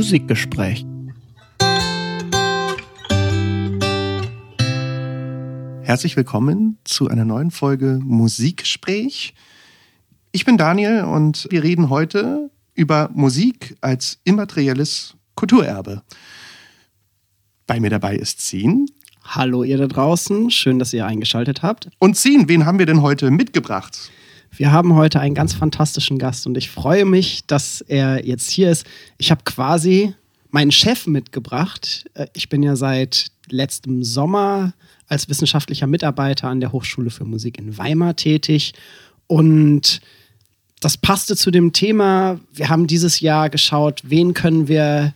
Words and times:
Musikgespräch. 0.00 0.86
Herzlich 5.82 6.16
willkommen 6.16 6.78
zu 6.84 7.08
einer 7.08 7.26
neuen 7.26 7.50
Folge 7.50 8.00
Musikgespräch. 8.02 9.34
Ich 10.32 10.46
bin 10.46 10.56
Daniel 10.56 11.04
und 11.04 11.46
wir 11.50 11.62
reden 11.62 11.90
heute 11.90 12.50
über 12.72 13.10
Musik 13.12 13.76
als 13.82 14.18
immaterielles 14.24 15.16
Kulturerbe. 15.34 16.00
Bei 17.66 17.78
mir 17.78 17.90
dabei 17.90 18.16
ist 18.16 18.40
Zin. 18.40 18.86
Hallo 19.22 19.64
ihr 19.64 19.76
da 19.76 19.86
draußen, 19.86 20.50
schön, 20.50 20.78
dass 20.78 20.94
ihr 20.94 21.04
eingeschaltet 21.04 21.62
habt. 21.62 21.90
Und 21.98 22.16
Zin, 22.16 22.48
wen 22.48 22.64
haben 22.64 22.78
wir 22.78 22.86
denn 22.86 23.02
heute 23.02 23.30
mitgebracht? 23.30 24.10
Wir 24.56 24.72
haben 24.72 24.94
heute 24.94 25.20
einen 25.20 25.34
ganz 25.34 25.54
fantastischen 25.54 26.18
Gast 26.18 26.46
und 26.46 26.56
ich 26.56 26.70
freue 26.70 27.04
mich, 27.04 27.46
dass 27.46 27.80
er 27.82 28.26
jetzt 28.26 28.50
hier 28.50 28.70
ist. 28.70 28.86
Ich 29.18 29.30
habe 29.30 29.42
quasi 29.44 30.14
meinen 30.50 30.72
Chef 30.72 31.06
mitgebracht. 31.06 32.04
Äh, 32.14 32.26
ich 32.34 32.48
bin 32.48 32.62
ja 32.62 32.76
seit 32.76 33.28
letztem 33.48 34.02
Sommer 34.02 34.72
als 35.08 35.28
wissenschaftlicher 35.28 35.86
Mitarbeiter 35.86 36.48
an 36.48 36.60
der 36.60 36.72
Hochschule 36.72 37.10
für 37.10 37.24
Musik 37.24 37.58
in 37.58 37.76
Weimar 37.78 38.16
tätig 38.16 38.74
und 39.26 40.00
das 40.80 40.96
passte 40.96 41.36
zu 41.36 41.50
dem 41.50 41.72
Thema. 41.72 42.40
Wir 42.52 42.68
haben 42.68 42.86
dieses 42.86 43.20
Jahr 43.20 43.50
geschaut, 43.50 44.02
wen 44.04 44.34
können 44.34 44.66
wir 44.66 45.14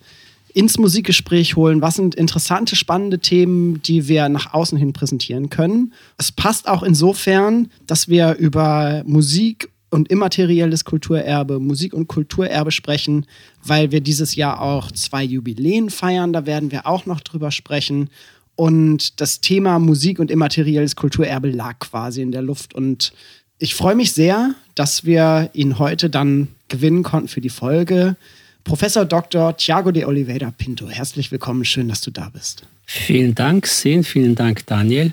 ins 0.54 0.78
Musikgespräch 0.78 1.56
holen? 1.56 1.82
Was 1.82 1.96
sind 1.96 2.14
interessante, 2.14 2.76
spannende 2.76 3.18
Themen, 3.18 3.82
die 3.82 4.08
wir 4.08 4.28
nach 4.28 4.54
außen 4.54 4.78
hin 4.78 4.92
präsentieren 4.92 5.50
können? 5.50 5.92
Es 6.16 6.32
passt 6.32 6.68
auch 6.68 6.82
insofern, 6.82 7.68
dass 7.86 8.08
wir 8.08 8.36
über 8.36 9.02
Musik 9.04 9.68
und 9.90 10.08
immaterielles 10.10 10.84
Kulturerbe, 10.84 11.60
Musik 11.60 11.92
und 11.92 12.08
Kulturerbe 12.08 12.70
sprechen, 12.70 13.26
weil 13.62 13.92
wir 13.92 14.00
dieses 14.00 14.34
Jahr 14.34 14.60
auch 14.60 14.90
zwei 14.90 15.22
Jubiläen 15.22 15.90
feiern. 15.90 16.32
Da 16.32 16.46
werden 16.46 16.72
wir 16.72 16.86
auch 16.86 17.04
noch 17.04 17.20
drüber 17.20 17.50
sprechen. 17.50 18.08
Und 18.56 19.20
das 19.20 19.40
Thema 19.40 19.78
Musik 19.78 20.20
und 20.20 20.30
immaterielles 20.30 20.96
Kulturerbe 20.96 21.50
lag 21.50 21.80
quasi 21.80 22.22
in 22.22 22.32
der 22.32 22.42
Luft. 22.42 22.74
Und 22.74 23.12
ich 23.58 23.74
freue 23.74 23.96
mich 23.96 24.12
sehr, 24.12 24.54
dass 24.74 25.04
wir 25.04 25.50
ihn 25.52 25.78
heute 25.78 26.10
dann 26.10 26.48
gewinnen 26.68 27.02
konnten 27.02 27.28
für 27.28 27.40
die 27.40 27.50
Folge. 27.50 28.16
Professor 28.64 29.04
Dr. 29.04 29.56
Thiago 29.56 29.92
de 29.92 30.04
Oliveira 30.04 30.50
Pinto. 30.50 30.88
Herzlich 30.88 31.30
willkommen, 31.30 31.64
schön, 31.66 31.88
dass 31.88 32.00
du 32.00 32.10
da 32.10 32.30
bist. 32.30 32.62
Vielen 32.86 33.34
Dank, 33.34 33.66
Sin, 33.66 34.04
vielen 34.04 34.34
Dank, 34.34 34.66
Daniel. 34.66 35.12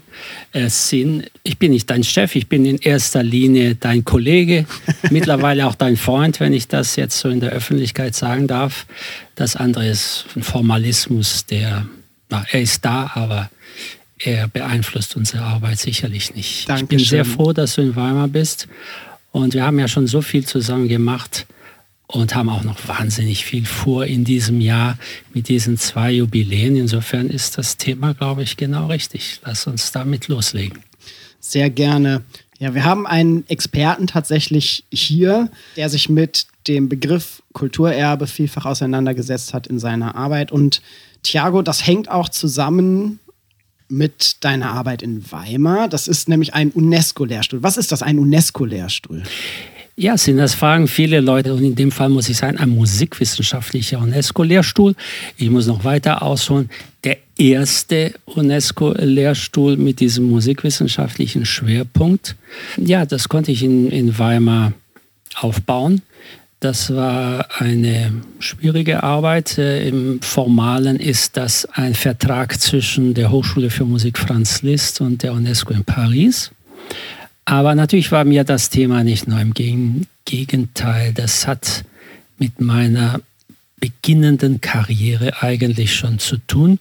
Äh, 0.54 0.70
Sin, 0.70 1.26
ich 1.44 1.58
bin 1.58 1.72
nicht 1.72 1.90
dein 1.90 2.04
Chef, 2.04 2.36
ich 2.36 2.48
bin 2.48 2.66
in 2.66 2.78
erster 2.78 3.24
Linie 3.24 3.76
dein 3.76 4.04
Kollege, 4.04 4.66
mittlerweile 5.10 5.68
auch 5.68 5.76
dein 5.76 5.98
Freund, 5.98 6.40
wenn 6.40 6.54
ich 6.54 6.68
das 6.68 6.96
jetzt 6.96 7.20
so 7.20 7.30
in 7.30 7.40
der 7.40 7.52
Öffentlichkeit 7.52 8.16
sagen 8.16 8.48
darf. 8.48 8.86
Das 9.36 9.56
andere 9.56 9.88
ist 9.88 10.26
ein 10.36 10.44
Formalismus, 10.44 11.46
der, 11.46 11.86
na, 12.30 12.46
er 12.52 12.62
ist 12.62 12.84
da, 12.84 13.12
aber 13.16 13.50
er 14.18 14.48
beeinflusst 14.48 15.16
unsere 15.16 15.44
Arbeit 15.44 15.80
sicherlich 15.80 16.36
nicht. 16.36 16.70
Dankeschön. 16.70 16.86
Ich 16.86 16.90
bin 16.90 17.00
sehr 17.00 17.26
froh, 17.26 17.54
dass 17.54 17.76
du 17.76 17.82
in 17.82 17.96
Weimar 17.96 18.28
bist. 18.28 18.68
Und 19.32 19.54
wir 19.54 19.64
haben 19.64 19.80
ja 19.80 19.88
schon 19.88 20.08
so 20.08 20.22
viel 20.22 20.46
zusammen 20.46 20.88
gemacht 20.88 21.46
und 22.12 22.36
haben 22.36 22.50
auch 22.50 22.64
noch 22.64 22.88
wahnsinnig 22.88 23.46
viel 23.46 23.66
vor 23.66 24.06
in 24.06 24.24
diesem 24.24 24.62
Jahr 24.62 24.98
mit 25.34 25.48
diesen 25.48 25.78
zwei 25.78 26.12
Jubiläen. 26.12 26.76
Insofern 26.76 27.30
ist 27.30 27.58
das 27.58 27.78
Thema, 27.78 28.14
glaube 28.14 28.44
ich, 28.44 28.58
genau 28.58 28.88
richtig. 28.88 29.40
Lass 29.44 29.68
uns 29.68 29.92
damit 29.92 30.28
loslegen. 30.28 30.80
Sehr 31.40 31.70
gerne. 31.70 32.24
Ja, 32.60 32.76
wir 32.76 32.84
haben 32.84 33.08
einen 33.08 33.48
Experten 33.50 34.08
tatsächlich 34.08 34.84
hier, 34.92 35.50
der 35.76 35.90
sich 35.90 36.10
mit 36.10 36.46
dem 36.68 36.90
Begriff 36.90 37.42
Kulturerbe 37.54 38.28
vielfach 38.28 38.66
auseinandergesetzt 38.66 39.54
hat 39.54 39.66
in 39.66 39.80
seiner 39.80 40.16
Arbeit. 40.16 40.52
Und 40.52 40.82
Thiago, 41.24 41.64
das 41.64 41.88
hängt 41.88 42.10
auch 42.10 42.30
zusammen 42.30 43.20
mit 43.88 44.44
deiner 44.44 44.72
Arbeit 44.72 45.02
in 45.02 45.32
Weimar. 45.32 45.88
Das 45.88 46.08
ist 46.08 46.30
nämlich 46.30 46.54
ein 46.54 46.72
UNESCO-Lehrstuhl. 46.72 47.64
Was 47.64 47.78
ist 47.78 47.92
das, 47.92 48.04
ein 48.04 48.20
UNESCO-Lehrstuhl? 48.20 49.24
Ja, 50.02 50.18
sind 50.18 50.38
das 50.38 50.56
fragen 50.56 50.88
viele 50.88 51.20
Leute 51.20 51.54
und 51.54 51.64
in 51.64 51.76
dem 51.76 51.92
Fall 51.92 52.10
muss 52.10 52.28
ich 52.28 52.38
sagen, 52.38 52.58
ein 52.58 52.70
musikwissenschaftlicher 52.70 54.00
UNESCO-Lehrstuhl. 54.00 54.96
Ich 55.38 55.52
muss 55.52 55.68
noch 55.68 55.84
weiter 55.84 56.24
ausholen. 56.24 56.72
Der 57.04 57.18
erste 57.38 58.16
UNESCO-Lehrstuhl 58.26 59.78
mit 59.78 60.00
diesem 60.00 60.28
musikwissenschaftlichen 60.28 61.46
Schwerpunkt. 61.46 62.36
Ja, 62.78 63.06
das 63.06 63.30
konnte 63.30 63.52
ich 63.52 63.62
in, 63.62 63.92
in 63.92 64.18
Weimar 64.18 64.74
aufbauen. 65.36 66.02
Das 66.60 66.92
war 66.96 67.46
eine 67.60 68.12
schwierige 68.40 69.04
Arbeit. 69.04 69.60
Äh, 69.60 69.88
Im 69.88 70.20
Formalen 70.24 70.96
ist 70.96 71.38
das 71.38 71.66
ein 71.66 71.94
Vertrag 71.94 72.60
zwischen 72.60 73.14
der 73.14 73.30
Hochschule 73.30 73.70
für 73.70 73.86
Musik 73.86 74.18
Franz 74.18 74.64
Liszt 74.64 75.00
und 75.00 75.22
der 75.22 75.34
UNESCO 75.34 75.76
in 75.76 75.84
Paris. 75.84 76.50
Aber 77.46 77.76
natürlich 77.76 78.12
war 78.12 78.24
mir 78.24 78.44
das 78.44 78.70
Thema 78.70 79.04
nicht 79.04 79.28
nur 79.28 79.40
im 79.40 79.54
Gegenteil. 80.26 81.14
Das 81.14 81.48
hat 81.48 81.84
mit 82.38 82.62
meiner 82.62 83.20
beginnenden 83.80 84.62
Karriere 84.62 85.42
eigentlich 85.42 85.96
schon 85.96 86.20
zu 86.20 86.38
tun. 86.38 86.80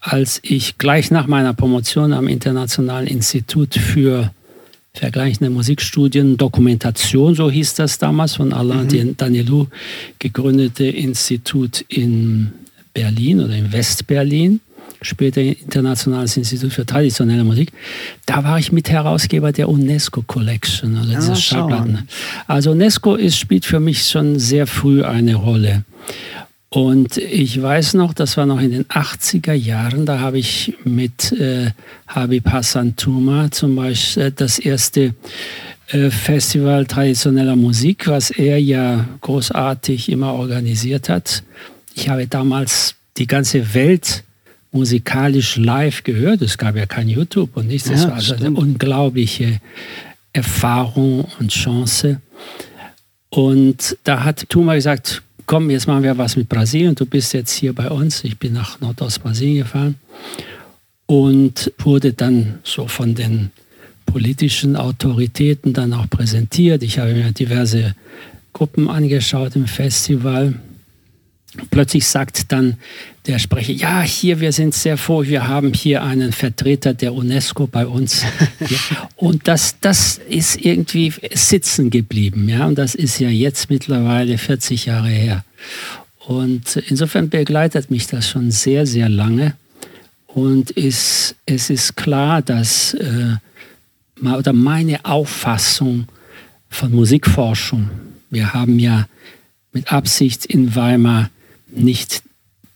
Als 0.00 0.40
ich 0.42 0.78
gleich 0.78 1.10
nach 1.10 1.26
meiner 1.26 1.54
Promotion 1.54 2.12
am 2.12 2.28
Internationalen 2.28 3.06
Institut 3.06 3.74
für 3.74 4.32
vergleichende 4.92 5.50
Musikstudien, 5.50 6.36
Dokumentation, 6.36 7.34
so 7.34 7.50
hieß 7.50 7.74
das 7.74 7.98
damals, 7.98 8.36
von 8.36 8.52
Alain 8.52 8.86
mhm. 8.86 9.16
Danielou 9.16 9.66
gegründete 10.18 10.84
Institut 10.84 11.84
in 11.88 12.52
Berlin 12.92 13.40
oder 13.40 13.54
in 13.54 13.72
Westberlin 13.72 14.60
später 15.04 15.40
Internationales 15.40 16.36
Institut 16.36 16.72
für 16.72 16.86
traditionelle 16.86 17.44
Musik. 17.44 17.72
Da 18.26 18.44
war 18.44 18.58
ich 18.58 18.72
Mitherausgeber 18.72 19.52
der 19.52 19.68
UNESCO 19.68 20.22
Collection, 20.22 20.96
also 20.96 21.14
diese 21.14 21.32
ah, 21.32 21.36
Schallplatten. 21.36 22.08
Also 22.46 22.72
UNESCO 22.72 23.14
ist, 23.14 23.38
spielt 23.38 23.64
für 23.64 23.80
mich 23.80 24.08
schon 24.08 24.38
sehr 24.38 24.66
früh 24.66 25.04
eine 25.04 25.34
Rolle. 25.34 25.84
Und 26.74 27.18
ich 27.18 27.62
weiß 27.62 27.94
noch, 27.94 28.14
das 28.14 28.36
war 28.36 28.46
noch 28.46 28.60
in 28.60 28.72
den 28.72 28.84
80er 28.86 29.52
Jahren, 29.52 30.06
da 30.06 30.18
habe 30.18 30.38
ich 30.38 30.74
mit 30.82 31.30
äh, 31.30 31.70
Habib 32.08 32.50
Hassan 32.50 32.96
Tuma 32.96 33.48
zum 33.52 33.76
Beispiel 33.76 34.24
äh, 34.24 34.32
das 34.32 34.58
erste 34.58 35.14
äh, 35.88 36.10
Festival 36.10 36.84
traditioneller 36.86 37.54
Musik, 37.54 38.08
was 38.08 38.30
er 38.30 38.60
ja 38.60 39.06
großartig 39.20 40.10
immer 40.10 40.32
organisiert 40.32 41.08
hat. 41.08 41.44
Ich 41.94 42.08
habe 42.08 42.26
damals 42.26 42.96
die 43.18 43.28
ganze 43.28 43.74
Welt 43.74 44.24
musikalisch 44.74 45.56
live 45.56 46.02
gehört. 46.02 46.42
Es 46.42 46.58
gab 46.58 46.76
ja 46.76 46.86
kein 46.86 47.08
YouTube 47.08 47.56
und 47.56 47.68
nichts. 47.68 47.88
Das 47.88 48.02
ja, 48.02 48.08
war 48.08 48.16
also 48.16 48.34
eine 48.34 48.50
unglaubliche 48.50 49.60
Erfahrung 50.32 51.26
und 51.38 51.50
Chance. 51.52 52.20
Und 53.30 53.96
da 54.04 54.24
hat 54.24 54.48
Tuma 54.48 54.74
gesagt, 54.74 55.22
komm, 55.46 55.70
jetzt 55.70 55.86
machen 55.86 56.02
wir 56.02 56.18
was 56.18 56.36
mit 56.36 56.48
Brasilien. 56.48 56.94
Du 56.94 57.06
bist 57.06 57.32
jetzt 57.32 57.52
hier 57.52 57.72
bei 57.72 57.88
uns. 57.88 58.24
Ich 58.24 58.38
bin 58.38 58.52
nach 58.52 58.80
Nordost-Brasilien 58.80 59.64
gefahren 59.64 59.94
und 61.06 61.72
wurde 61.78 62.12
dann 62.12 62.58
so 62.64 62.88
von 62.88 63.14
den 63.14 63.50
politischen 64.06 64.76
Autoritäten 64.76 65.72
dann 65.72 65.92
auch 65.92 66.08
präsentiert. 66.10 66.82
Ich 66.82 66.98
habe 66.98 67.14
mir 67.14 67.32
diverse 67.32 67.94
Gruppen 68.52 68.88
angeschaut 68.88 69.56
im 69.56 69.66
Festival 69.66 70.54
Plötzlich 71.70 72.06
sagt 72.06 72.50
dann 72.52 72.76
der 73.26 73.38
Sprecher, 73.38 73.72
ja, 73.72 74.02
hier, 74.02 74.40
wir 74.40 74.52
sind 74.52 74.74
sehr 74.74 74.98
froh, 74.98 75.24
wir 75.24 75.48
haben 75.48 75.72
hier 75.72 76.02
einen 76.02 76.32
Vertreter 76.32 76.92
der 76.92 77.14
UNESCO 77.14 77.66
bei 77.66 77.86
uns. 77.86 78.24
und 79.16 79.48
das, 79.48 79.76
das 79.80 80.20
ist 80.28 80.60
irgendwie 80.60 81.12
sitzen 81.32 81.88
geblieben, 81.88 82.48
ja, 82.48 82.66
und 82.66 82.76
das 82.76 82.94
ist 82.94 83.18
ja 83.18 83.30
jetzt 83.30 83.70
mittlerweile 83.70 84.36
40 84.36 84.86
Jahre 84.86 85.08
her. 85.08 85.44
Und 86.26 86.76
insofern 86.76 87.30
begleitet 87.30 87.90
mich 87.90 88.06
das 88.06 88.28
schon 88.28 88.50
sehr, 88.50 88.86
sehr 88.86 89.08
lange. 89.08 89.54
Und 90.26 90.70
ist, 90.72 91.36
es 91.46 91.70
ist 91.70 91.96
klar, 91.96 92.42
dass 92.42 92.94
äh, 92.94 93.36
oder 94.20 94.52
meine 94.52 95.04
Auffassung 95.04 96.06
von 96.68 96.92
Musikforschung, 96.92 97.90
wir 98.30 98.52
haben 98.52 98.78
ja 98.78 99.06
mit 99.72 99.92
Absicht 99.92 100.46
in 100.46 100.74
Weimar 100.74 101.30
nicht 101.68 102.22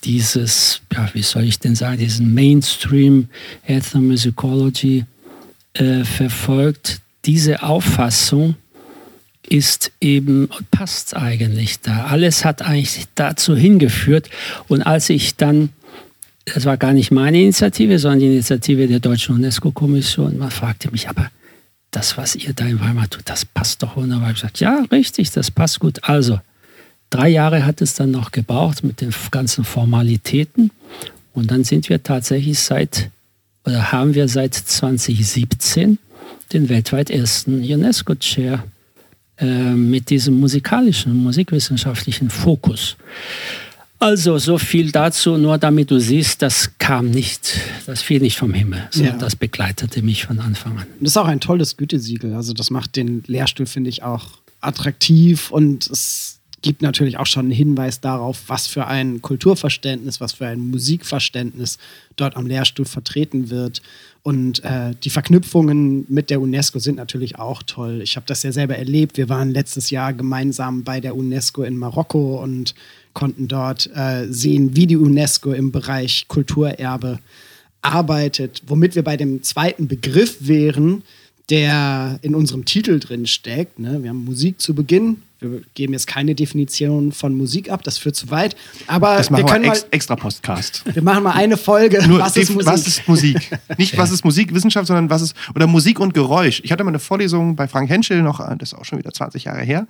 dieses, 0.05 0.81
ja, 0.93 1.09
wie 1.12 1.23
soll 1.23 1.45
ich 1.45 1.59
denn 1.59 1.75
sagen, 1.75 1.99
diesen 1.99 2.33
Mainstream 2.35 3.29
Ethnomusicology 3.67 5.05
äh, 5.75 6.05
verfolgt. 6.05 7.00
Diese 7.25 7.62
Auffassung 7.62 8.55
ist 9.49 9.93
eben, 10.00 10.49
passt 10.71 11.17
eigentlich 11.17 11.81
da. 11.81 12.06
Alles 12.06 12.45
hat 12.45 12.62
eigentlich 12.62 13.06
dazu 13.15 13.56
hingeführt. 13.56 14.29
Und 14.69 14.83
als 14.83 15.09
ich 15.11 15.37
dann, 15.37 15.71
das 16.45 16.65
war 16.65 16.77
gar 16.77 16.93
nicht 16.93 17.11
meine 17.11 17.41
Initiative, 17.41 17.99
sondern 17.99 18.21
die 18.21 18.27
Initiative 18.27 18.87
der 18.87 19.00
Deutschen 19.00 19.37
UNESCO-Kommission, 19.37 20.39
man 20.39 20.50
fragte 20.50 20.91
mich, 20.91 21.09
aber 21.09 21.31
das, 21.91 22.17
was 22.19 22.37
ihr 22.37 22.53
da 22.53 22.67
in 22.67 22.81
Weimar 22.81 23.09
tut, 23.09 23.23
das 23.25 23.45
passt 23.45 23.83
doch 23.83 23.97
wunderbar. 23.97 24.31
Ich 24.31 24.43
habe 24.43 24.53
gesagt, 24.53 24.61
ja, 24.61 24.85
richtig, 24.93 25.31
das 25.31 25.50
passt 25.50 25.81
gut. 25.81 26.00
Also, 26.03 26.41
Drei 27.10 27.28
Jahre 27.28 27.64
hat 27.64 27.81
es 27.81 27.94
dann 27.94 28.10
noch 28.10 28.32
gebraucht 28.32 28.84
mit 28.84 29.00
den 29.00 29.14
ganzen 29.31 29.64
Formalitäten. 29.64 30.70
Und 31.32 31.50
dann 31.50 31.64
sind 31.64 31.88
wir 31.88 32.02
tatsächlich 32.02 32.58
seit, 32.58 33.10
oder 33.64 33.93
haben 33.93 34.14
wir 34.14 34.28
seit 34.28 34.55
2017 34.55 35.99
den 36.52 36.69
weltweit 36.69 37.10
ersten 37.10 37.60
UNESCO-Chair 37.60 38.64
äh, 39.38 39.44
mit 39.44 40.10
diesem 40.10 40.40
musikalischen, 40.40 41.14
musikwissenschaftlichen 41.14 42.31
Fokus. 42.31 42.96
Also 44.00 44.38
so 44.38 44.58
viel 44.58 44.93
dazu, 44.93 45.37
nur 45.37 45.58
damit 45.58 45.90
du 45.90 45.99
siehst, 45.99 46.40
das 46.43 46.70
kam 46.78 47.11
nicht, 47.11 47.58
das 47.87 48.00
fiel 48.00 48.20
nicht 48.20 48.38
vom 48.38 48.54
Himmel, 48.54 48.88
sondern 48.90 49.14
ja. 49.14 49.19
das 49.20 49.34
begleitete 49.34 50.02
mich 50.02 50.25
von 50.25 50.38
Anfang 50.38 50.78
an. 50.78 50.87
Das 51.00 51.12
ist 51.12 51.16
auch 51.16 51.26
ein 51.26 51.40
tolles 51.40 51.76
Gütesiegel. 51.76 52.34
Also 52.34 52.52
das 52.52 52.70
macht 52.70 52.94
den 52.94 53.25
Lehrstuhl, 53.26 53.66
finde 53.66 53.90
ich, 53.90 54.04
auch 54.04 54.38
attraktiv 54.61 55.50
und 55.50 55.88
es 55.90 56.38
gibt 56.62 56.82
natürlich 56.82 57.19
auch 57.19 57.26
schon 57.26 57.46
einen 57.46 57.52
Hinweis 57.52 58.00
darauf, 58.00 58.44
was 58.49 58.66
für 58.66 58.87
ein 58.87 59.22
Kulturverständnis, 59.22 60.20
was 60.20 60.32
für 60.32 60.46
ein 60.46 60.60
Musikverständnis 60.60 61.78
dort 62.16 62.37
am 62.37 62.46
Lehrstuhl 62.46 62.84
vertreten 62.84 63.50
wird. 63.50 63.82
Und 64.22 64.64
äh, 64.64 64.94
die 65.02 65.10
Verknüpfungen 65.10 66.05
mit 66.08 66.31
der 66.31 66.40
UNESCO 66.40 66.81
sind 66.81 66.96
natürlich 66.96 67.38
auch 67.38 67.62
toll. 67.62 68.00
Ich 68.02 68.16
habe 68.16 68.26
das 68.26 68.43
ja 68.43 68.52
selber 68.52 68.76
erlebt. 68.76 69.16
Wir 69.16 69.28
waren 69.28 69.50
letztes 69.50 69.90
Jahr 69.90 70.12
gemeinsam 70.12 70.84
bei 70.84 71.00
der 71.00 71.16
UNESCO 71.16 71.62
in 71.62 71.76
Marokko 71.76 72.43
und 72.43 72.75
konnten 73.14 73.49
dort 73.49 73.88
äh, 73.94 74.26
sehen, 74.28 74.76
wie 74.76 74.87
die 74.87 74.96
UNESCO 74.96 75.52
im 75.52 75.72
Bereich 75.72 76.26
Kulturerbe 76.28 77.20
arbeitet, 77.81 78.62
womit 78.66 78.96
wir 78.96 79.04
bei 79.04 79.16
dem 79.16 79.43
zweiten 79.43 79.88
Begriff 79.88 80.38
wären, 80.40 81.04
der 81.49 82.19
in 82.22 82.34
unserem 82.34 82.64
Titel 82.64 82.99
drin 82.99 83.26
steckt. 83.26 83.78
Ne? 83.78 84.02
Wir 84.02 84.11
haben 84.11 84.25
Musik 84.25 84.61
zu 84.61 84.75
Beginn. 84.75 85.22
Wir 85.40 85.62
geben 85.75 85.93
jetzt 85.93 86.08
keine 86.08 86.35
Definition 86.35 87.12
von 87.12 87.35
Musik 87.35 87.70
ab, 87.70 87.85
das 87.85 87.96
führt 87.96 88.17
zu 88.17 88.31
weit. 88.31 88.56
Aber 88.88 89.17
das 89.17 89.31
wir 89.31 89.44
können 89.44 89.64
wir 89.64 89.70
ex 89.70 89.82
mal, 89.82 89.88
extra 89.93 90.17
Postcast. 90.17 90.82
Wir 90.93 91.02
machen 91.02 91.23
mal 91.23 91.32
eine 91.32 91.56
Folge. 91.56 92.06
Nur 92.08 92.19
was 92.19 92.37
ist 92.37 92.50
Musik? 92.50 92.67
Was 92.67 92.87
ist 92.87 93.08
Musik? 93.08 93.58
Nicht 93.79 93.96
was 93.96 94.11
ist 94.11 94.25
Musikwissenschaft, 94.25 94.88
sondern 94.88 95.11
was 95.11 95.23
ist 95.23 95.37
oder 95.55 95.69
Musik 95.69 96.00
und 96.00 96.12
Geräusch. 96.12 96.61
Ich 96.64 96.73
hatte 96.73 96.82
mal 96.82 96.90
eine 96.90 96.99
Vorlesung 96.99 97.55
bei 97.55 97.69
Frank 97.69 97.88
Henschel 97.88 98.23
noch, 98.23 98.38
das 98.58 98.73
ist 98.73 98.75
auch 98.75 98.85
schon 98.85 98.99
wieder 98.99 99.12
20 99.12 99.44
Jahre 99.44 99.62
her. 99.62 99.87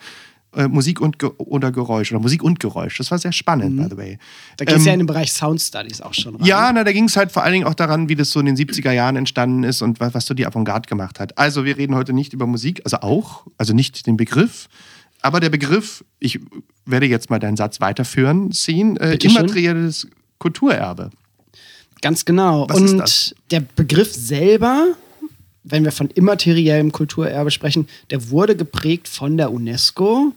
Äh, 0.56 0.66
Musik 0.66 1.02
und 1.02 1.18
Ge 1.18 1.30
oder 1.36 1.70
Geräusch 1.70 2.10
oder 2.10 2.20
Musik 2.20 2.42
und 2.42 2.58
Geräusch. 2.58 2.96
Das 2.96 3.10
war 3.10 3.18
sehr 3.18 3.32
spannend, 3.32 3.76
mhm. 3.76 3.82
by 3.82 3.88
the 3.90 3.96
way. 3.98 4.18
Da 4.56 4.64
geht 4.64 4.76
es 4.76 4.82
ähm, 4.82 4.86
ja 4.86 4.92
in 4.94 5.00
den 5.00 5.06
Bereich 5.06 5.30
Sound 5.30 5.60
Studies 5.60 6.00
auch 6.00 6.14
schon 6.14 6.36
rein. 6.36 6.46
Ja, 6.46 6.72
na, 6.72 6.84
da 6.84 6.92
ging 6.92 7.04
es 7.04 7.18
halt 7.18 7.32
vor 7.32 7.42
allen 7.42 7.52
Dingen 7.52 7.66
auch 7.66 7.74
daran, 7.74 8.08
wie 8.08 8.14
das 8.14 8.30
so 8.30 8.40
in 8.40 8.46
den 8.46 8.56
70er 8.56 8.92
Jahren 8.92 9.16
entstanden 9.16 9.62
ist 9.62 9.82
und 9.82 10.00
was, 10.00 10.14
was 10.14 10.24
so 10.24 10.32
die 10.32 10.46
Avantgarde 10.46 10.88
gemacht 10.88 11.20
hat. 11.20 11.36
Also 11.36 11.66
wir 11.66 11.76
reden 11.76 11.94
heute 11.94 12.14
nicht 12.14 12.32
über 12.32 12.46
Musik, 12.46 12.80
also 12.84 12.98
auch, 12.98 13.46
also 13.58 13.74
nicht 13.74 14.06
den 14.06 14.16
Begriff, 14.16 14.70
aber 15.22 15.40
der 15.40 15.50
Begriff, 15.50 16.04
ich 16.18 16.40
werde 16.84 17.06
jetzt 17.06 17.30
mal 17.30 17.38
deinen 17.38 17.56
Satz 17.56 17.80
weiterführen, 17.80 18.52
ziehen, 18.52 18.96
äh, 18.96 19.14
immaterielles 19.16 20.06
Kulturerbe. 20.38 21.10
Ganz 22.00 22.24
genau. 22.24 22.66
Was 22.68 22.78
und 22.78 23.34
der 23.50 23.60
Begriff 23.60 24.12
selber 24.12 24.94
wenn 25.70 25.84
wir 25.84 25.92
von 25.92 26.08
immateriellem 26.08 26.92
Kulturerbe 26.92 27.50
sprechen, 27.50 27.88
der 28.10 28.30
wurde 28.30 28.56
geprägt 28.56 29.08
von 29.08 29.36
der 29.36 29.52
UNESCO. 29.52 30.32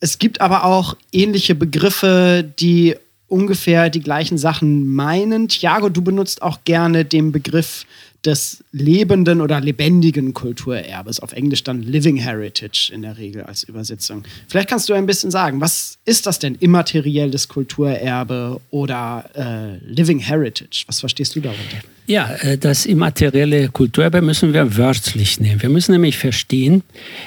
Es 0.00 0.18
gibt 0.18 0.40
aber 0.40 0.64
auch 0.64 0.96
ähnliche 1.12 1.54
Begriffe, 1.54 2.50
die 2.58 2.96
ungefähr 3.28 3.90
die 3.90 4.00
gleichen 4.00 4.38
Sachen 4.38 4.88
meinen. 4.88 5.48
Thiago, 5.48 5.88
du 5.88 6.02
benutzt 6.02 6.42
auch 6.42 6.60
gerne 6.64 7.04
den 7.04 7.32
Begriff 7.32 7.84
des 8.24 8.62
lebenden 8.72 9.40
oder 9.40 9.60
lebendigen 9.60 10.34
Kulturerbes. 10.34 11.20
Auf 11.20 11.32
Englisch 11.32 11.64
dann 11.64 11.82
Living 11.82 12.16
Heritage 12.16 12.90
in 12.92 13.02
der 13.02 13.16
Regel 13.16 13.42
als 13.44 13.62
Übersetzung. 13.62 14.24
Vielleicht 14.48 14.68
kannst 14.68 14.88
du 14.88 14.94
ein 14.94 15.06
bisschen 15.06 15.30
sagen, 15.30 15.60
was 15.60 15.98
ist 16.04 16.26
das 16.26 16.38
denn 16.38 16.54
immaterielles 16.56 17.48
Kulturerbe 17.48 18.60
oder 18.70 19.30
äh, 19.34 19.84
Living 19.90 20.18
Heritage? 20.18 20.84
Was 20.86 21.00
verstehst 21.00 21.34
du 21.34 21.40
darunter? 21.40 21.78
Ja, 22.06 22.34
äh, 22.40 22.58
das 22.58 22.86
immaterielle 22.86 23.68
Kulturerbe 23.68 24.20
müssen 24.20 24.52
wir 24.52 24.76
wörtlich 24.76 25.40
nehmen. 25.40 25.62
Wir 25.62 25.70
müssen 25.70 25.92
nämlich 25.92 26.18
verstehen, 26.18 26.82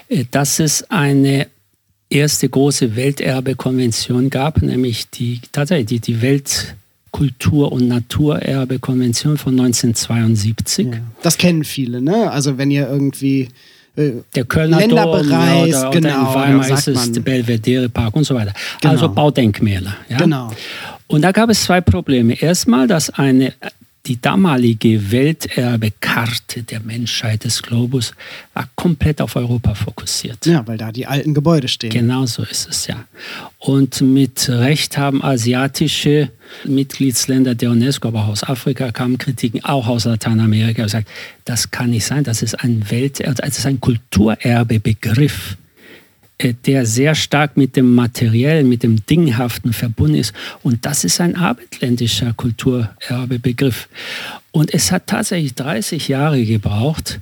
äh, 0.10 0.26
dass 0.30 0.60
es 0.60 0.90
eine 0.92 1.48
erste 2.10 2.48
große 2.48 2.96
Welterbekonvention 2.96 4.30
gab, 4.30 4.62
nämlich 4.62 5.10
die 5.10 5.42
tatsächlich 5.52 5.88
die, 5.88 6.00
die 6.00 6.22
Welt 6.22 6.76
Kultur- 7.14 7.72
und 7.72 7.88
Naturerbe-Konvention 7.88 9.38
von 9.38 9.54
1972. 9.54 10.88
Ja. 10.88 10.94
Das 11.22 11.38
kennen 11.38 11.64
viele, 11.64 12.02
ne? 12.02 12.30
Also 12.32 12.58
wenn 12.58 12.72
ihr 12.72 12.90
irgendwie 12.90 13.50
äh, 13.96 14.14
der 14.34 14.46
Kölner 14.46 14.80
Länder 14.80 15.04
Dom 15.04 15.22
bereist, 15.22 15.86
oder, 15.86 15.92
genau, 15.92 16.32
oder 16.32 16.46
in 16.48 16.60
Weimar 16.60 16.70
ist 16.72 16.88
es 16.88 17.12
der 17.12 17.22
Belvedere 17.22 17.88
Park 17.88 18.16
und 18.16 18.24
so 18.24 18.34
weiter. 18.34 18.52
Genau. 18.82 18.94
Also 18.94 19.10
Baudenkmäler. 19.10 19.96
Ja? 20.10 20.18
Genau. 20.18 20.52
Und 21.06 21.22
da 21.22 21.32
gab 21.32 21.52
es 21.52 21.64
zwei 21.64 21.82
Probleme. 21.82 22.34
Erstmal, 22.34 22.88
dass 22.88 23.12
eine 23.12 23.54
die 24.06 24.20
damalige 24.20 25.12
Welterbekarte 25.12 26.64
der 26.64 26.82
Menschheit 26.82 27.46
des 27.46 27.62
Globus 27.64 28.14
war 28.54 28.68
komplett 28.76 29.22
auf 29.22 29.38
Europa 29.38 29.76
fokussiert. 29.76 30.46
Ja, 30.46 30.68
weil 30.68 30.78
da 30.78 30.92
die 30.92 31.08
alten 31.08 31.34
Gebäude 31.34 31.70
stehen. 31.70 31.90
Genau 31.90 32.26
so 32.26 32.44
ist 32.44 32.68
es 32.70 32.88
ja. 32.88 33.06
Und 33.60 34.02
mit 34.02 34.50
Recht 34.50 34.98
haben 34.98 35.24
asiatische 35.24 36.30
Mitgliedsländer 36.66 37.56
der 37.56 37.72
UNESCO, 37.72 38.10
aber 38.10 38.24
auch 38.24 38.28
aus 38.28 38.44
Afrika 38.44 38.92
kamen 38.92 39.18
Kritiken, 39.18 39.64
auch 39.64 39.88
aus 39.88 40.04
Lateinamerika, 40.04 40.84
gesagt, 40.84 41.08
das 41.46 41.72
kann 41.72 41.92
nicht 41.92 42.06
sein, 42.06 42.26
das 42.26 42.42
ist 42.42 42.56
ein 42.56 42.90
Welterbe, 42.90 43.36
das 43.36 43.58
ist 43.58 43.66
ein 43.66 43.80
Kulturerbebegriff 43.80 45.56
der 46.52 46.86
sehr 46.86 47.16
stark 47.16 47.56
mit 47.56 47.78
dem 47.78 47.96
Materiellen, 47.96 48.68
mit 48.68 48.84
dem 48.84 49.06
Dinghaften 49.06 49.72
verbunden 49.72 50.16
ist. 50.16 50.34
Und 50.62 50.86
das 50.86 51.06
ist 51.06 51.22
ein 51.22 51.38
abendländischer 51.38 52.34
Kulturerbebegriff. 52.34 53.88
Und 54.52 54.74
es 54.74 54.92
hat 54.92 55.08
tatsächlich 55.08 55.56
30 55.56 56.10
Jahre 56.10 56.44
gebraucht. 56.44 57.22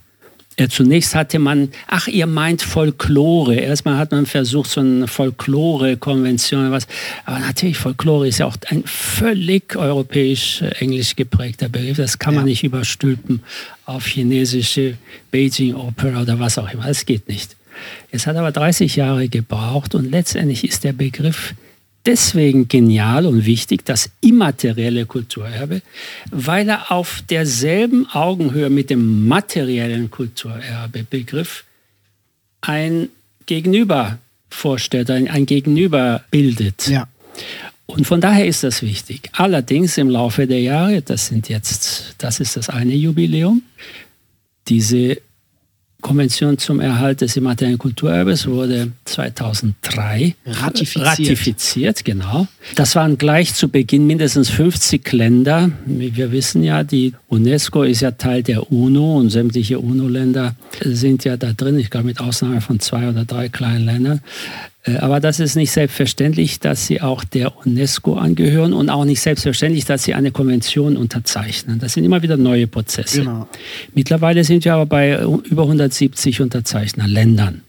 Ja, 0.59 0.67
zunächst 0.67 1.15
hatte 1.15 1.39
man, 1.39 1.69
ach, 1.87 2.07
ihr 2.07 2.27
meint 2.27 2.61
Folklore. 2.61 3.55
Erstmal 3.55 3.97
hat 3.97 4.11
man 4.11 4.25
versucht, 4.25 4.69
so 4.69 4.81
eine 4.81 5.07
Folklore-Konvention, 5.07 6.71
was. 6.71 6.87
Aber 7.25 7.39
natürlich, 7.39 7.77
Folklore 7.77 8.27
ist 8.27 8.39
ja 8.39 8.47
auch 8.47 8.57
ein 8.67 8.83
völlig 8.85 9.75
europäisch-englisch 9.75 11.15
geprägter 11.15 11.69
Begriff. 11.69 11.97
Das 11.97 12.19
kann 12.19 12.35
man 12.35 12.43
ja. 12.43 12.49
nicht 12.49 12.63
überstülpen 12.63 13.41
auf 13.85 14.05
chinesische 14.05 14.97
Beijing 15.31 15.73
Opera 15.73 16.21
oder 16.21 16.39
was 16.39 16.57
auch 16.57 16.71
immer. 16.71 16.85
Das 16.85 17.05
geht 17.05 17.29
nicht. 17.29 17.55
Es 18.11 18.27
hat 18.27 18.35
aber 18.35 18.51
30 18.51 18.95
Jahre 18.95 19.29
gebraucht 19.29 19.95
und 19.95 20.09
letztendlich 20.09 20.63
ist 20.63 20.83
der 20.83 20.93
Begriff 20.93 21.53
deswegen 22.05 22.67
genial 22.67 23.25
und 23.25 23.45
wichtig, 23.45 23.85
das 23.85 24.09
immaterielle 24.21 25.05
Kulturerbe, 25.05 25.81
weil 26.31 26.67
er 26.69 26.91
auf 26.91 27.23
derselben 27.29 28.07
Augenhöhe 28.07 28.69
mit 28.69 28.89
dem 28.89 29.27
materiellen 29.27 30.09
Kulturerbebegriff 30.09 31.63
ein 32.61 33.09
Gegenüber 33.45 34.17
vorstellt, 34.49 35.09
ein, 35.09 35.27
ein 35.29 35.45
Gegenüber 35.45 36.23
bildet. 36.31 36.87
Ja. 36.87 37.07
Und 37.85 38.07
von 38.07 38.21
daher 38.21 38.45
ist 38.45 38.63
das 38.63 38.81
wichtig. 38.81 39.29
Allerdings 39.33 39.97
im 39.97 40.09
Laufe 40.09 40.47
der 40.47 40.61
Jahre, 40.61 41.01
das 41.01 41.27
sind 41.27 41.49
jetzt, 41.49 42.15
das 42.19 42.39
ist 42.39 42.55
das 42.55 42.69
eine 42.69 42.93
Jubiläum, 42.93 43.63
diese 44.67 45.17
Konvention 46.01 46.57
zum 46.57 46.79
Erhalt 46.79 47.21
des 47.21 47.37
immateriellen 47.37 47.77
Kulturerbes 47.77 48.47
wurde 48.47 48.91
2003 49.05 50.35
ratifiziert. 50.45 51.05
ratifiziert. 51.05 52.05
genau. 52.05 52.47
Das 52.75 52.95
waren 52.95 53.17
gleich 53.17 53.53
zu 53.53 53.69
Beginn 53.69 54.07
mindestens 54.07 54.49
50 54.49 55.11
Länder. 55.11 55.71
Wir 55.85 56.31
wissen 56.31 56.63
ja, 56.63 56.83
die 56.83 57.13
UNESCO 57.27 57.83
ist 57.83 58.01
ja 58.01 58.11
Teil 58.11 58.43
der 58.43 58.71
UNO 58.71 59.17
und 59.17 59.29
sämtliche 59.29 59.79
UNO-Länder 59.79 60.55
sind 60.83 61.23
ja 61.23 61.37
da 61.37 61.53
drin, 61.53 61.79
ich 61.79 61.89
glaube 61.89 62.07
mit 62.07 62.19
Ausnahme 62.19 62.61
von 62.61 62.79
zwei 62.79 63.07
oder 63.07 63.25
drei 63.25 63.49
kleinen 63.49 63.85
Ländern. 63.85 64.21
Äh, 64.83 64.97
aber 64.97 65.19
das 65.19 65.39
ist 65.39 65.55
nicht 65.55 65.71
selbstverständlich, 65.71 66.59
dass 66.59 66.87
sie 66.87 67.01
auch 67.01 67.23
der 67.23 67.57
UNESCO 67.65 68.15
angehören 68.15 68.73
und 68.73 68.89
auch 68.89 69.05
nicht 69.05 69.21
selbstverständlich, 69.21 69.85
dass 69.85 70.03
sie 70.03 70.13
eine 70.13 70.31
Konvention 70.31 70.97
unterzeichnen. 70.97 71.79
Das 71.79 71.93
sind 71.93 72.03
immer 72.03 72.21
wieder 72.21 72.37
neue 72.37 72.67
Prozesse. 72.67 73.19
Genau. 73.19 73.47
Mittlerweile 73.93 74.43
sind 74.43 74.65
wir 74.65 74.73
aber 74.73 74.85
bei 74.85 75.21
über 75.21 75.63
170 75.63 76.41
Unterzeichnerländern. 76.41 77.61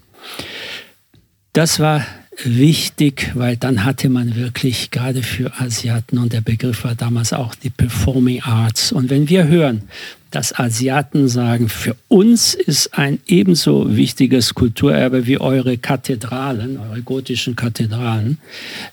Das 1.52 1.80
war 1.80 2.04
wichtig, 2.44 3.32
weil 3.34 3.56
dann 3.56 3.84
hatte 3.84 4.08
man 4.08 4.36
wirklich 4.36 4.90
gerade 4.90 5.22
für 5.22 5.52
Asiaten 5.60 6.18
und 6.18 6.32
der 6.32 6.40
Begriff 6.40 6.84
war 6.84 6.94
damals 6.94 7.32
auch 7.32 7.54
die 7.54 7.70
Performing 7.70 8.42
Arts. 8.42 8.92
Und 8.92 9.10
wenn 9.10 9.28
wir 9.28 9.46
hören, 9.46 9.82
dass 10.30 10.58
Asiaten 10.58 11.28
sagen, 11.28 11.68
für 11.68 11.94
uns 12.08 12.54
ist 12.54 12.98
ein 12.98 13.20
ebenso 13.26 13.94
wichtiges 13.96 14.54
Kulturerbe 14.54 15.26
wie 15.26 15.38
eure 15.38 15.76
Kathedralen, 15.76 16.78
eure 16.78 17.02
gotischen 17.02 17.54
Kathedralen, 17.54 18.38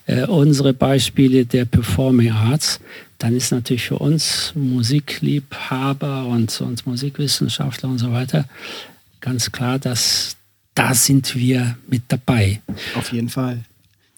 äh, 0.06 0.26
unsere 0.26 0.74
Beispiele 0.74 1.46
der 1.46 1.64
Performing 1.64 2.32
Arts, 2.32 2.80
dann 3.16 3.34
ist 3.34 3.52
natürlich 3.52 3.84
für 3.84 3.98
uns 3.98 4.52
Musikliebhaber 4.54 6.26
und, 6.26 6.60
und 6.60 6.86
Musikwissenschaftler 6.86 7.88
und 7.88 7.98
so 7.98 8.12
weiter 8.12 8.44
ganz 9.20 9.52
klar, 9.52 9.78
dass 9.78 10.36
da 10.74 10.94
sind 10.94 11.34
wir 11.34 11.76
mit 11.88 12.02
dabei. 12.08 12.60
Auf 12.94 13.12
jeden 13.12 13.28
Fall. 13.28 13.64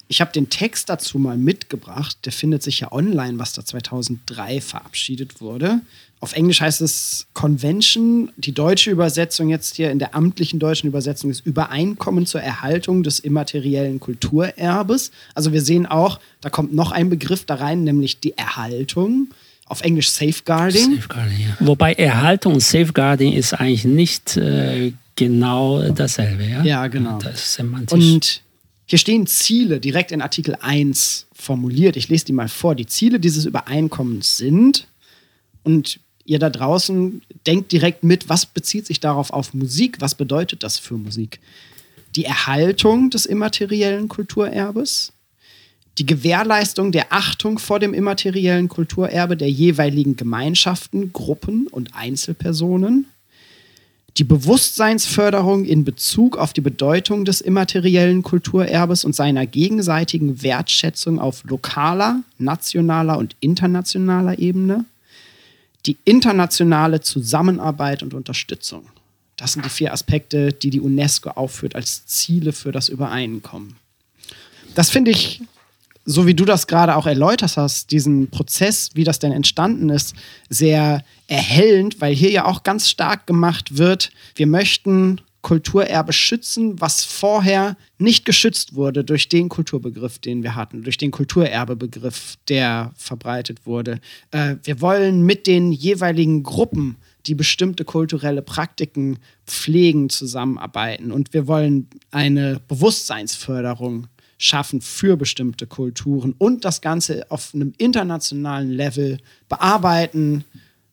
Ich 0.07 0.21
habe 0.21 0.31
den 0.31 0.49
Text 0.49 0.89
dazu 0.89 1.17
mal 1.17 1.37
mitgebracht. 1.37 2.17
Der 2.25 2.31
findet 2.31 2.61
sich 2.61 2.81
ja 2.81 2.91
online, 2.91 3.39
was 3.39 3.53
da 3.53 3.65
2003 3.65 4.61
verabschiedet 4.61 5.41
wurde. 5.41 5.81
Auf 6.19 6.33
Englisch 6.33 6.61
heißt 6.61 6.81
es 6.81 7.27
Convention. 7.33 8.31
Die 8.37 8.53
deutsche 8.53 8.91
Übersetzung 8.91 9.49
jetzt 9.49 9.75
hier 9.75 9.91
in 9.91 9.99
der 9.99 10.13
amtlichen 10.13 10.59
deutschen 10.59 10.87
Übersetzung 10.87 11.31
ist 11.31 11.45
Übereinkommen 11.45 12.25
zur 12.25 12.41
Erhaltung 12.41 13.03
des 13.03 13.19
immateriellen 13.19 13.99
Kulturerbes. 13.99 15.11
Also 15.35 15.51
wir 15.51 15.61
sehen 15.61 15.85
auch, 15.85 16.19
da 16.41 16.49
kommt 16.49 16.73
noch 16.73 16.91
ein 16.91 17.09
Begriff 17.09 17.45
da 17.45 17.55
rein, 17.55 17.83
nämlich 17.83 18.19
die 18.19 18.37
Erhaltung. 18.37 19.29
Auf 19.65 19.81
Englisch 19.81 20.09
Safeguarding. 20.09 20.95
Safeguarding 20.95 21.39
ja. 21.39 21.57
Wobei 21.59 21.93
Erhaltung 21.93 22.55
und 22.55 22.59
Safeguarding 22.59 23.33
ist 23.33 23.53
eigentlich 23.53 23.85
nicht 23.85 24.37
äh, 24.37 24.93
genau 25.15 25.89
dasselbe. 25.89 26.43
Ja, 26.45 26.63
ja 26.63 26.87
genau. 26.87 27.17
Das 27.19 27.35
ist 27.35 27.53
semantisch. 27.55 27.93
Und 27.93 28.41
hier 28.85 28.99
stehen 28.99 29.25
Ziele 29.25 29.79
direkt 29.79 30.11
in 30.11 30.21
Artikel 30.21 30.57
1 30.59 31.27
formuliert. 31.33 31.95
Ich 31.95 32.09
lese 32.09 32.25
die 32.25 32.33
mal 32.33 32.49
vor. 32.49 32.75
Die 32.75 32.85
Ziele 32.85 33.19
dieses 33.19 33.45
Übereinkommens 33.45 34.37
sind, 34.37 34.87
und 35.63 35.99
ihr 36.25 36.39
da 36.39 36.49
draußen 36.49 37.21
denkt 37.47 37.71
direkt 37.71 38.03
mit, 38.03 38.29
was 38.29 38.45
bezieht 38.45 38.85
sich 38.85 38.99
darauf 38.99 39.31
auf 39.31 39.53
Musik? 39.53 39.97
Was 39.99 40.15
bedeutet 40.15 40.63
das 40.63 40.77
für 40.77 40.95
Musik? 40.95 41.39
Die 42.15 42.25
Erhaltung 42.25 43.09
des 43.09 43.25
immateriellen 43.25 44.07
Kulturerbes, 44.07 45.12
die 45.97 46.05
Gewährleistung 46.05 46.91
der 46.91 47.13
Achtung 47.13 47.59
vor 47.59 47.79
dem 47.79 47.93
immateriellen 47.93 48.67
Kulturerbe 48.67 49.37
der 49.37 49.49
jeweiligen 49.49 50.15
Gemeinschaften, 50.15 51.13
Gruppen 51.13 51.67
und 51.67 51.95
Einzelpersonen, 51.95 53.05
die 54.17 54.23
Bewusstseinsförderung 54.23 55.65
in 55.65 55.83
Bezug 55.83 56.37
auf 56.37 56.53
die 56.53 56.61
Bedeutung 56.61 57.25
des 57.25 57.41
immateriellen 57.41 58.21
Kulturerbes 58.21 59.05
und 59.05 59.15
seiner 59.15 59.47
gegenseitigen 59.47 60.43
Wertschätzung 60.43 61.19
auf 61.19 61.43
lokaler, 61.45 62.21
nationaler 62.37 63.17
und 63.17 63.35
internationaler 63.39 64.37
Ebene, 64.37 64.85
die 65.85 65.97
internationale 66.05 67.01
Zusammenarbeit 67.01 68.03
und 68.03 68.13
Unterstützung. 68.13 68.87
Das 69.35 69.53
sind 69.53 69.65
die 69.65 69.69
vier 69.69 69.91
Aspekte, 69.91 70.53
die 70.53 70.69
die 70.69 70.79
UNESCO 70.79 71.31
aufführt 71.31 71.75
als 71.75 72.05
Ziele 72.05 72.53
für 72.53 72.71
das 72.71 72.89
Übereinkommen. 72.89 73.75
Das 74.75 74.91
finde 74.91 75.11
ich 75.11 75.41
so 76.05 76.27
wie 76.27 76.33
du 76.33 76.45
das 76.45 76.67
gerade 76.67 76.95
auch 76.95 77.05
erläutert 77.05 77.57
hast, 77.57 77.91
diesen 77.91 78.29
Prozess, 78.29 78.91
wie 78.93 79.03
das 79.03 79.19
denn 79.19 79.31
entstanden 79.31 79.89
ist, 79.89 80.15
sehr 80.49 81.03
erhellend, 81.27 82.01
weil 82.01 82.13
hier 82.13 82.31
ja 82.31 82.45
auch 82.45 82.63
ganz 82.63 82.89
stark 82.89 83.25
gemacht 83.27 83.77
wird, 83.77 84.11
wir 84.35 84.47
möchten 84.47 85.21
Kulturerbe 85.43 86.13
schützen, 86.13 86.79
was 86.79 87.03
vorher 87.03 87.75
nicht 87.97 88.25
geschützt 88.25 88.75
wurde 88.75 89.03
durch 89.03 89.27
den 89.27 89.49
Kulturbegriff, 89.49 90.17
den 90.17 90.41
wir 90.41 90.55
hatten, 90.55 90.83
durch 90.83 90.97
den 90.97 91.11
Kulturerbebegriff, 91.11 92.37
der 92.47 92.93
verbreitet 92.95 93.65
wurde. 93.65 93.99
Äh, 94.31 94.55
wir 94.63 94.79
wollen 94.81 95.23
mit 95.23 95.45
den 95.45 95.73
jeweiligen 95.73 96.43
Gruppen, 96.43 96.95
die 97.25 97.35
bestimmte 97.35 97.83
kulturelle 97.83 98.41
Praktiken 98.41 99.19
pflegen, 99.45 100.09
zusammenarbeiten 100.09 101.11
und 101.11 101.33
wir 101.33 101.45
wollen 101.45 101.89
eine 102.11 102.61
Bewusstseinsförderung 102.67 104.07
schaffen 104.37 104.81
für 104.81 105.17
bestimmte 105.17 105.67
Kulturen 105.67 106.35
und 106.37 106.65
das 106.65 106.81
Ganze 106.81 107.29
auf 107.29 107.53
einem 107.53 107.73
internationalen 107.77 108.71
Level 108.71 109.19
bearbeiten, 109.49 110.43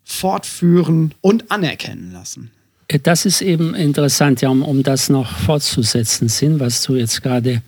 fortführen 0.05 1.15
und 1.21 1.51
anerkennen 1.51 2.13
lassen. 2.13 2.51
Äh, 2.89 2.99
das 2.99 3.25
ist 3.25 3.41
eben 3.41 3.75
interessant, 3.75 4.41
ja, 4.41 4.49
um, 4.49 4.63
um 4.63 4.83
das 4.83 5.09
noch 5.09 5.31
fortzusetzen, 5.39 6.29
Sinn, 6.29 6.61
was 6.61 6.83
du 6.83 6.97
jetzt 6.97 7.23
gerade 7.23 7.63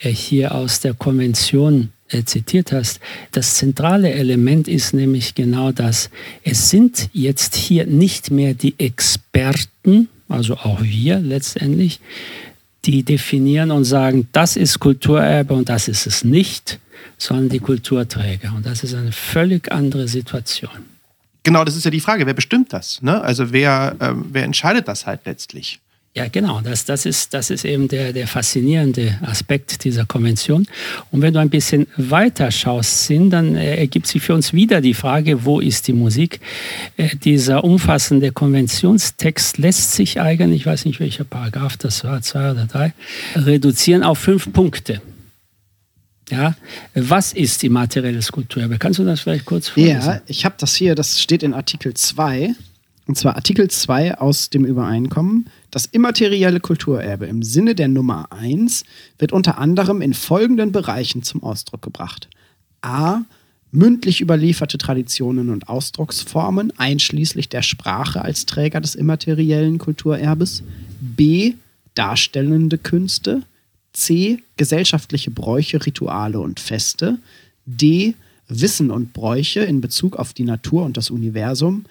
äh, 0.00 0.10
hier 0.10 0.54
aus 0.54 0.80
der 0.80 0.94
Konvention 0.94 1.92
äh, 2.08 2.24
zitiert 2.24 2.72
hast. 2.72 3.00
Das 3.30 3.56
zentrale 3.56 4.12
Element 4.12 4.68
ist 4.68 4.94
nämlich 4.94 5.34
genau 5.34 5.72
das. 5.72 6.10
Es 6.42 6.70
sind 6.70 7.08
jetzt 7.12 7.54
hier 7.54 7.86
nicht 7.86 8.30
mehr 8.30 8.54
die 8.54 8.74
Experten, 8.78 10.08
also 10.28 10.54
auch 10.56 10.82
wir 10.82 11.18
letztendlich, 11.18 12.00
die 12.84 13.02
definieren 13.02 13.70
und 13.70 13.84
sagen, 13.84 14.28
das 14.32 14.56
ist 14.56 14.80
Kulturerbe 14.80 15.54
und 15.54 15.68
das 15.68 15.88
ist 15.88 16.06
es 16.06 16.24
nicht, 16.24 16.78
sondern 17.16 17.48
die 17.48 17.60
Kulturträger. 17.60 18.52
Und 18.54 18.66
das 18.66 18.82
ist 18.82 18.94
eine 18.94 19.12
völlig 19.12 19.70
andere 19.70 20.08
Situation. 20.08 20.70
Genau, 21.44 21.64
das 21.64 21.76
ist 21.76 21.84
ja 21.84 21.90
die 21.90 22.00
Frage, 22.00 22.26
wer 22.26 22.34
bestimmt 22.34 22.72
das? 22.72 23.02
Ne? 23.02 23.20
Also 23.20 23.52
wer, 23.52 23.96
äh, 23.98 24.12
wer 24.14 24.44
entscheidet 24.44 24.86
das 24.88 25.06
halt 25.06 25.20
letztlich? 25.24 25.80
Ja, 26.14 26.28
genau. 26.28 26.60
Das, 26.60 26.84
das, 26.84 27.06
ist, 27.06 27.32
das 27.32 27.48
ist 27.48 27.64
eben 27.64 27.88
der, 27.88 28.12
der 28.12 28.28
faszinierende 28.28 29.18
Aspekt 29.22 29.82
dieser 29.84 30.04
Konvention. 30.04 30.66
Und 31.10 31.22
wenn 31.22 31.32
du 31.32 31.40
ein 31.40 31.48
bisschen 31.48 31.86
weiter 31.96 32.50
schaust, 32.50 33.06
Sinn, 33.06 33.30
dann 33.30 33.56
äh, 33.56 33.76
ergibt 33.76 34.06
sich 34.06 34.20
für 34.20 34.34
uns 34.34 34.52
wieder 34.52 34.82
die 34.82 34.92
Frage, 34.92 35.46
wo 35.46 35.58
ist 35.58 35.88
die 35.88 35.94
Musik? 35.94 36.40
Äh, 36.98 37.16
dieser 37.16 37.64
umfassende 37.64 38.30
Konventionstext 38.30 39.56
lässt 39.56 39.92
sich 39.92 40.20
eigentlich, 40.20 40.62
ich 40.62 40.66
weiß 40.66 40.84
nicht 40.84 41.00
welcher 41.00 41.24
Paragraph 41.24 41.78
das 41.78 42.04
war, 42.04 42.20
zwei 42.20 42.50
oder 42.50 42.66
drei, 42.66 42.92
reduzieren 43.34 44.02
auf 44.02 44.18
fünf 44.18 44.52
Punkte. 44.52 45.00
Ja, 46.28 46.54
was 46.94 47.32
ist 47.32 47.64
immaterielles 47.64 48.30
Kulturerbe? 48.30 48.76
Kannst 48.78 48.98
du 48.98 49.04
das 49.04 49.20
vielleicht 49.20 49.46
kurz 49.46 49.68
vorlesen? 49.68 50.00
Ja, 50.00 50.20
ich 50.26 50.44
habe 50.44 50.56
das 50.58 50.74
hier, 50.74 50.94
das 50.94 51.20
steht 51.22 51.42
in 51.42 51.54
Artikel 51.54 51.94
2. 51.94 52.54
Und 53.12 53.16
zwar 53.16 53.36
Artikel 53.36 53.68
2 53.68 54.16
aus 54.20 54.48
dem 54.48 54.64
Übereinkommen. 54.64 55.50
Das 55.70 55.84
immaterielle 55.84 56.60
Kulturerbe 56.60 57.26
im 57.26 57.42
Sinne 57.42 57.74
der 57.74 57.88
Nummer 57.88 58.32
1 58.32 58.84
wird 59.18 59.32
unter 59.32 59.58
anderem 59.58 60.00
in 60.00 60.14
folgenden 60.14 60.72
Bereichen 60.72 61.22
zum 61.22 61.42
Ausdruck 61.42 61.82
gebracht. 61.82 62.30
A. 62.80 63.20
Mündlich 63.70 64.22
überlieferte 64.22 64.78
Traditionen 64.78 65.50
und 65.50 65.68
Ausdrucksformen, 65.68 66.72
einschließlich 66.78 67.50
der 67.50 67.60
Sprache 67.60 68.22
als 68.22 68.46
Träger 68.46 68.80
des 68.80 68.94
immateriellen 68.94 69.76
Kulturerbes. 69.76 70.62
B. 70.98 71.56
Darstellende 71.92 72.78
Künste. 72.78 73.42
C. 73.92 74.38
Gesellschaftliche 74.56 75.30
Bräuche, 75.30 75.84
Rituale 75.84 76.40
und 76.40 76.60
Feste. 76.60 77.18
D. 77.66 78.14
Wissen 78.48 78.90
und 78.90 79.12
Bräuche 79.12 79.60
in 79.60 79.82
Bezug 79.82 80.16
auf 80.16 80.32
die 80.32 80.44
Natur 80.44 80.86
und 80.86 80.96
das 80.96 81.10
Universum. 81.10 81.84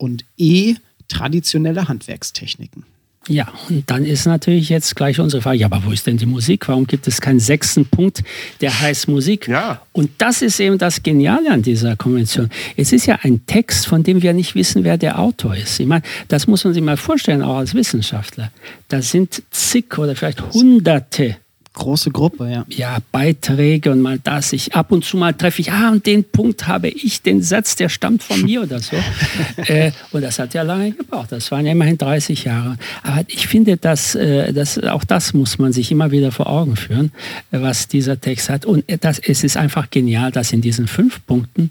Und 0.00 0.24
E. 0.38 0.76
Traditionelle 1.08 1.88
Handwerkstechniken. 1.88 2.84
Ja, 3.28 3.48
und 3.68 3.90
dann 3.90 4.06
ist 4.06 4.24
natürlich 4.24 4.70
jetzt 4.70 4.96
gleich 4.96 5.20
unsere 5.20 5.42
Frage, 5.42 5.58
ja, 5.58 5.66
aber 5.66 5.84
wo 5.84 5.90
ist 5.90 6.06
denn 6.06 6.16
die 6.16 6.24
Musik? 6.24 6.68
Warum 6.68 6.86
gibt 6.86 7.06
es 7.06 7.20
keinen 7.20 7.38
sechsten 7.38 7.84
Punkt, 7.84 8.22
der 8.62 8.80
heißt 8.80 9.08
Musik? 9.08 9.46
Ja. 9.46 9.82
Und 9.92 10.10
das 10.18 10.40
ist 10.40 10.58
eben 10.58 10.78
das 10.78 11.02
Geniale 11.02 11.50
an 11.50 11.60
dieser 11.60 11.96
Konvention. 11.96 12.48
Es 12.76 12.92
ist 12.92 13.04
ja 13.06 13.18
ein 13.22 13.44
Text, 13.44 13.86
von 13.86 14.02
dem 14.02 14.22
wir 14.22 14.32
nicht 14.32 14.54
wissen, 14.54 14.84
wer 14.84 14.96
der 14.96 15.18
Autor 15.18 15.54
ist. 15.54 15.78
Ich 15.80 15.86
meine, 15.86 16.02
das 16.28 16.46
muss 16.46 16.64
man 16.64 16.72
sich 16.72 16.82
mal 16.82 16.96
vorstellen, 16.96 17.42
auch 17.42 17.56
als 17.56 17.74
Wissenschaftler. 17.74 18.50
Da 18.88 19.02
sind 19.02 19.42
zig 19.50 19.98
oder 19.98 20.16
vielleicht 20.16 20.40
hunderte 20.54 21.36
große 21.80 22.10
Gruppe, 22.10 22.50
ja. 22.50 22.64
Ja, 22.68 22.98
Beiträge 23.10 23.90
und 23.90 24.00
mal 24.00 24.18
das. 24.22 24.52
Ich 24.52 24.74
ab 24.74 24.92
und 24.92 25.04
zu 25.04 25.16
mal 25.16 25.32
treffe 25.32 25.60
ich, 25.62 25.72
ah, 25.72 25.90
und 25.90 26.06
den 26.06 26.24
Punkt 26.24 26.68
habe 26.68 26.88
ich, 26.88 27.22
den 27.22 27.42
Satz, 27.42 27.74
der 27.74 27.88
stammt 27.88 28.22
von 28.22 28.42
mir 28.42 28.62
oder 28.62 28.78
so. 28.78 28.96
äh, 29.56 29.90
und 30.12 30.22
das 30.22 30.38
hat 30.38 30.54
ja 30.54 30.62
lange 30.62 30.92
gebraucht. 30.92 31.32
Das 31.32 31.50
waren 31.50 31.66
ja 31.66 31.72
immerhin 31.72 31.98
30 31.98 32.44
Jahre. 32.44 32.76
Aber 33.02 33.24
ich 33.26 33.48
finde, 33.48 33.76
dass, 33.76 34.14
äh, 34.14 34.52
dass 34.52 34.78
auch 34.78 35.04
das 35.04 35.32
muss 35.32 35.58
man 35.58 35.72
sich 35.72 35.90
immer 35.90 36.10
wieder 36.10 36.32
vor 36.32 36.48
Augen 36.48 36.76
führen, 36.76 37.12
was 37.50 37.88
dieser 37.88 38.20
Text 38.20 38.50
hat. 38.50 38.66
Und 38.66 38.84
das, 39.00 39.18
es 39.18 39.42
ist 39.42 39.56
einfach 39.56 39.90
genial, 39.90 40.30
dass 40.30 40.52
in 40.52 40.60
diesen 40.60 40.86
fünf 40.86 41.24
Punkten 41.26 41.70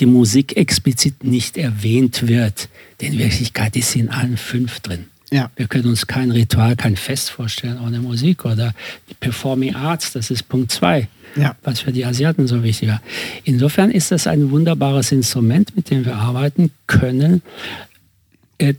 die 0.00 0.06
Musik 0.06 0.56
explizit 0.56 1.22
nicht 1.22 1.58
erwähnt 1.58 2.26
wird. 2.26 2.68
Denn 3.00 3.12
in 3.12 3.18
Wirklichkeit 3.18 3.76
ist 3.76 3.92
sie 3.92 4.00
in 4.00 4.08
allen 4.08 4.36
fünf 4.36 4.80
drin. 4.80 5.09
Ja. 5.30 5.50
Wir 5.56 5.68
können 5.68 5.86
uns 5.86 6.06
kein 6.06 6.30
Ritual, 6.30 6.76
kein 6.76 6.96
Fest 6.96 7.30
vorstellen 7.30 7.78
ohne 7.84 8.00
Musik 8.00 8.44
oder 8.44 8.74
die 9.08 9.14
Performing 9.14 9.74
Arts, 9.74 10.12
das 10.12 10.30
ist 10.30 10.48
Punkt 10.48 10.72
zwei, 10.72 11.08
ja. 11.36 11.54
was 11.62 11.80
für 11.80 11.92
die 11.92 12.04
Asiaten 12.04 12.48
so 12.48 12.62
wichtig 12.62 12.88
war. 12.88 13.00
Insofern 13.44 13.90
ist 13.90 14.10
das 14.10 14.26
ein 14.26 14.50
wunderbares 14.50 15.12
Instrument, 15.12 15.76
mit 15.76 15.90
dem 15.90 16.04
wir 16.04 16.16
arbeiten 16.16 16.72
können, 16.86 17.42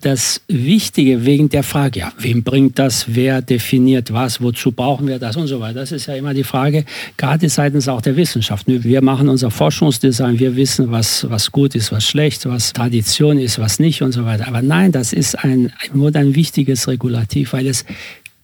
das 0.01 0.41
Wichtige 0.47 1.25
wegen 1.25 1.49
der 1.49 1.63
Frage, 1.63 1.99
ja, 1.99 2.13
wem 2.17 2.43
bringt 2.43 2.77
das, 2.77 3.05
wer 3.07 3.41
definiert 3.41 4.13
was, 4.13 4.41
wozu 4.41 4.71
brauchen 4.71 5.07
wir 5.07 5.17
das 5.17 5.35
und 5.35 5.47
so 5.47 5.59
weiter. 5.59 5.79
Das 5.79 5.91
ist 5.91 6.05
ja 6.05 6.15
immer 6.15 6.33
die 6.33 6.43
Frage, 6.43 6.85
gerade 7.17 7.49
seitens 7.49 7.87
auch 7.87 8.01
der 8.01 8.15
Wissenschaft. 8.15 8.65
Wir 8.67 9.01
machen 9.01 9.27
unser 9.27 9.49
Forschungsdesign, 9.49 10.39
wir 10.39 10.55
wissen, 10.55 10.91
was, 10.91 11.29
was 11.29 11.51
gut 11.51 11.73
ist, 11.75 11.91
was 11.91 12.05
schlecht, 12.05 12.45
was 12.45 12.73
Tradition 12.73 13.39
ist, 13.39 13.59
was 13.59 13.79
nicht 13.79 14.01
und 14.01 14.11
so 14.11 14.23
weiter. 14.25 14.47
Aber 14.47 14.61
nein, 14.61 14.91
das 14.91 15.13
ist 15.13 15.35
ein, 15.43 15.73
nur 15.93 16.15
ein 16.15 16.35
wichtiges 16.35 16.87
Regulativ, 16.87 17.53
weil 17.53 17.67
es 17.67 17.85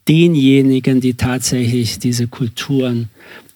denjenigen, 0.07 1.01
die 1.01 1.15
tatsächlich 1.15 1.99
diese 1.99 2.27
Kulturen 2.27 3.09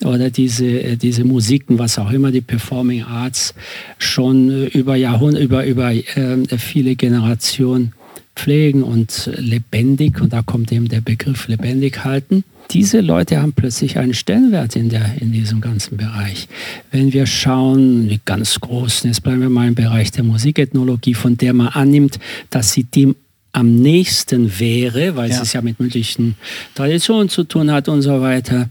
oder 0.03 0.29
diese, 0.29 0.65
äh, 0.65 0.95
diese 0.97 1.23
Musiken, 1.23 1.79
was 1.79 1.97
auch 1.97 2.11
immer, 2.11 2.31
die 2.31 2.41
Performing 2.41 3.03
Arts 3.03 3.53
schon 3.97 4.49
äh, 4.49 4.65
über 4.65 4.95
Jahrhunderte, 4.95 5.43
über, 5.43 5.65
über 5.65 5.93
äh, 5.93 6.57
viele 6.57 6.95
Generationen 6.95 7.93
pflegen 8.35 8.83
und 8.83 9.29
lebendig, 9.37 10.21
und 10.21 10.33
da 10.33 10.41
kommt 10.41 10.71
eben 10.71 10.87
der 10.87 11.01
Begriff 11.01 11.47
lebendig 11.47 12.03
halten. 12.03 12.43
diese 12.71 13.01
Leute 13.01 13.41
haben 13.41 13.51
plötzlich 13.53 13.97
einen 13.97 14.13
Stellenwert 14.13 14.77
in, 14.77 14.89
der, 14.89 15.21
in 15.21 15.33
diesem 15.33 15.59
ganzen 15.59 15.97
Bereich. 15.97 16.47
Wenn 16.91 17.11
wir 17.11 17.25
schauen, 17.25 18.07
die 18.07 18.21
ganz 18.23 18.59
großen, 18.59 19.09
jetzt 19.09 19.21
bleiben 19.21 19.41
wir 19.41 19.49
mal 19.49 19.67
im 19.67 19.75
Bereich 19.75 20.11
der 20.11 20.23
Musikethnologie, 20.23 21.13
von 21.13 21.37
der 21.37 21.53
man 21.53 21.67
annimmt, 21.67 22.19
dass 22.49 22.71
sie 22.71 22.85
dem 22.85 23.15
am 23.53 23.75
nächsten 23.75 24.59
wäre, 24.59 25.15
weil 25.15 25.29
ja. 25.29 25.41
es 25.41 25.53
ja 25.53 25.61
mit 25.61 25.79
mündlichen 25.79 26.35
Traditionen 26.75 27.29
zu 27.29 27.43
tun 27.43 27.71
hat 27.71 27.89
und 27.89 28.01
so 28.01 28.21
weiter. 28.21 28.69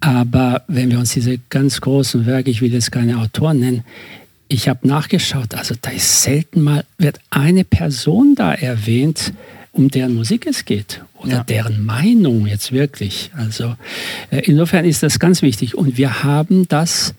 Aber 0.00 0.62
wenn 0.68 0.90
wir 0.90 0.98
uns 0.98 1.12
diese 1.12 1.38
ganz 1.50 1.80
großen 1.80 2.24
Werke, 2.24 2.50
ich 2.50 2.62
will 2.62 2.72
jetzt 2.72 2.90
keine 2.90 3.18
Autoren 3.18 3.60
nennen, 3.60 3.84
ich 4.48 4.68
habe 4.68 4.88
nachgeschaut, 4.88 5.54
also 5.54 5.74
da 5.80 5.90
ist 5.90 6.22
selten 6.22 6.62
mal, 6.62 6.84
wird 6.98 7.20
eine 7.30 7.64
Person 7.64 8.34
da 8.34 8.52
erwähnt, 8.52 9.32
um 9.72 9.88
deren 9.88 10.14
Musik 10.14 10.46
es 10.46 10.64
geht 10.64 11.02
oder 11.18 11.32
ja. 11.36 11.44
deren 11.44 11.84
Meinung 11.84 12.46
jetzt 12.46 12.72
wirklich. 12.72 13.30
Also 13.36 13.76
äh, 14.30 14.40
insofern 14.40 14.84
ist 14.84 15.02
das 15.02 15.20
ganz 15.20 15.42
wichtig. 15.42 15.76
Und 15.76 15.96
wir 15.96 16.24
haben 16.24 16.66
das 16.66 17.14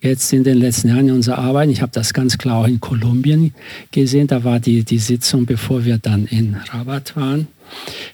jetzt 0.00 0.32
in 0.32 0.44
den 0.44 0.58
letzten 0.58 0.88
Jahren 0.88 1.08
in 1.08 1.14
unserer 1.14 1.38
Arbeit, 1.38 1.70
ich 1.70 1.82
habe 1.82 1.92
das 1.92 2.14
ganz 2.14 2.38
klar 2.38 2.58
auch 2.58 2.68
in 2.68 2.80
Kolumbien 2.80 3.52
gesehen, 3.90 4.26
da 4.26 4.44
war 4.44 4.60
die, 4.60 4.84
die 4.84 4.98
Sitzung, 4.98 5.46
bevor 5.46 5.84
wir 5.84 5.98
dann 5.98 6.26
in 6.26 6.56
Rabat 6.70 7.16
waren. 7.16 7.48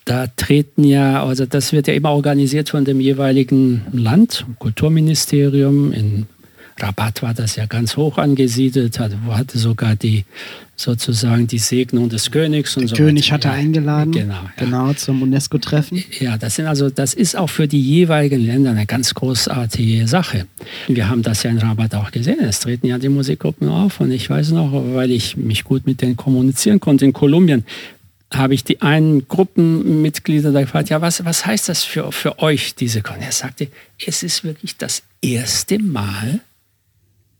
Da 0.05 0.27
treten 0.27 0.85
ja, 0.85 1.25
also 1.25 1.47
das 1.47 1.73
wird 1.73 1.87
ja 1.87 1.95
immer 1.95 2.11
organisiert 2.11 2.71
von 2.71 2.85
dem 2.85 3.01
jeweiligen 3.01 3.83
Land, 3.93 4.47
Kulturministerium. 4.59 5.93
In 5.93 6.27
Rabat 6.79 7.23
war 7.23 7.35
das 7.35 7.57
ja 7.57 7.67
ganz 7.67 7.97
hoch 7.97 8.19
angesiedelt, 8.19 8.99
hatte, 8.99 9.17
hatte 9.29 9.59
sogar 9.59 9.95
die 9.95 10.25
sozusagen 10.77 11.47
die 11.47 11.59
Segnung 11.59 12.09
des 12.09 12.31
Königs 12.31 12.77
und 12.77 12.83
Der 12.83 12.89
so 12.89 12.97
König 12.97 13.33
hatte 13.33 13.49
ja, 13.49 13.55
eingeladen, 13.55 14.13
genau, 14.13 14.35
ja. 14.35 14.53
genau 14.57 14.93
zum 14.95 15.23
UNESCO-Treffen. 15.23 16.05
Ja, 16.19 16.37
das 16.37 16.57
sind 16.57 16.67
also, 16.67 16.91
das 16.91 17.15
ist 17.15 17.37
auch 17.37 17.49
für 17.49 17.69
die 17.69 17.81
jeweiligen 17.81 18.41
Länder 18.41 18.71
eine 18.71 18.87
ganz 18.87 19.15
großartige 19.15 20.09
Sache. 20.09 20.47
Wir 20.89 21.09
haben 21.09 21.23
das 21.23 21.43
ja 21.43 21.51
in 21.51 21.59
Rabat 21.59 21.95
auch 21.95 22.11
gesehen. 22.11 22.39
Es 22.41 22.61
treten 22.61 22.87
ja 22.89 22.99
die 22.99 23.09
Musikgruppen 23.09 23.69
auf 23.69 24.01
und 24.01 24.11
ich 24.11 24.29
weiß 24.29 24.51
noch, 24.51 24.73
weil 24.73 25.11
ich 25.11 25.37
mich 25.37 25.65
gut 25.65 25.87
mit 25.87 26.03
denen 26.03 26.17
kommunizieren 26.17 26.81
konnte 26.81 27.05
in 27.05 27.13
Kolumbien, 27.13 27.65
habe 28.33 28.55
ich 28.55 28.65
die 28.65 28.83
einen 28.83 29.29
Gruppenmitglieder 29.29 30.53
da 30.53 30.63
gefragt, 30.63 30.91
ja, 30.91 31.01
was, 31.01 31.25
was 31.25 31.47
heißt 31.47 31.69
das 31.69 31.85
für, 31.85 32.11
für 32.11 32.41
euch, 32.41 32.75
diese 32.75 33.03
Kon? 33.03 33.21
Er 33.21 33.33
sagte, 33.33 33.69
es 34.05 34.23
ist 34.23 34.45
wirklich 34.45 34.77
das 34.77 35.03
erste 35.21 35.79
Mal, 35.79 36.41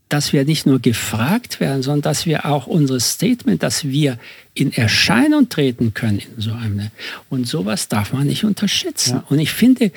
dass 0.09 0.33
wir 0.33 0.45
nicht 0.45 0.65
nur 0.65 0.79
gefragt 0.79 1.59
werden, 1.59 1.81
sondern 1.81 2.03
dass 2.03 2.25
wir 2.25 2.45
auch 2.45 2.67
unser 2.67 2.99
Statement, 2.99 3.63
dass 3.63 3.85
wir 3.85 4.19
in 4.53 4.71
Erscheinung 4.71 5.49
treten 5.49 5.93
können 5.93 6.19
in 6.19 6.41
so 6.41 6.53
einem. 6.53 6.89
Und 7.29 7.47
sowas 7.47 7.87
darf 7.87 8.13
man 8.13 8.27
nicht 8.27 8.43
unterschätzen. 8.45 9.15
Ja. 9.15 9.23
Und 9.29 9.39
ich 9.39 9.51
finde, 9.51 9.91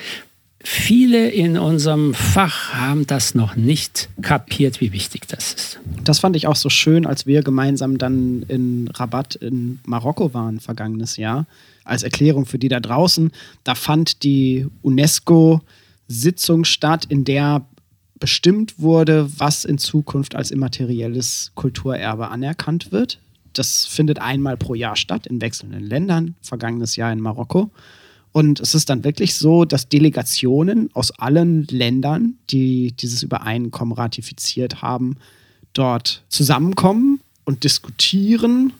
viele 0.61 1.29
in 1.29 1.57
unserem 1.57 2.13
Fach 2.13 2.73
haben 2.73 3.05
das 3.07 3.35
noch 3.35 3.55
nicht 3.55 4.09
kapiert, 4.21 4.81
wie 4.81 4.91
wichtig 4.91 5.27
das 5.27 5.53
ist. 5.53 5.79
Das 6.03 6.19
fand 6.19 6.35
ich 6.35 6.47
auch 6.47 6.55
so 6.55 6.69
schön, 6.69 7.05
als 7.05 7.25
wir 7.25 7.43
gemeinsam 7.43 7.97
dann 7.97 8.43
in 8.47 8.89
Rabat 8.93 9.35
in 9.35 9.79
Marokko 9.85 10.33
waren 10.33 10.59
vergangenes 10.59 11.17
Jahr. 11.17 11.45
Als 11.85 12.03
Erklärung 12.03 12.45
für 12.45 12.59
die 12.59 12.67
da 12.67 12.79
draußen, 12.79 13.31
da 13.63 13.75
fand 13.75 14.23
die 14.23 14.67
UNESCO 14.81 15.61
Sitzung 16.07 16.65
statt, 16.65 17.05
in 17.07 17.23
der 17.23 17.65
bestimmt 18.19 18.79
wurde, 18.79 19.29
was 19.37 19.65
in 19.65 19.77
Zukunft 19.77 20.35
als 20.35 20.51
immaterielles 20.51 21.51
Kulturerbe 21.55 22.29
anerkannt 22.29 22.91
wird. 22.91 23.19
Das 23.53 23.85
findet 23.85 24.19
einmal 24.19 24.57
pro 24.57 24.75
Jahr 24.75 24.95
statt 24.95 25.27
in 25.27 25.41
wechselnden 25.41 25.85
Ländern, 25.85 26.35
vergangenes 26.41 26.95
Jahr 26.95 27.11
in 27.11 27.19
Marokko. 27.19 27.71
Und 28.31 28.59
es 28.59 28.75
ist 28.75 28.89
dann 28.89 29.03
wirklich 29.03 29.35
so, 29.35 29.65
dass 29.65 29.89
Delegationen 29.89 30.89
aus 30.93 31.11
allen 31.11 31.65
Ländern, 31.67 32.35
die 32.51 32.91
dieses 32.91 33.23
Übereinkommen 33.23 33.93
ratifiziert 33.93 34.81
haben, 34.81 35.17
dort 35.73 36.23
zusammenkommen 36.29 37.21
und 37.45 37.63
diskutieren, 37.63 38.73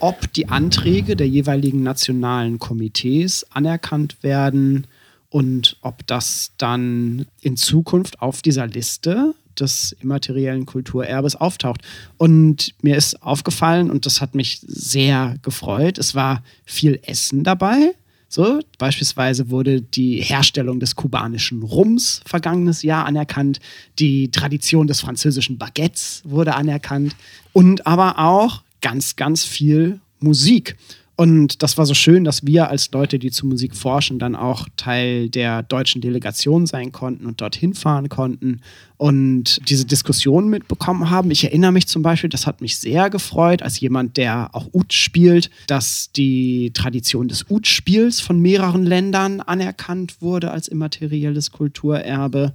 ob 0.00 0.32
die 0.32 0.48
Anträge 0.48 1.14
der 1.14 1.28
jeweiligen 1.28 1.82
nationalen 1.82 2.58
Komitees 2.58 3.46
anerkannt 3.50 4.16
werden, 4.22 4.86
und 5.34 5.78
ob 5.80 6.06
das 6.06 6.52
dann 6.58 7.26
in 7.40 7.56
Zukunft 7.56 8.22
auf 8.22 8.40
dieser 8.40 8.68
Liste 8.68 9.34
des 9.58 9.90
immateriellen 10.00 10.64
Kulturerbes 10.64 11.34
auftaucht. 11.34 11.80
Und 12.18 12.72
mir 12.82 12.94
ist 12.94 13.20
aufgefallen, 13.20 13.90
und 13.90 14.06
das 14.06 14.20
hat 14.20 14.36
mich 14.36 14.60
sehr 14.64 15.34
gefreut, 15.42 15.98
es 15.98 16.14
war 16.14 16.44
viel 16.64 17.00
Essen 17.02 17.42
dabei. 17.42 17.96
So, 18.28 18.60
beispielsweise 18.78 19.50
wurde 19.50 19.82
die 19.82 20.22
Herstellung 20.22 20.78
des 20.78 20.94
kubanischen 20.94 21.64
Rums 21.64 22.20
vergangenes 22.24 22.84
Jahr 22.84 23.04
anerkannt, 23.04 23.58
die 23.98 24.30
Tradition 24.30 24.86
des 24.86 25.00
französischen 25.00 25.58
Baguettes 25.58 26.22
wurde 26.24 26.54
anerkannt 26.54 27.16
und 27.52 27.88
aber 27.88 28.20
auch 28.20 28.62
ganz, 28.80 29.16
ganz 29.16 29.44
viel 29.44 29.98
Musik. 30.20 30.76
Und 31.16 31.62
das 31.62 31.78
war 31.78 31.86
so 31.86 31.94
schön, 31.94 32.24
dass 32.24 32.44
wir 32.44 32.68
als 32.68 32.90
Leute, 32.90 33.20
die 33.20 33.30
zu 33.30 33.46
Musik 33.46 33.76
forschen, 33.76 34.18
dann 34.18 34.34
auch 34.34 34.66
Teil 34.76 35.28
der 35.28 35.62
deutschen 35.62 36.00
Delegation 36.00 36.66
sein 36.66 36.90
konnten 36.90 37.26
und 37.26 37.40
dorthin 37.40 37.74
fahren 37.74 38.08
konnten 38.08 38.60
und 38.96 39.60
diese 39.68 39.84
Diskussion 39.84 40.48
mitbekommen 40.48 41.10
haben. 41.10 41.30
Ich 41.30 41.44
erinnere 41.44 41.70
mich 41.70 41.86
zum 41.86 42.02
Beispiel, 42.02 42.30
das 42.30 42.48
hat 42.48 42.60
mich 42.60 42.78
sehr 42.78 43.10
gefreut, 43.10 43.62
als 43.62 43.78
jemand, 43.78 44.16
der 44.16 44.50
auch 44.54 44.66
Ut 44.72 44.92
spielt, 44.92 45.50
dass 45.68 46.10
die 46.10 46.72
Tradition 46.74 47.28
des 47.28 47.48
Ut-Spiels 47.48 48.20
von 48.20 48.40
mehreren 48.40 48.84
Ländern 48.84 49.40
anerkannt 49.40 50.20
wurde 50.20 50.50
als 50.50 50.66
immaterielles 50.66 51.52
Kulturerbe. 51.52 52.54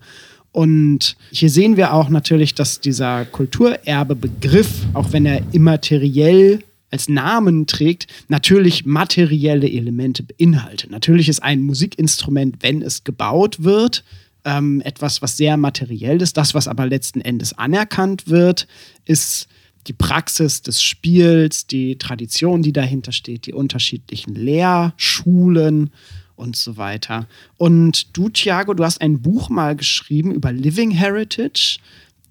Und 0.51 1.15
hier 1.31 1.49
sehen 1.49 1.77
wir 1.77 1.93
auch 1.93 2.09
natürlich, 2.09 2.55
dass 2.55 2.81
dieser 2.81 3.23
Kulturerbebegriff, 3.23 4.85
auch 4.93 5.13
wenn 5.13 5.25
er 5.25 5.43
immateriell 5.53 6.63
als 6.91 7.09
Namen 7.09 7.67
trägt, 7.67 8.07
natürlich 8.27 8.85
materielle 8.85 9.69
Elemente 9.69 10.23
beinhaltet. 10.23 10.89
Natürlich 10.91 11.29
ist 11.29 11.43
ein 11.43 11.61
Musikinstrument, 11.61 12.57
wenn 12.61 12.81
es 12.81 13.03
gebaut 13.03 13.63
wird, 13.63 14.03
ähm, 14.45 14.81
etwas, 14.81 15.21
was 15.21 15.37
sehr 15.37 15.57
materiell 15.57 16.21
ist. 16.21 16.37
Das, 16.37 16.53
was 16.53 16.67
aber 16.67 16.87
letzten 16.87 17.21
Endes 17.21 17.53
anerkannt 17.53 18.27
wird, 18.27 18.67
ist 19.05 19.47
die 19.87 19.93
Praxis 19.93 20.61
des 20.61 20.83
Spiels, 20.83 21.67
die 21.67 21.97
Tradition, 21.97 22.61
die 22.61 22.73
dahinter 22.73 23.11
steht, 23.11 23.45
die 23.45 23.53
unterschiedlichen 23.53 24.35
Lehrschulen 24.35 25.91
und 26.35 26.55
so 26.55 26.77
weiter. 26.77 27.27
Und 27.57 28.15
du, 28.15 28.29
Thiago, 28.29 28.73
du 28.73 28.83
hast 28.83 29.01
ein 29.01 29.21
Buch 29.21 29.49
mal 29.49 29.75
geschrieben 29.75 30.31
über 30.31 30.51
Living 30.51 30.91
Heritage 30.91 31.79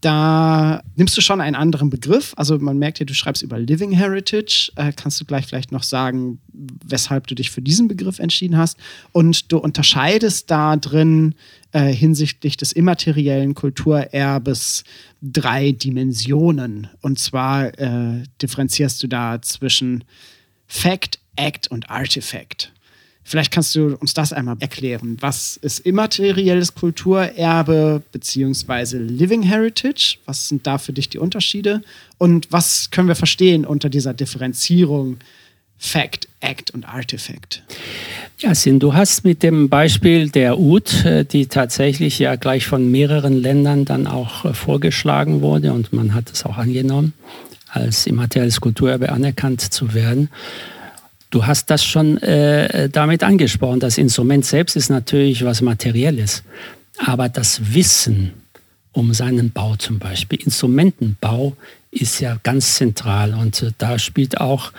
da 0.00 0.82
nimmst 0.94 1.16
du 1.16 1.20
schon 1.20 1.40
einen 1.40 1.56
anderen 1.56 1.90
Begriff. 1.90 2.32
Also 2.36 2.58
man 2.58 2.78
merkt 2.78 3.00
ja, 3.00 3.06
du 3.06 3.14
schreibst 3.14 3.42
über 3.42 3.58
Living 3.58 3.90
Heritage. 3.90 4.70
Äh, 4.76 4.92
kannst 4.94 5.20
du 5.20 5.24
gleich 5.24 5.46
vielleicht 5.46 5.72
noch 5.72 5.82
sagen, 5.82 6.40
weshalb 6.52 7.26
du 7.26 7.34
dich 7.34 7.50
für 7.50 7.62
diesen 7.62 7.88
Begriff 7.88 8.18
entschieden 8.18 8.56
hast? 8.56 8.78
Und 9.12 9.50
du 9.50 9.58
unterscheidest 9.58 10.50
da 10.50 10.76
drin 10.76 11.34
äh, 11.72 11.92
hinsichtlich 11.92 12.56
des 12.56 12.72
immateriellen 12.72 13.54
Kulturerbes 13.54 14.84
drei 15.20 15.72
Dimensionen. 15.72 16.88
Und 17.00 17.18
zwar 17.18 17.78
äh, 17.78 18.22
differenzierst 18.40 19.02
du 19.02 19.08
da 19.08 19.42
zwischen 19.42 20.04
Fact, 20.68 21.18
Act 21.34 21.68
und 21.68 21.90
Artifact. 21.90 22.72
Vielleicht 23.28 23.52
kannst 23.52 23.74
du 23.74 23.94
uns 23.96 24.14
das 24.14 24.32
einmal 24.32 24.56
erklären. 24.58 25.18
Was 25.20 25.58
ist 25.58 25.80
immaterielles 25.80 26.74
Kulturerbe 26.74 28.00
bzw. 28.10 28.96
Living 28.96 29.42
Heritage? 29.42 30.16
Was 30.24 30.48
sind 30.48 30.66
da 30.66 30.78
für 30.78 30.94
dich 30.94 31.10
die 31.10 31.18
Unterschiede? 31.18 31.82
Und 32.16 32.50
was 32.50 32.90
können 32.90 33.06
wir 33.06 33.16
verstehen 33.16 33.66
unter 33.66 33.90
dieser 33.90 34.14
Differenzierung 34.14 35.18
Fact, 35.76 36.26
Act 36.40 36.70
und 36.70 36.88
Artifact? 36.88 37.62
Ja, 38.38 38.54
Sin, 38.54 38.78
du 38.78 38.94
hast 38.94 39.24
mit 39.24 39.42
dem 39.42 39.68
Beispiel 39.68 40.30
der 40.30 40.58
UT, 40.58 41.04
äh, 41.04 41.26
die 41.26 41.48
tatsächlich 41.48 42.18
ja 42.18 42.36
gleich 42.36 42.66
von 42.66 42.90
mehreren 42.90 43.34
Ländern 43.34 43.84
dann 43.84 44.06
auch 44.06 44.46
äh, 44.46 44.54
vorgeschlagen 44.54 45.42
wurde 45.42 45.74
und 45.74 45.92
man 45.92 46.14
hat 46.14 46.32
es 46.32 46.46
auch 46.46 46.56
angenommen, 46.56 47.12
als 47.68 48.06
immaterielles 48.06 48.62
Kulturerbe 48.62 49.12
anerkannt 49.12 49.60
zu 49.60 49.92
werden 49.92 50.30
Du 51.30 51.46
hast 51.46 51.70
das 51.70 51.84
schon 51.84 52.18
äh, 52.22 52.88
damit 52.88 53.22
angesprochen. 53.22 53.80
Das 53.80 53.98
Instrument 53.98 54.46
selbst 54.46 54.76
ist 54.76 54.88
natürlich 54.88 55.44
was 55.44 55.60
Materielles. 55.60 56.42
Aber 57.04 57.28
das 57.28 57.74
Wissen 57.74 58.32
um 58.92 59.12
seinen 59.12 59.50
Bau 59.50 59.76
zum 59.76 59.98
Beispiel, 59.98 60.40
Instrumentenbau 60.42 61.56
ist 61.90 62.20
ja 62.20 62.38
ganz 62.42 62.76
zentral. 62.76 63.34
Und 63.34 63.62
äh, 63.62 63.72
da 63.76 63.98
spielt 63.98 64.40
auch 64.40 64.72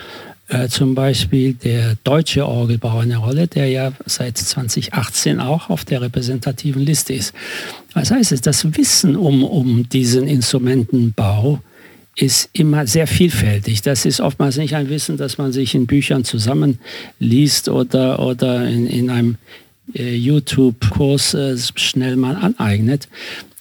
äh, 0.50 0.68
zum 0.68 0.96
Beispiel 0.96 1.54
der 1.54 1.96
deutsche 2.04 2.48
Orgelbau 2.48 3.00
eine 3.00 3.18
Rolle, 3.18 3.48
der 3.48 3.70
ja 3.70 3.92
seit 4.08 4.38
2018 4.38 5.40
auch 5.40 5.70
auf 5.70 5.86
der 5.86 6.02
repräsentativen 6.02 6.82
Liste 6.82 7.14
ist. 7.14 7.34
Was 7.94 8.10
heißt 8.10 8.32
es? 8.32 8.42
Das 8.42 8.76
Wissen 8.76 9.16
um, 9.16 9.44
um 9.44 9.88
diesen 9.88 10.28
Instrumentenbau 10.28 11.62
ist 12.22 12.50
immer 12.54 12.86
sehr 12.86 13.08
vielfältig. 13.08 13.82
Das 13.82 14.06
ist 14.06 14.20
oftmals 14.20 14.58
nicht 14.58 14.76
ein 14.76 14.90
Wissen, 14.90 15.18
das 15.18 15.38
man 15.38 15.52
sich 15.52 15.74
in 15.74 15.88
Büchern 15.88 16.24
zusammenliest 16.26 17.70
oder, 17.70 18.20
oder 18.20 18.68
in, 18.68 18.88
in 18.88 19.10
einem 19.10 19.38
äh, 19.94 20.16
YouTube-Kurs 20.16 21.34
äh, 21.34 21.58
schnell 21.76 22.18
mal 22.18 22.36
aneignet, 22.36 23.08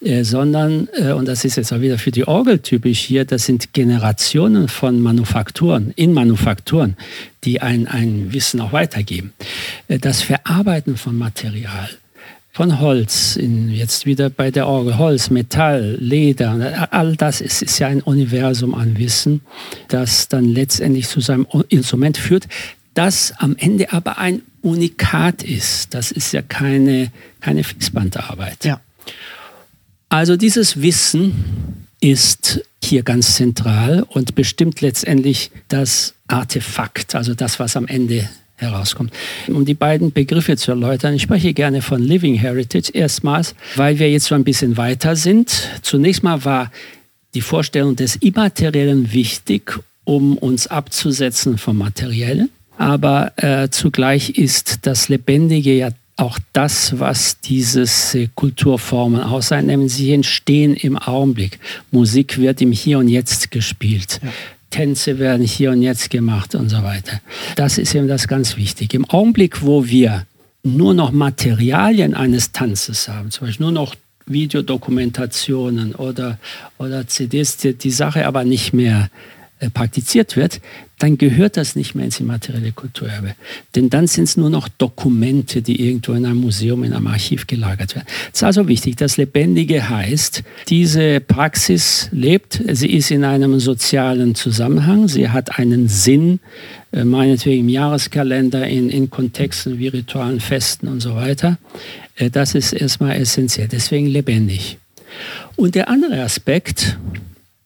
äh, 0.00 0.24
sondern, 0.24 0.88
äh, 0.94 1.12
und 1.12 1.28
das 1.28 1.44
ist 1.44 1.56
jetzt 1.56 1.72
auch 1.72 1.80
wieder 1.80 1.98
für 1.98 2.10
die 2.10 2.26
Orgel 2.26 2.58
typisch 2.58 3.00
hier, 3.00 3.24
das 3.24 3.46
sind 3.46 3.72
Generationen 3.72 4.68
von 4.68 5.00
Manufakturen, 5.00 5.92
in 5.94 6.12
Manufakturen, 6.12 6.96
die 7.44 7.60
ein, 7.60 7.86
ein 7.86 8.32
Wissen 8.32 8.60
auch 8.60 8.72
weitergeben. 8.72 9.32
Äh, 9.86 9.98
das 9.98 10.22
Verarbeiten 10.22 10.96
von 10.96 11.16
Material, 11.16 11.88
von 12.58 12.80
Holz, 12.80 13.36
in, 13.36 13.70
jetzt 13.70 14.04
wieder 14.04 14.30
bei 14.30 14.50
der 14.50 14.66
Orgel, 14.66 14.98
Holz, 14.98 15.30
Metall, 15.30 15.96
Leder, 16.00 16.92
all 16.92 17.14
das 17.14 17.40
ist, 17.40 17.62
ist 17.62 17.78
ja 17.78 17.86
ein 17.86 18.00
Universum 18.00 18.74
an 18.74 18.98
Wissen, 18.98 19.42
das 19.86 20.26
dann 20.26 20.44
letztendlich 20.44 21.06
zu 21.06 21.20
seinem 21.20 21.46
Instrument 21.68 22.18
führt, 22.18 22.48
das 22.94 23.32
am 23.38 23.54
Ende 23.56 23.92
aber 23.92 24.18
ein 24.18 24.42
Unikat 24.60 25.44
ist. 25.44 25.94
Das 25.94 26.10
ist 26.10 26.32
ja 26.32 26.42
keine, 26.42 27.12
keine 27.38 27.62
Fließbandarbeit. 27.62 28.64
Ja. 28.64 28.80
Also 30.08 30.36
dieses 30.36 30.82
Wissen 30.82 31.86
ist 32.00 32.64
hier 32.82 33.04
ganz 33.04 33.36
zentral 33.36 34.02
und 34.02 34.34
bestimmt 34.34 34.80
letztendlich 34.80 35.52
das 35.68 36.14
Artefakt, 36.26 37.14
also 37.14 37.34
das, 37.34 37.60
was 37.60 37.76
am 37.76 37.86
Ende 37.86 38.28
herauskommt. 38.58 39.12
Um 39.48 39.64
die 39.64 39.74
beiden 39.74 40.12
Begriffe 40.12 40.56
zu 40.56 40.72
erläutern, 40.72 41.14
ich 41.14 41.22
spreche 41.22 41.54
gerne 41.54 41.82
von 41.82 42.02
Living 42.02 42.34
Heritage 42.34 42.90
erstmals, 42.92 43.54
weil 43.76 43.98
wir 43.98 44.10
jetzt 44.10 44.26
so 44.26 44.34
ein 44.34 44.44
bisschen 44.44 44.76
weiter 44.76 45.16
sind. 45.16 45.68
Zunächst 45.82 46.22
mal 46.22 46.44
war 46.44 46.70
die 47.34 47.40
Vorstellung 47.40 47.96
des 47.96 48.16
Immateriellen 48.16 49.12
wichtig, 49.12 49.78
um 50.04 50.36
uns 50.36 50.66
abzusetzen 50.66 51.58
vom 51.58 51.78
Materiellen. 51.78 52.50
Aber 52.76 53.32
äh, 53.36 53.68
zugleich 53.70 54.30
ist 54.30 54.86
das 54.86 55.08
Lebendige 55.08 55.74
ja 55.74 55.90
auch 56.16 56.38
das, 56.52 56.98
was 56.98 57.40
dieses 57.40 58.14
äh, 58.14 58.28
Kulturformen 58.34 59.22
auszeichnen. 59.22 59.88
Sie 59.88 60.12
entstehen 60.12 60.74
im 60.74 60.96
Augenblick. 60.96 61.58
Musik 61.90 62.38
wird 62.38 62.60
im 62.60 62.72
Hier 62.72 62.98
und 62.98 63.08
Jetzt 63.08 63.50
gespielt. 63.50 64.20
Ja. 64.22 64.30
Tänze 64.70 65.18
werden 65.18 65.44
hier 65.46 65.70
und 65.70 65.82
jetzt 65.82 66.10
gemacht 66.10 66.54
und 66.54 66.68
so 66.68 66.82
weiter. 66.82 67.20
Das 67.56 67.78
ist 67.78 67.94
eben 67.94 68.08
das 68.08 68.28
ganz 68.28 68.56
Wichtige. 68.56 68.96
Im 68.96 69.04
Augenblick, 69.06 69.62
wo 69.62 69.86
wir 69.86 70.26
nur 70.62 70.94
noch 70.94 71.12
Materialien 71.12 72.14
eines 72.14 72.52
Tanzes 72.52 73.08
haben, 73.08 73.30
zum 73.30 73.46
Beispiel 73.46 73.64
nur 73.64 73.72
noch 73.72 73.94
Videodokumentationen 74.26 75.94
oder, 75.94 76.38
oder 76.78 77.06
CDs, 77.06 77.56
die, 77.56 77.74
die 77.74 77.90
Sache 77.90 78.26
aber 78.26 78.44
nicht 78.44 78.72
mehr 78.72 79.08
praktiziert 79.72 80.36
wird, 80.36 80.60
dann 80.98 81.16
gehört 81.16 81.56
das 81.56 81.76
nicht 81.76 81.94
mehr 81.94 82.04
ins 82.04 82.18
immaterielle 82.20 82.72
Kulturerbe. 82.72 83.34
Denn 83.74 83.88
dann 83.88 84.06
sind 84.06 84.24
es 84.24 84.36
nur 84.36 84.50
noch 84.50 84.68
Dokumente, 84.68 85.62
die 85.62 85.86
irgendwo 85.86 86.12
in 86.12 86.26
einem 86.26 86.40
Museum, 86.40 86.82
in 86.82 86.92
einem 86.92 87.06
Archiv 87.06 87.46
gelagert 87.46 87.94
werden. 87.94 88.06
Es 88.32 88.40
ist 88.40 88.42
also 88.42 88.66
wichtig, 88.68 88.96
das 88.96 89.16
Lebendige 89.16 89.88
heißt, 89.88 90.42
diese 90.68 91.20
Praxis 91.20 92.08
lebt, 92.10 92.60
sie 92.72 92.90
ist 92.90 93.10
in 93.10 93.24
einem 93.24 93.60
sozialen 93.60 94.34
Zusammenhang, 94.34 95.08
sie 95.08 95.28
hat 95.28 95.58
einen 95.58 95.88
Sinn, 95.88 96.40
äh, 96.92 97.04
meinetwegen 97.04 97.60
im 97.60 97.68
Jahreskalender, 97.68 98.66
in, 98.66 98.90
in 98.90 99.10
Kontexten 99.10 99.78
wie 99.78 99.88
ritualen 99.88 100.40
Festen 100.40 100.88
und 100.88 101.00
so 101.00 101.14
weiter. 101.14 101.58
Äh, 102.16 102.30
das 102.30 102.54
ist 102.54 102.72
erstmal 102.72 103.16
essentiell, 103.16 103.68
deswegen 103.68 104.06
lebendig. 104.06 104.78
Und 105.56 105.74
der 105.74 105.88
andere 105.88 106.22
Aspekt, 106.22 106.98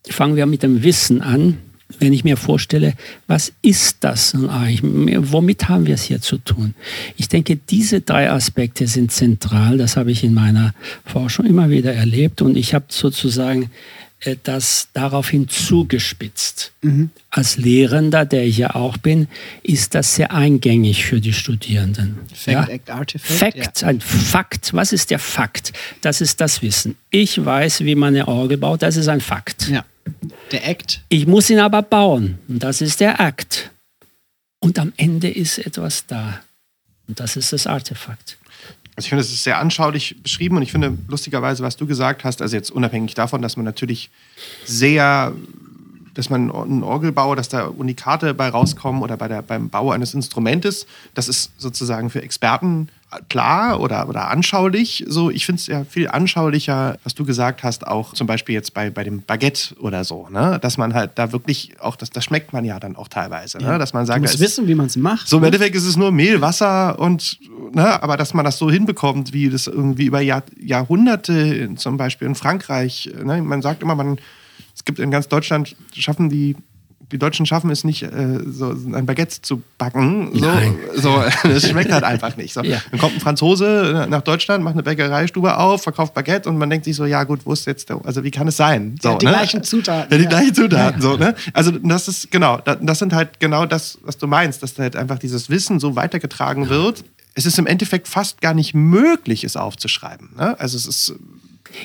fangen 0.09 0.37
wir 0.37 0.47
mit 0.47 0.63
dem 0.63 0.83
Wissen 0.83 1.23
an, 1.23 1.59
wenn 1.99 2.13
ich 2.13 2.25
mir 2.25 2.37
vorstelle, 2.37 2.95
was 3.27 3.53
ist 3.63 3.99
das 4.01 4.35
nun 4.35 4.51
eigentlich? 4.51 5.19
Womit 5.33 5.69
haben 5.69 5.87
wir 5.87 5.95
es 5.95 6.03
hier 6.05 6.21
zu 6.21 6.39
tun? 6.39 6.75
Ich 7.17 7.29
denke, 7.29 7.57
diese 7.57 8.01
drei 8.01 8.31
Aspekte 8.31 8.87
sind 8.87 9.13
zentral. 9.13 9.79
Das 9.79 9.97
habe 9.97 10.11
ich 10.11 10.25
in 10.25 10.35
meiner 10.35 10.75
Forschung 11.05 11.47
immer 11.47 11.71
wieder 11.71 11.93
erlebt 11.93 12.43
und 12.43 12.57
ich 12.57 12.75
habe 12.75 12.87
sozusagen 12.89 13.71
das 14.45 14.89
daraufhin 14.93 15.49
zugespitzt. 15.49 16.73
Mhm. 16.83 17.11
Als 17.31 17.57
Lehrender, 17.57 18.25
der 18.25 18.45
ich 18.45 18.59
ja 18.59 18.75
auch 18.75 18.97
bin, 18.97 19.29
ist 19.63 19.95
das 19.95 20.15
sehr 20.15 20.33
eingängig 20.33 21.05
für 21.05 21.21
die 21.21 21.33
Studierenden. 21.33 22.19
Fact, 22.33 22.47
ja? 22.47 22.65
Act, 22.67 22.91
Artifact. 22.91 23.39
Fact, 23.39 23.81
ja. 23.83 23.89
ein 23.89 24.01
Fakt. 24.01 24.73
Was 24.75 24.93
ist 24.93 25.11
der 25.11 25.19
Fakt? 25.19 25.73
Das 26.01 26.21
ist 26.21 26.41
das 26.41 26.63
Wissen. 26.63 26.97
Ich 27.11 27.45
weiß, 27.45 27.81
wie 27.81 27.95
man 27.95 28.15
eine 28.15 28.29
Orgel 28.29 28.59
baut. 28.59 28.83
Das 28.83 28.97
ist 28.97 29.09
ein 29.09 29.21
Fakt. 29.21 29.69
Ja. 29.69 29.85
Der 30.51 30.69
Act. 30.69 31.03
Ich 31.09 31.27
muss 31.27 31.51
ihn 31.51 31.59
aber 31.59 31.83
bauen. 31.83 32.39
Und 32.49 32.63
das 32.63 32.81
ist 32.81 33.01
der 33.01 33.21
Akt. 33.21 33.71
Und 34.61 34.79
am 34.79 34.93
Ende 34.97 35.29
ist 35.29 35.59
etwas 35.59 36.07
da. 36.07 36.41
Und 37.09 37.19
das 37.19 37.37
ist 37.37 37.53
das 37.53 37.67
Artefakt. 37.67 38.39
Also 38.95 39.07
ich 39.07 39.09
finde, 39.09 39.23
es 39.23 39.33
ist 39.33 39.45
sehr 39.45 39.59
anschaulich 39.59 40.23
beschrieben 40.23 40.57
und 40.57 40.63
ich 40.63 40.73
finde 40.73 40.99
lustigerweise, 41.09 41.63
was 41.63 41.77
du 41.77 41.87
gesagt 41.87 42.25
hast, 42.25 42.43
also 42.43 42.55
jetzt 42.55 42.71
unabhängig 42.71 43.15
davon, 43.15 43.41
dass 43.41 43.57
man 43.57 43.65
natürlich 43.65 44.11
sehr 44.65 45.33
dass 46.15 46.29
man 46.29 46.51
einen 46.51 46.83
Orgelbau, 46.83 47.35
dass 47.35 47.49
da 47.49 47.67
Unikate 47.67 48.35
bei 48.35 48.51
rauskommen 48.51 49.03
oder 49.03 49.17
bei 49.17 49.29
der, 49.29 49.41
beim 49.41 49.71
Bau 49.71 49.93
eines 49.93 50.13
Instrumentes. 50.13 50.87
Das 51.15 51.29
ist 51.29 51.53
sozusagen 51.59 52.11
für 52.11 52.21
Experten 52.21 52.89
klar 53.29 53.81
oder, 53.81 54.09
oder 54.09 54.29
anschaulich. 54.31 55.05
So, 55.07 55.31
ich 55.31 55.47
finde 55.47 55.61
es 55.61 55.67
ja 55.67 55.85
viel 55.85 56.09
anschaulicher, 56.09 56.99
was 57.05 57.15
du 57.15 57.25
gesagt 57.25 57.63
hast, 57.63 57.87
auch 57.87 58.15
zum 58.15 58.27
Beispiel 58.27 58.55
jetzt 58.55 58.75
bei, 58.75 58.91
bei 58.91 59.05
dem 59.05 59.23
Baguette 59.23 59.75
oder 59.79 60.05
so, 60.05 60.29
ne? 60.31 60.59
Dass 60.61 60.79
man 60.79 60.95
halt 60.95 61.13
da 61.17 61.33
wirklich 61.33 61.75
auch, 61.81 61.97
das, 61.97 62.11
das 62.11 62.25
schmeckt 62.25 62.53
man 62.53 62.65
ja 62.65 62.81
dann 62.81 62.97
auch 62.97 63.09
teilweise, 63.09 63.59
ne? 63.59 63.79
Dass 63.79 63.93
man 63.93 64.07
sagt, 64.07 64.19
du 64.19 64.23
musst 64.23 64.41
wissen, 64.41 64.67
wie 64.69 64.75
man 64.75 64.87
es 64.87 64.97
macht. 64.97 65.29
So 65.29 65.37
im 65.37 65.43
ne? 65.43 65.49
Endeffekt 65.49 65.77
ist 65.77 65.87
es 65.87 65.97
nur 65.97 66.13
Mehl, 66.13 66.41
Wasser 66.41 66.99
und 66.99 67.39
ne, 67.75 68.03
aber 68.03 68.17
dass 68.17 68.35
man 68.35 68.45
das 68.45 68.59
so 68.59 68.71
hinbekommt, 68.71 69.33
wie 69.33 69.51
das 69.51 69.67
irgendwie 69.67 70.07
über 70.07 70.21
Jahr, 70.21 70.43
Jahrhunderte, 70.61 71.75
zum 71.77 71.97
Beispiel 71.97 72.29
in 72.29 72.35
Frankreich, 72.35 73.11
ne? 73.23 73.43
man 73.43 73.63
sagt 73.63 73.83
immer, 73.83 73.95
man 73.95 74.19
es 74.75 74.85
gibt 74.85 74.99
in 74.99 75.11
ganz 75.11 75.29
Deutschland, 75.29 75.77
schaffen 75.95 76.29
die, 76.29 76.57
die 77.13 77.19
Deutschen 77.19 77.47
schaffen 77.47 77.71
es 77.71 77.85
nicht, 77.85 78.03
äh, 78.03 78.41
so 78.47 78.71
ein 78.71 79.07
Baguette 79.07 79.43
zu 79.43 79.63
backen. 79.79 80.31
So, 80.35 80.49
so, 80.97 81.23
das 81.49 81.69
schmeckt 81.69 81.93
halt 81.93 82.05
einfach 82.05 82.37
nicht. 82.37 82.55
So. 82.55 82.63
Ja. 82.63 82.79
Dann 82.91 82.99
kommt 82.99 83.15
ein 83.15 83.21
Franzose 83.21 84.07
nach 84.09 84.23
Deutschland, 84.23 84.65
macht 84.65 84.75
eine 84.75 84.83
Bäckereistube 84.83 85.59
auf, 85.59 85.83
verkauft 85.83 86.15
Baguette 86.15 86.49
und 86.49 86.57
man 86.57 86.71
denkt 86.71 86.87
sich 86.87 86.97
so, 86.97 87.05
ja 87.05 87.25
gut, 87.25 87.41
wo 87.45 87.53
ist 87.53 87.67
jetzt 87.67 87.91
der, 87.91 88.01
also 88.05 88.25
wie 88.25 88.31
kann 88.31 88.49
es 88.49 88.57
sein? 88.57 88.97
So, 89.03 89.11
ja, 89.11 89.19
die 89.19 89.27
ne? 89.27 89.33
gleichen 89.33 89.63
Zutaten. 89.63 90.11
Ja, 90.11 90.19
die 90.19 90.27
gleichen 90.27 90.55
Zutaten. 90.55 91.03
So, 91.03 91.17
ne? 91.17 91.35
Also 91.53 91.71
das 91.71 92.09
ist, 92.09 92.31
genau, 92.31 92.59
das 92.59 92.99
sind 92.99 93.13
halt 93.13 93.39
genau 93.39 93.67
das, 93.67 93.99
was 94.03 94.17
du 94.17 94.27
meinst, 94.27 94.63
dass 94.63 94.79
halt 94.79 94.97
einfach 94.97 95.19
dieses 95.19 95.51
Wissen 95.51 95.79
so 95.79 95.95
weitergetragen 95.95 96.69
wird. 96.71 97.05
Es 97.35 97.47
ist 97.47 97.59
im 97.59 97.67
Endeffekt 97.67 98.09
fast 98.09 98.41
gar 98.41 98.55
nicht 98.55 98.75
möglich, 98.75 99.45
es 99.45 99.57
aufzuschreiben. 99.57 100.31
Ne? 100.37 100.59
Also 100.59 100.77
es 100.77 100.87
ist 100.87 101.15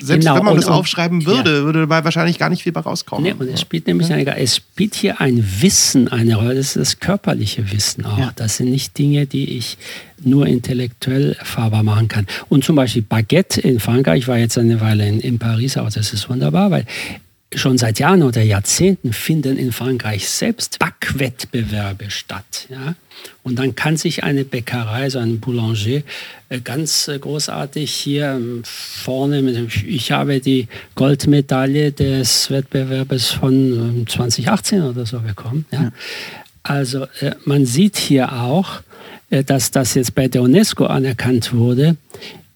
selbst 0.00 0.24
genau. 0.24 0.36
wenn 0.36 0.44
man 0.44 0.54
und, 0.54 0.62
das 0.62 0.70
aufschreiben 0.70 1.26
würde, 1.26 1.58
ja. 1.58 1.62
würde 1.64 1.80
dabei 1.80 2.04
wahrscheinlich 2.04 2.38
gar 2.38 2.50
nicht 2.50 2.62
viel 2.62 2.72
bei 2.72 2.80
rauskommen. 2.80 3.24
Nee, 3.24 3.34
und 3.38 3.48
es 3.48 3.60
spielt 3.60 3.86
nämlich 3.86 4.12
eine, 4.12 4.36
es 4.36 4.56
spielt 4.56 4.94
hier 4.94 5.20
ein 5.20 5.44
Wissen 5.60 6.08
eine 6.08 6.36
Rolle, 6.36 6.54
das 6.54 6.68
ist 6.68 6.76
das 6.76 7.00
körperliche 7.00 7.70
Wissen 7.72 8.04
auch. 8.04 8.18
Ja. 8.18 8.32
Das 8.36 8.56
sind 8.56 8.70
nicht 8.70 8.96
Dinge, 8.98 9.26
die 9.26 9.56
ich 9.56 9.78
nur 10.22 10.46
intellektuell 10.46 11.32
erfahrbar 11.38 11.82
machen 11.82 12.08
kann. 12.08 12.26
Und 12.48 12.64
zum 12.64 12.76
Beispiel 12.76 13.02
Baguette 13.02 13.60
in 13.60 13.80
Frankreich, 13.80 14.20
ich 14.20 14.28
war 14.28 14.38
jetzt 14.38 14.58
eine 14.58 14.80
Weile 14.80 15.06
in, 15.06 15.20
in 15.20 15.38
Paris, 15.38 15.76
aber 15.76 15.90
das 15.90 16.12
ist 16.12 16.28
wunderbar, 16.28 16.70
weil 16.70 16.84
schon 17.54 17.78
seit 17.78 17.98
Jahren 17.98 18.22
oder 18.22 18.42
Jahrzehnten 18.42 19.12
finden 19.12 19.56
in 19.56 19.72
Frankreich 19.72 20.28
selbst 20.28 20.78
Backwettbewerbe 20.78 22.10
statt. 22.10 22.66
Ja? 22.68 22.94
Und 23.42 23.58
dann 23.58 23.74
kann 23.74 23.96
sich 23.96 24.22
eine 24.22 24.44
Bäckerei, 24.44 25.08
so 25.08 25.18
ein 25.18 25.40
Boulanger, 25.40 26.02
äh, 26.50 26.60
ganz 26.62 27.08
äh, 27.08 27.18
großartig 27.18 27.90
hier 27.90 28.32
ähm, 28.32 28.62
vorne, 28.64 29.66
ich 29.86 30.12
habe 30.12 30.40
die 30.40 30.68
Goldmedaille 30.94 31.92
des 31.92 32.50
Wettbewerbes 32.50 33.30
von 33.30 34.04
2018 34.06 34.78
ähm, 34.78 34.84
oder 34.86 35.06
so 35.06 35.20
bekommen. 35.20 35.64
Ja? 35.70 35.90
Also 36.62 37.04
äh, 37.20 37.34
man 37.44 37.64
sieht 37.64 37.96
hier 37.96 38.32
auch, 38.32 38.82
dass 39.44 39.70
das 39.70 39.92
jetzt 39.92 40.14
bei 40.14 40.26
der 40.26 40.40
UNESCO 40.40 40.86
anerkannt 40.86 41.52
wurde, 41.52 41.98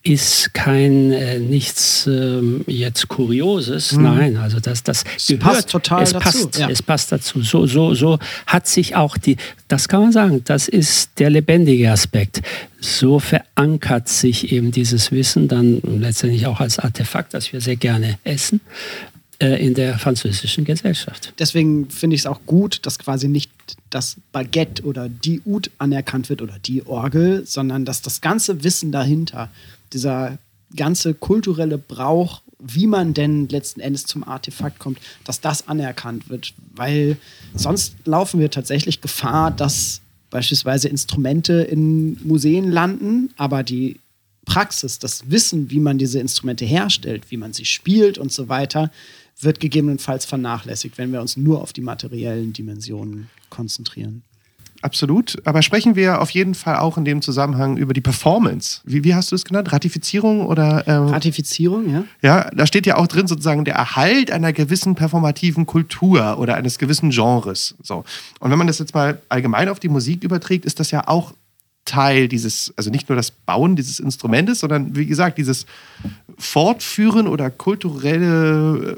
ist 0.02 0.52
kein 0.52 1.12
äh, 1.12 1.38
nichts 1.38 2.06
ähm, 2.08 2.64
jetzt 2.66 3.06
Kurioses. 3.08 3.92
Mhm. 3.92 4.02
Nein, 4.02 4.36
also 4.36 4.58
das, 4.58 4.82
das 4.82 5.04
es 5.16 5.28
gehört, 5.28 5.42
passt 5.42 5.70
total 5.70 6.02
es 6.02 6.12
dazu. 6.12 6.24
Passt, 6.24 6.58
ja. 6.58 6.68
Es 6.68 6.82
passt 6.82 7.12
dazu. 7.12 7.42
So, 7.42 7.66
so, 7.66 7.94
so 7.94 8.18
hat 8.46 8.66
sich 8.66 8.96
auch 8.96 9.16
die, 9.16 9.36
das 9.68 9.88
kann 9.88 10.02
man 10.02 10.12
sagen, 10.12 10.42
das 10.44 10.66
ist 10.66 11.10
der 11.18 11.30
lebendige 11.30 11.90
Aspekt. 11.90 12.42
So 12.80 13.20
verankert 13.20 14.08
sich 14.08 14.52
eben 14.52 14.72
dieses 14.72 15.12
Wissen 15.12 15.46
dann 15.46 15.80
letztendlich 15.82 16.46
auch 16.46 16.58
als 16.58 16.80
Artefakt, 16.80 17.32
das 17.32 17.52
wir 17.52 17.60
sehr 17.60 17.76
gerne 17.76 18.18
essen 18.24 18.60
äh, 19.38 19.64
in 19.64 19.74
der 19.74 20.00
französischen 20.00 20.64
Gesellschaft. 20.64 21.32
Deswegen 21.38 21.90
finde 21.90 22.16
ich 22.16 22.22
es 22.22 22.26
auch 22.26 22.40
gut, 22.44 22.80
dass 22.86 22.98
quasi 22.98 23.28
nicht 23.28 23.52
das 23.90 24.16
Baguette 24.32 24.82
oder 24.82 25.08
die 25.08 25.42
Oud 25.46 25.70
anerkannt 25.78 26.28
wird 26.28 26.42
oder 26.42 26.58
die 26.58 26.84
Orgel, 26.86 27.46
sondern 27.46 27.84
dass 27.84 28.02
das 28.02 28.20
ganze 28.20 28.64
Wissen 28.64 28.90
dahinter 28.90 29.48
dieser 29.92 30.38
ganze 30.76 31.14
kulturelle 31.14 31.78
Brauch, 31.78 32.42
wie 32.58 32.86
man 32.86 33.12
denn 33.12 33.48
letzten 33.48 33.80
Endes 33.80 34.04
zum 34.04 34.24
Artefakt 34.24 34.78
kommt, 34.78 34.98
dass 35.24 35.40
das 35.40 35.68
anerkannt 35.68 36.28
wird. 36.28 36.54
Weil 36.74 37.16
sonst 37.54 37.94
laufen 38.04 38.40
wir 38.40 38.50
tatsächlich 38.50 39.00
Gefahr, 39.00 39.50
dass 39.50 40.00
beispielsweise 40.30 40.88
Instrumente 40.88 41.54
in 41.54 42.18
Museen 42.24 42.70
landen, 42.70 43.30
aber 43.36 43.62
die 43.62 43.98
Praxis, 44.44 44.98
das 44.98 45.30
Wissen, 45.30 45.70
wie 45.70 45.80
man 45.80 45.98
diese 45.98 46.18
Instrumente 46.18 46.64
herstellt, 46.64 47.30
wie 47.30 47.36
man 47.36 47.52
sie 47.52 47.64
spielt 47.64 48.18
und 48.18 48.32
so 48.32 48.48
weiter, 48.48 48.90
wird 49.40 49.60
gegebenenfalls 49.60 50.24
vernachlässigt, 50.24 50.98
wenn 50.98 51.12
wir 51.12 51.20
uns 51.20 51.36
nur 51.36 51.62
auf 51.62 51.72
die 51.72 51.80
materiellen 51.80 52.52
Dimensionen 52.52 53.28
konzentrieren. 53.50 54.22
Absolut. 54.82 55.40
Aber 55.44 55.62
sprechen 55.62 55.94
wir 55.94 56.20
auf 56.20 56.30
jeden 56.30 56.54
Fall 56.54 56.76
auch 56.76 56.98
in 56.98 57.04
dem 57.04 57.22
Zusammenhang 57.22 57.76
über 57.76 57.94
die 57.94 58.00
Performance. 58.00 58.80
Wie, 58.84 59.04
wie 59.04 59.14
hast 59.14 59.30
du 59.30 59.36
es 59.36 59.44
genannt? 59.44 59.72
Ratifizierung 59.72 60.44
oder? 60.44 60.86
Ähm, 60.88 61.06
Ratifizierung, 61.06 61.88
ja. 61.88 62.04
Ja, 62.20 62.50
da 62.50 62.66
steht 62.66 62.84
ja 62.86 62.96
auch 62.96 63.06
drin 63.06 63.28
sozusagen 63.28 63.64
der 63.64 63.76
Erhalt 63.76 64.32
einer 64.32 64.52
gewissen 64.52 64.96
performativen 64.96 65.66
Kultur 65.66 66.38
oder 66.38 66.56
eines 66.56 66.78
gewissen 66.78 67.10
Genres. 67.10 67.76
So. 67.80 68.04
Und 68.40 68.50
wenn 68.50 68.58
man 68.58 68.66
das 68.66 68.80
jetzt 68.80 68.92
mal 68.92 69.20
allgemein 69.28 69.68
auf 69.68 69.78
die 69.78 69.88
Musik 69.88 70.24
überträgt, 70.24 70.64
ist 70.64 70.80
das 70.80 70.90
ja 70.90 71.06
auch 71.06 71.32
Teil 71.84 72.28
dieses, 72.28 72.72
also 72.76 72.90
nicht 72.90 73.08
nur 73.08 73.16
das 73.16 73.30
Bauen 73.30 73.76
dieses 73.76 74.00
Instrumentes, 74.00 74.60
sondern 74.60 74.96
wie 74.96 75.06
gesagt, 75.06 75.38
dieses 75.38 75.66
Fortführen 76.38 77.28
oder 77.28 77.50
kulturelle 77.50 78.96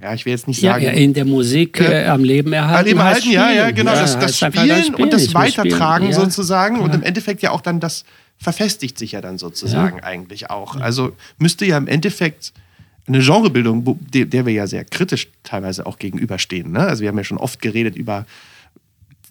ja, 0.00 0.14
ich 0.14 0.24
will 0.24 0.32
jetzt 0.32 0.46
nicht 0.46 0.60
sagen. 0.60 0.84
Ja, 0.84 0.90
in 0.90 1.12
der 1.12 1.24
Musik 1.24 1.80
äh, 1.80 2.04
am 2.06 2.22
Leben 2.22 2.52
erhalten. 2.52 2.78
Am 2.78 2.84
Leben 2.86 2.98
erhalten, 3.00 3.30
ja, 3.30 3.50
ja, 3.50 3.70
genau. 3.70 3.92
Ja, 3.92 4.00
das, 4.02 4.18
das 4.18 4.36
Spielen, 4.36 4.82
Spielen, 4.82 4.94
und 4.94 5.12
das 5.12 5.34
Weitertragen 5.34 6.06
ja. 6.06 6.12
sozusagen 6.12 6.78
und 6.80 6.94
im 6.94 7.02
Endeffekt 7.02 7.42
ja 7.42 7.50
auch 7.50 7.60
dann 7.60 7.80
das 7.80 8.04
verfestigt 8.38 8.98
sich 8.98 9.12
ja 9.12 9.20
dann 9.20 9.38
sozusagen 9.38 10.00
eigentlich 10.00 10.50
auch. 10.50 10.76
Also 10.76 11.16
müsste 11.38 11.66
ja 11.66 11.76
im 11.76 11.88
Endeffekt 11.88 12.52
eine 13.08 13.18
Genrebildung, 13.20 13.98
der 14.12 14.46
wir 14.46 14.52
ja 14.52 14.66
sehr 14.66 14.84
kritisch 14.84 15.28
teilweise 15.42 15.86
auch 15.86 15.98
gegenüberstehen. 15.98 16.72
Ne? 16.72 16.80
Also 16.80 17.00
wir 17.00 17.08
haben 17.08 17.18
ja 17.18 17.24
schon 17.24 17.38
oft 17.38 17.60
geredet 17.60 17.96
über 17.96 18.26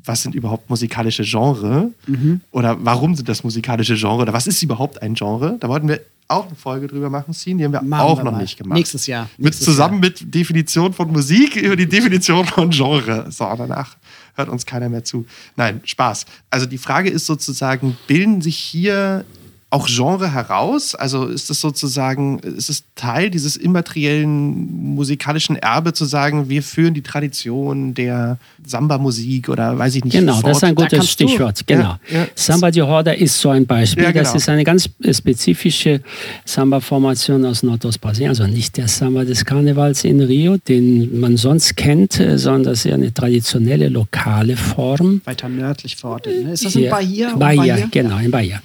was 0.06 0.24
sind 0.24 0.36
überhaupt 0.36 0.70
musikalische 0.70 1.24
Genre 1.24 1.92
mhm. 2.06 2.42
oder 2.52 2.78
warum 2.80 3.16
sind 3.16 3.28
das 3.30 3.44
musikalische 3.44 3.96
Genre 3.96 4.22
oder 4.22 4.34
was 4.34 4.48
ist 4.48 4.62
überhaupt 4.64 5.02
ein 5.02 5.14
Genre? 5.14 5.58
Da 5.60 5.70
wollten 5.70 5.88
wir 5.88 6.02
auch 6.28 6.48
eine 6.48 6.56
Folge 6.56 6.88
drüber 6.88 7.10
machen, 7.10 7.34
Scene, 7.34 7.58
die 7.58 7.66
haben 7.66 7.72
wir 7.72 7.82
machen 7.82 8.02
auch 8.02 8.18
wir 8.18 8.26
noch 8.26 8.32
mal. 8.34 8.42
nicht 8.42 8.58
gemacht. 8.58 8.78
Nächstes 8.78 9.08
Jahr. 9.08 9.30
Nächstes 9.38 9.62
mit, 9.62 9.66
zusammen 9.66 10.04
Jahr. 10.04 10.12
mit 10.12 10.34
Definition 10.34 10.94
von 10.94 11.12
Musik 11.12 11.56
über 11.56 11.76
die 11.76 11.88
Definition 11.88 12.46
von 12.46 12.70
Genre. 12.70 13.28
So, 13.30 13.46
danach 13.58 13.96
hört 14.36 14.50
uns 14.50 14.66
keiner 14.66 14.90
mehr 14.90 15.04
zu. 15.04 15.26
Nein, 15.56 15.82
Spaß. 15.84 16.26
Also 16.50 16.66
die 16.66 16.78
Frage 16.78 17.10
ist 17.10 17.26
sozusagen, 17.26 17.98
bilden 18.08 18.42
sich 18.42 18.58
hier 18.58 19.26
auch 19.70 19.88
Genre 19.88 20.32
heraus? 20.32 20.96
Also 20.96 21.26
ist 21.26 21.50
es 21.50 21.60
sozusagen, 21.60 22.40
ist 22.40 22.70
es 22.70 22.84
Teil 22.96 23.30
dieses 23.30 23.58
immateriellen 23.58 24.96
musikalischen 24.96 25.58
Erbe 25.58 25.92
zu 25.92 26.06
sagen, 26.06 26.48
wir 26.48 26.64
führen 26.64 26.94
die 26.94 27.02
Tradition 27.02 27.94
der 27.94 28.38
Samba-Musik 28.66 29.50
oder 29.50 29.78
weiß 29.78 29.96
ich 29.96 30.06
nicht. 30.06 30.14
Genau, 30.14 30.36
fort. 30.36 30.48
das 30.48 30.58
ist 30.58 30.64
ein 30.64 30.76
gutes 30.76 31.00
da 31.00 31.06
Stichwort. 31.06 31.60
Du. 31.60 31.66
Genau. 31.66 31.98
Ja, 32.10 32.20
ja. 32.20 32.28
Samba 32.34 32.72
de 32.72 32.82
Roda 32.82 33.12
ist 33.12 33.40
so 33.40 33.50
ein 33.50 33.66
Beispiel. 33.66 34.06
Ja, 34.06 34.12
genau. 34.12 34.24
Das 34.24 34.36
ist 34.36 34.48
eine 34.48 34.64
ganz 34.64 34.90
spezifische 35.12 36.02
Samba-Formation 36.46 37.46
aus 37.46 37.62
Nordostbrasilien. 37.62 38.30
Also 38.30 38.48
nicht 38.48 38.78
der 38.78 38.88
Samba 38.88 39.26
des 39.26 39.44
Karnevals 39.44 40.06
in 40.06 40.22
Rio, 40.22 40.56
den 40.58 41.20
man 41.20 41.36
sonst 41.36 41.76
kennt, 41.76 42.22
äh, 42.22 42.38
sondern 42.38 42.64
das 42.64 42.86
ist 42.86 42.94
eine 42.94 43.14
traditionelle 43.14 43.90
lokale 43.90 44.56
Form. 44.56 45.22
Weiter 45.26 45.50
nördlich 45.50 45.98
verortet. 45.98 46.46
Ne? 46.46 46.54
Ist 46.54 46.64
das 46.64 46.76
in 46.76 46.90
Bahia? 46.90 47.36
Bahia, 47.36 47.76
Bahia? 47.76 47.88
genau, 47.92 48.18
in 48.20 48.32
Bahia. 48.32 48.62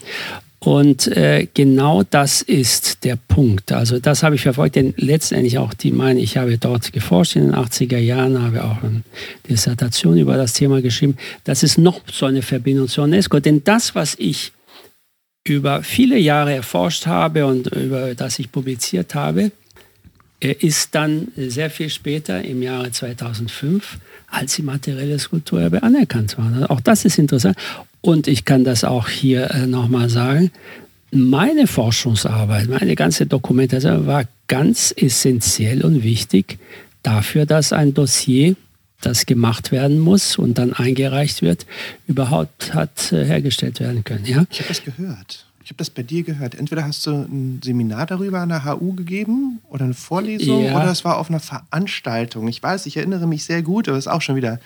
Und 0.65 1.09
äh, 1.09 1.49
genau 1.53 2.05
das 2.05 2.41
ist 2.41 3.03
der 3.03 3.17
Punkt. 3.17 3.73
Also 3.73 3.99
das 3.99 4.23
habe 4.23 4.37
ich 4.37 4.43
verfolgt, 4.43 4.77
denn 4.77 4.95
letztendlich 4.97 5.59
auch 5.59 5.75
die 5.75 5.91
meine, 5.91 6.21
ich 6.21 6.37
habe 6.37 6.57
dort 6.57 6.93
geforscht 6.93 7.35
in 7.35 7.47
den 7.47 7.55
80er 7.57 7.99
Jahren, 7.99 8.41
habe 8.41 8.63
auch 8.63 8.81
eine 8.81 9.03
Dissertation 9.49 10.17
über 10.17 10.37
das 10.37 10.53
Thema 10.53 10.81
geschrieben. 10.81 11.17
Das 11.43 11.65
ist 11.65 11.79
noch 11.79 12.03
so 12.07 12.27
eine 12.27 12.43
Verbindung 12.43 12.87
zur 12.87 13.05
UNESCO. 13.05 13.41
Denn 13.41 13.65
das, 13.65 13.97
was 13.97 14.15
ich 14.21 14.53
über 15.43 15.83
viele 15.83 16.17
Jahre 16.17 16.55
erforscht 16.55 17.07
habe 17.07 17.45
und 17.45 17.67
über 17.67 18.15
das 18.15 18.39
ich 18.39 18.53
publiziert 18.53 19.17
habe, 19.17 19.51
äh, 20.39 20.53
ist 20.61 20.95
dann 20.95 21.33
sehr 21.37 21.71
viel 21.71 21.91
später 21.91 22.41
im 22.41 22.63
Jahre 22.63 22.93
2005 22.93 23.99
als 24.29 24.61
immaterielles 24.61 25.29
Kulturerbe 25.29 25.83
anerkannt 25.83 26.39
worden. 26.39 26.55
Also 26.55 26.69
auch 26.69 26.81
das 26.81 27.05
ist 27.05 27.19
interessant. 27.19 27.57
Und 28.03 28.27
ich 28.27 28.45
kann 28.45 28.65
das 28.65 28.85
auch 28.85 29.09
hier 29.09 29.51
äh, 29.53 29.67
nochmal 29.67 30.11
sagen, 30.11 30.51
meine 31.13 31.67
Forschungsarbeit, 31.67 32.69
meine 32.69 32.97
ganze 32.97 33.27
Dokumentation 33.27 34.07
war 34.07 34.25
ganz 34.49 34.93
essentiell 34.97 35.85
und 35.85 36.03
wichtig 36.03 36.59
dafür, 37.03 37.47
dass 37.47 37.73
ein 37.73 37.95
Dossier, 37.95 38.57
das 39.01 39.27
gemacht 39.27 39.73
werden 39.73 39.99
muss 39.99 40.37
und 40.39 40.59
dann 40.59 40.73
eingereicht 40.73 41.43
wird, 41.43 41.67
überhaupt 42.07 42.75
hat 42.75 43.13
äh, 43.13 43.25
hergestellt 43.25 43.81
werden 43.81 44.05
können. 44.05 44.25
Ja? 44.25 44.45
Ich 44.51 44.61
habe 44.61 44.69
das 44.69 44.85
gehört. 44.85 45.47
Ich 45.65 45.71
habe 45.71 45.79
das 45.79 45.91
bei 45.91 46.03
dir 46.03 46.23
gehört. 46.23 46.55
Entweder 46.55 46.85
hast 46.85 47.07
du 47.07 47.11
ein 47.13 47.61
Seminar 47.63 48.07
darüber 48.07 48.41
an 48.41 48.49
der 48.49 48.65
HU 48.65 48.95
gegeben 48.95 49.61
oder 49.69 49.85
eine 49.85 49.95
Vorlesung 49.95 50.65
ja. 50.65 50.77
oder 50.77 50.91
es 50.91 51.05
war 51.05 51.19
auf 51.19 51.31
einer 51.31 51.41
Veranstaltung. 51.41 52.49
Ich 52.49 52.63
weiß, 52.63 52.87
ich 52.87 52.97
erinnere 52.97 53.27
mich 53.27 53.45
sehr 53.45 53.63
gut, 53.63 53.89
aber 53.89 53.97
es 53.97 54.07
ist 54.07 54.13
auch 54.13 54.23
schon 54.23 54.37
wieder 54.37 54.61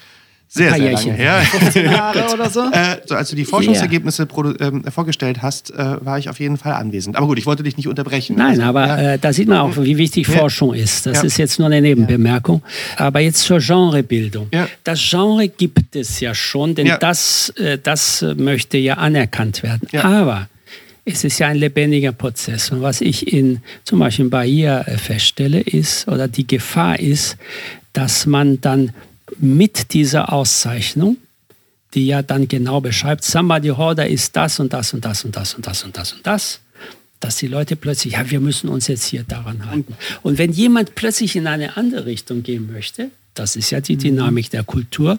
sehr, 0.48 0.74
sehr 0.74 0.92
lange 0.92 1.12
her. 1.12 1.40
15 1.40 1.84
Jahre 1.84 2.24
oder 2.34 2.48
so? 2.48 2.60
äh, 2.70 2.96
so. 3.04 3.14
Als 3.14 3.30
du 3.30 3.36
die 3.36 3.44
Forschungsergebnisse 3.44 4.28
yeah. 4.32 4.68
äh, 4.68 4.90
vorgestellt 4.90 5.42
hast, 5.42 5.70
äh, 5.70 6.04
war 6.04 6.18
ich 6.18 6.28
auf 6.28 6.38
jeden 6.40 6.56
Fall 6.56 6.74
anwesend. 6.74 7.16
Aber 7.16 7.26
gut, 7.26 7.38
ich 7.38 7.46
wollte 7.46 7.62
dich 7.62 7.76
nicht 7.76 7.88
unterbrechen. 7.88 8.36
Nein, 8.36 8.50
also, 8.50 8.62
aber 8.62 8.86
ja. 8.86 9.12
Äh, 9.14 9.18
da 9.18 9.32
sieht 9.32 9.48
man 9.48 9.58
auch, 9.58 9.76
wie 9.76 9.98
wichtig 9.98 10.28
ja. 10.28 10.38
Forschung 10.38 10.74
ist. 10.74 11.06
Das 11.06 11.18
ja. 11.18 11.24
ist 11.24 11.36
jetzt 11.36 11.58
nur 11.58 11.66
eine 11.66 11.80
Nebenbemerkung. 11.80 12.62
Aber 12.96 13.20
jetzt 13.20 13.40
zur 13.40 13.58
Genrebildung. 13.58 14.48
Das 14.84 15.00
Genre 15.00 15.48
gibt 15.48 15.96
es 15.96 16.20
ja 16.20 16.34
schon, 16.34 16.74
denn 16.74 16.92
das, 17.00 17.50
äh, 17.56 17.78
das 17.82 18.24
möchte 18.36 18.78
ja 18.78 18.94
anerkannt 18.94 19.62
werden. 19.62 19.88
Aber 20.00 20.48
es 21.08 21.22
ist 21.22 21.38
ja 21.38 21.46
ein 21.46 21.56
lebendiger 21.56 22.12
Prozess. 22.12 22.70
Und 22.70 22.82
was 22.82 23.00
ich 23.00 23.32
in 23.32 23.60
zum 23.84 24.00
Beispiel 24.00 24.26
in 24.26 24.30
Bahia 24.30 24.80
äh, 24.82 24.98
feststelle, 24.98 25.60
ist, 25.60 26.08
oder 26.08 26.26
die 26.26 26.46
Gefahr 26.46 26.98
ist, 26.98 27.36
dass 27.92 28.26
man 28.26 28.60
dann 28.60 28.90
mit 29.38 29.92
dieser 29.92 30.32
Auszeichnung, 30.32 31.16
die 31.94 32.06
ja 32.06 32.22
dann 32.22 32.48
genau 32.48 32.80
beschreibt, 32.80 33.24
Somebody 33.24 33.68
Horder 33.68 34.06
ist 34.06 34.36
das 34.36 34.60
und 34.60 34.72
das 34.72 34.92
und 34.92 35.04
das 35.04 35.24
und 35.24 35.36
das 35.36 35.54
und 35.54 35.66
das 35.66 35.84
und 35.84 35.96
das 35.96 36.12
und 36.12 36.26
das, 36.26 36.60
dass 37.20 37.36
die 37.36 37.46
Leute 37.46 37.76
plötzlich, 37.76 38.14
ja, 38.14 38.30
wir 38.30 38.40
müssen 38.40 38.68
uns 38.68 38.86
jetzt 38.86 39.04
hier 39.04 39.24
daran 39.24 39.66
halten. 39.66 39.96
Und 40.22 40.38
wenn 40.38 40.52
jemand 40.52 40.94
plötzlich 40.94 41.36
in 41.36 41.46
eine 41.46 41.76
andere 41.76 42.06
Richtung 42.06 42.42
gehen 42.42 42.70
möchte, 42.70 43.10
das 43.34 43.56
ist 43.56 43.70
ja 43.70 43.80
die 43.80 43.96
mhm. 43.96 44.00
Dynamik 44.00 44.50
der 44.50 44.64
Kultur, 44.64 45.18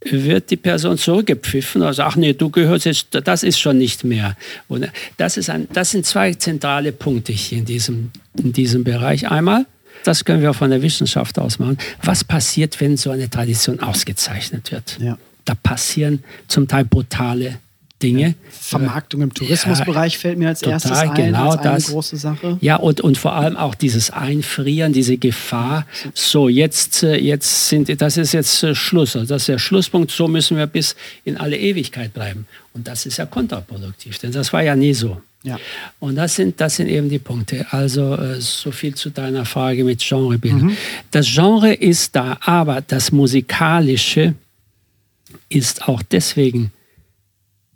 wird 0.00 0.50
die 0.50 0.56
Person 0.56 0.98
zurückgepfiffen 0.98 1.80
sagt, 1.80 2.00
ach 2.00 2.16
nee, 2.16 2.32
du 2.32 2.50
gehörst 2.50 2.84
jetzt, 2.84 3.08
das 3.24 3.42
ist 3.42 3.58
schon 3.58 3.78
nicht 3.78 4.04
mehr. 4.04 4.36
Und 4.68 4.88
das, 5.16 5.36
ist 5.36 5.50
ein, 5.50 5.68
das 5.72 5.90
sind 5.90 6.06
zwei 6.06 6.34
zentrale 6.34 6.92
Punkte 6.92 7.32
hier 7.32 7.58
in 7.58 7.64
diesem, 7.64 8.10
in 8.36 8.52
diesem 8.52 8.84
Bereich. 8.84 9.28
Einmal, 9.28 9.66
das 10.06 10.24
können 10.24 10.42
wir 10.42 10.50
auch 10.50 10.56
von 10.56 10.70
der 10.70 10.82
Wissenschaft 10.82 11.38
aus 11.38 11.58
machen. 11.58 11.78
Was 12.02 12.24
passiert, 12.24 12.80
wenn 12.80 12.96
so 12.96 13.10
eine 13.10 13.28
Tradition 13.28 13.80
ausgezeichnet 13.80 14.72
wird? 14.72 14.98
Ja. 15.00 15.18
Da 15.44 15.54
passieren 15.54 16.22
zum 16.48 16.68
Teil 16.68 16.84
brutale 16.84 17.58
Dinge. 18.02 18.28
Ja, 18.28 18.34
Vermarktung 18.50 19.22
im 19.22 19.32
Tourismusbereich 19.32 20.14
ja, 20.14 20.18
fällt 20.18 20.38
mir 20.38 20.48
als 20.48 20.60
total, 20.60 20.72
erstes 20.74 20.92
ein, 20.92 21.14
genau 21.14 21.50
als 21.50 21.60
eine 21.60 21.74
das. 21.74 21.86
große 21.86 22.16
Sache. 22.16 22.58
Ja, 22.60 22.76
und, 22.76 23.00
und 23.00 23.16
vor 23.16 23.32
allem 23.32 23.56
auch 23.56 23.74
dieses 23.74 24.10
Einfrieren, 24.10 24.92
diese 24.92 25.16
Gefahr. 25.16 25.86
So, 26.12 26.48
jetzt, 26.48 27.02
äh, 27.02 27.16
jetzt 27.16 27.68
sind, 27.68 28.00
das 28.00 28.16
ist 28.16 28.32
jetzt 28.32 28.62
äh, 28.62 28.74
Schluss. 28.74 29.16
Also 29.16 29.34
das 29.34 29.42
ist 29.42 29.48
der 29.48 29.58
Schlusspunkt. 29.58 30.10
So 30.10 30.28
müssen 30.28 30.56
wir 30.58 30.66
bis 30.66 30.94
in 31.24 31.36
alle 31.38 31.56
Ewigkeit 31.56 32.12
bleiben. 32.12 32.46
Und 32.74 32.86
das 32.86 33.06
ist 33.06 33.16
ja 33.16 33.24
kontraproduktiv, 33.24 34.18
denn 34.18 34.32
das 34.32 34.52
war 34.52 34.62
ja 34.62 34.76
nie 34.76 34.92
so. 34.92 35.20
Ja. 35.46 35.58
Und 36.00 36.16
das 36.16 36.34
sind, 36.34 36.60
das 36.60 36.76
sind 36.76 36.88
eben 36.88 37.08
die 37.08 37.20
Punkte. 37.20 37.66
Also 37.70 38.14
äh, 38.14 38.40
so 38.40 38.72
viel 38.72 38.94
zu 38.94 39.10
deiner 39.10 39.44
Frage 39.44 39.84
mit 39.84 40.00
Genrebildung. 40.00 40.62
Mhm. 40.62 40.76
Das 41.12 41.26
Genre 41.32 41.72
ist 41.72 42.16
da, 42.16 42.36
aber 42.40 42.80
das 42.80 43.12
Musikalische 43.12 44.34
ist 45.48 45.88
auch 45.88 46.02
deswegen 46.02 46.72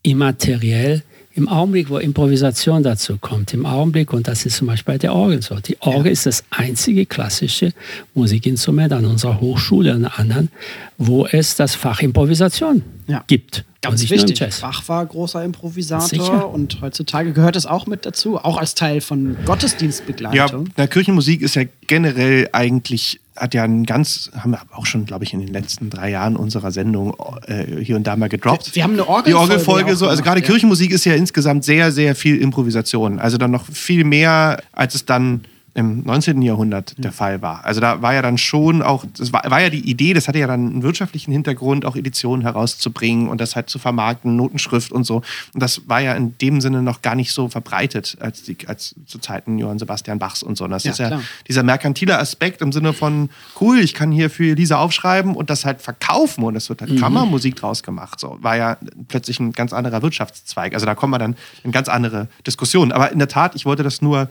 immateriell, 0.02 1.04
im 1.34 1.48
Augenblick, 1.48 1.88
wo 1.90 1.98
Improvisation 1.98 2.82
dazu 2.82 3.16
kommt, 3.16 3.54
im 3.54 3.64
Augenblick, 3.64 4.12
und 4.12 4.26
das 4.26 4.44
ist 4.44 4.56
zum 4.56 4.66
Beispiel 4.66 4.94
bei 4.94 4.98
der 4.98 5.14
Orgel 5.14 5.40
so, 5.42 5.54
die 5.60 5.80
Orgel 5.80 6.06
ja. 6.06 6.12
ist 6.12 6.26
das 6.26 6.42
einzige 6.50 7.06
klassische 7.06 7.72
Musikinstrument 8.14 8.92
an 8.92 9.06
unserer 9.06 9.40
Hochschule 9.40 9.94
und 9.94 10.06
anderen, 10.06 10.50
wo 10.98 11.26
es 11.26 11.54
das 11.54 11.76
Fach 11.76 12.00
Improvisation 12.00 12.82
ja. 13.06 13.22
gibt. 13.28 13.64
Ganz 13.82 14.10
wichtig. 14.10 14.42
Bach 14.60 14.88
war 14.88 15.06
großer 15.06 15.42
Improvisator 15.42 16.08
Sicher. 16.08 16.50
und 16.50 16.80
heutzutage 16.82 17.32
gehört 17.32 17.56
es 17.56 17.64
auch 17.64 17.86
mit 17.86 18.04
dazu, 18.04 18.38
auch 18.38 18.58
als 18.58 18.74
Teil 18.74 19.00
von 19.00 19.36
Gottesdienstbegleitung. 19.46 20.66
Ja, 20.66 20.72
der 20.76 20.88
Kirchenmusik 20.88 21.40
ist 21.40 21.54
ja 21.54 21.62
generell 21.86 22.48
eigentlich 22.52 23.20
hat 23.40 23.54
ja 23.54 23.64
ein 23.64 23.86
ganz, 23.86 24.30
haben 24.36 24.50
wir 24.50 24.60
auch 24.72 24.84
schon, 24.84 25.06
glaube 25.06 25.24
ich, 25.24 25.32
in 25.32 25.40
den 25.40 25.48
letzten 25.48 25.88
drei 25.88 26.10
Jahren 26.10 26.36
unserer 26.36 26.72
Sendung 26.72 27.16
äh, 27.46 27.82
hier 27.82 27.96
und 27.96 28.06
da 28.06 28.14
mal 28.16 28.28
gedroppt. 28.28 28.74
Wir 28.74 28.82
haben 28.82 28.92
eine 28.92 29.08
Orgelfolge. 29.08 29.30
Die 29.30 29.34
Orgelfolge 29.34 29.96
so, 29.96 30.08
also 30.08 30.22
gerade 30.22 30.40
ja. 30.40 30.46
Kirchenmusik 30.46 30.90
ist 30.90 31.06
ja 31.06 31.14
insgesamt 31.14 31.64
sehr, 31.64 31.90
sehr 31.90 32.14
viel 32.14 32.36
Improvisation. 32.36 33.18
Also 33.18 33.38
dann 33.38 33.50
noch 33.50 33.64
viel 33.64 34.04
mehr, 34.04 34.62
als 34.72 34.94
es 34.94 35.06
dann 35.06 35.44
im 35.74 36.02
19. 36.02 36.42
Jahrhundert 36.42 36.94
der 36.98 37.12
Fall 37.12 37.42
war. 37.42 37.64
Also 37.64 37.80
da 37.80 38.02
war 38.02 38.12
ja 38.14 38.22
dann 38.22 38.38
schon 38.38 38.82
auch, 38.82 39.04
das 39.16 39.32
war, 39.32 39.48
war 39.50 39.60
ja 39.60 39.70
die 39.70 39.88
Idee, 39.88 40.14
das 40.14 40.26
hatte 40.26 40.38
ja 40.38 40.46
dann 40.46 40.66
einen 40.68 40.82
wirtschaftlichen 40.82 41.32
Hintergrund, 41.32 41.84
auch 41.84 41.96
Editionen 41.96 42.42
herauszubringen 42.42 43.28
und 43.28 43.40
das 43.40 43.54
halt 43.56 43.70
zu 43.70 43.78
vermarkten, 43.78 44.34
Notenschrift 44.36 44.90
und 44.90 45.04
so. 45.04 45.16
Und 45.54 45.62
das 45.62 45.82
war 45.88 46.00
ja 46.00 46.14
in 46.14 46.36
dem 46.38 46.60
Sinne 46.60 46.82
noch 46.82 47.02
gar 47.02 47.14
nicht 47.14 47.32
so 47.32 47.48
verbreitet 47.48 48.16
als, 48.20 48.42
die, 48.42 48.56
als 48.66 48.94
zu 49.06 49.18
Zeiten 49.18 49.58
Johann 49.58 49.78
Sebastian 49.78 50.18
Bachs 50.18 50.42
und 50.42 50.56
so. 50.56 50.64
Und 50.64 50.70
das 50.70 50.84
Ja, 50.84 50.90
ist 50.92 50.98
ja 50.98 51.06
klar. 51.08 51.22
dieser 51.48 51.62
merkantile 51.62 52.18
Aspekt 52.18 52.62
im 52.62 52.72
Sinne 52.72 52.92
von, 52.92 53.30
cool, 53.60 53.78
ich 53.78 53.94
kann 53.94 54.10
hier 54.10 54.30
für 54.30 54.54
Lisa 54.54 54.78
aufschreiben 54.78 55.34
und 55.36 55.50
das 55.50 55.64
halt 55.64 55.80
verkaufen 55.82 56.44
und 56.44 56.56
es 56.56 56.68
wird 56.68 56.80
halt 56.82 56.98
Kammermusik 56.98 57.56
draus 57.56 57.82
gemacht. 57.82 58.18
So 58.18 58.38
war 58.40 58.56
ja 58.56 58.76
plötzlich 59.08 59.38
ein 59.40 59.52
ganz 59.52 59.72
anderer 59.72 60.02
Wirtschaftszweig. 60.02 60.74
Also 60.74 60.86
da 60.86 60.94
kommen 60.94 61.12
wir 61.12 61.18
dann 61.18 61.36
in 61.62 61.72
ganz 61.72 61.88
andere 61.88 62.28
Diskussionen. 62.46 62.92
Aber 62.92 63.12
in 63.12 63.18
der 63.18 63.28
Tat, 63.28 63.54
ich 63.54 63.66
wollte 63.66 63.82
das 63.82 64.02
nur 64.02 64.28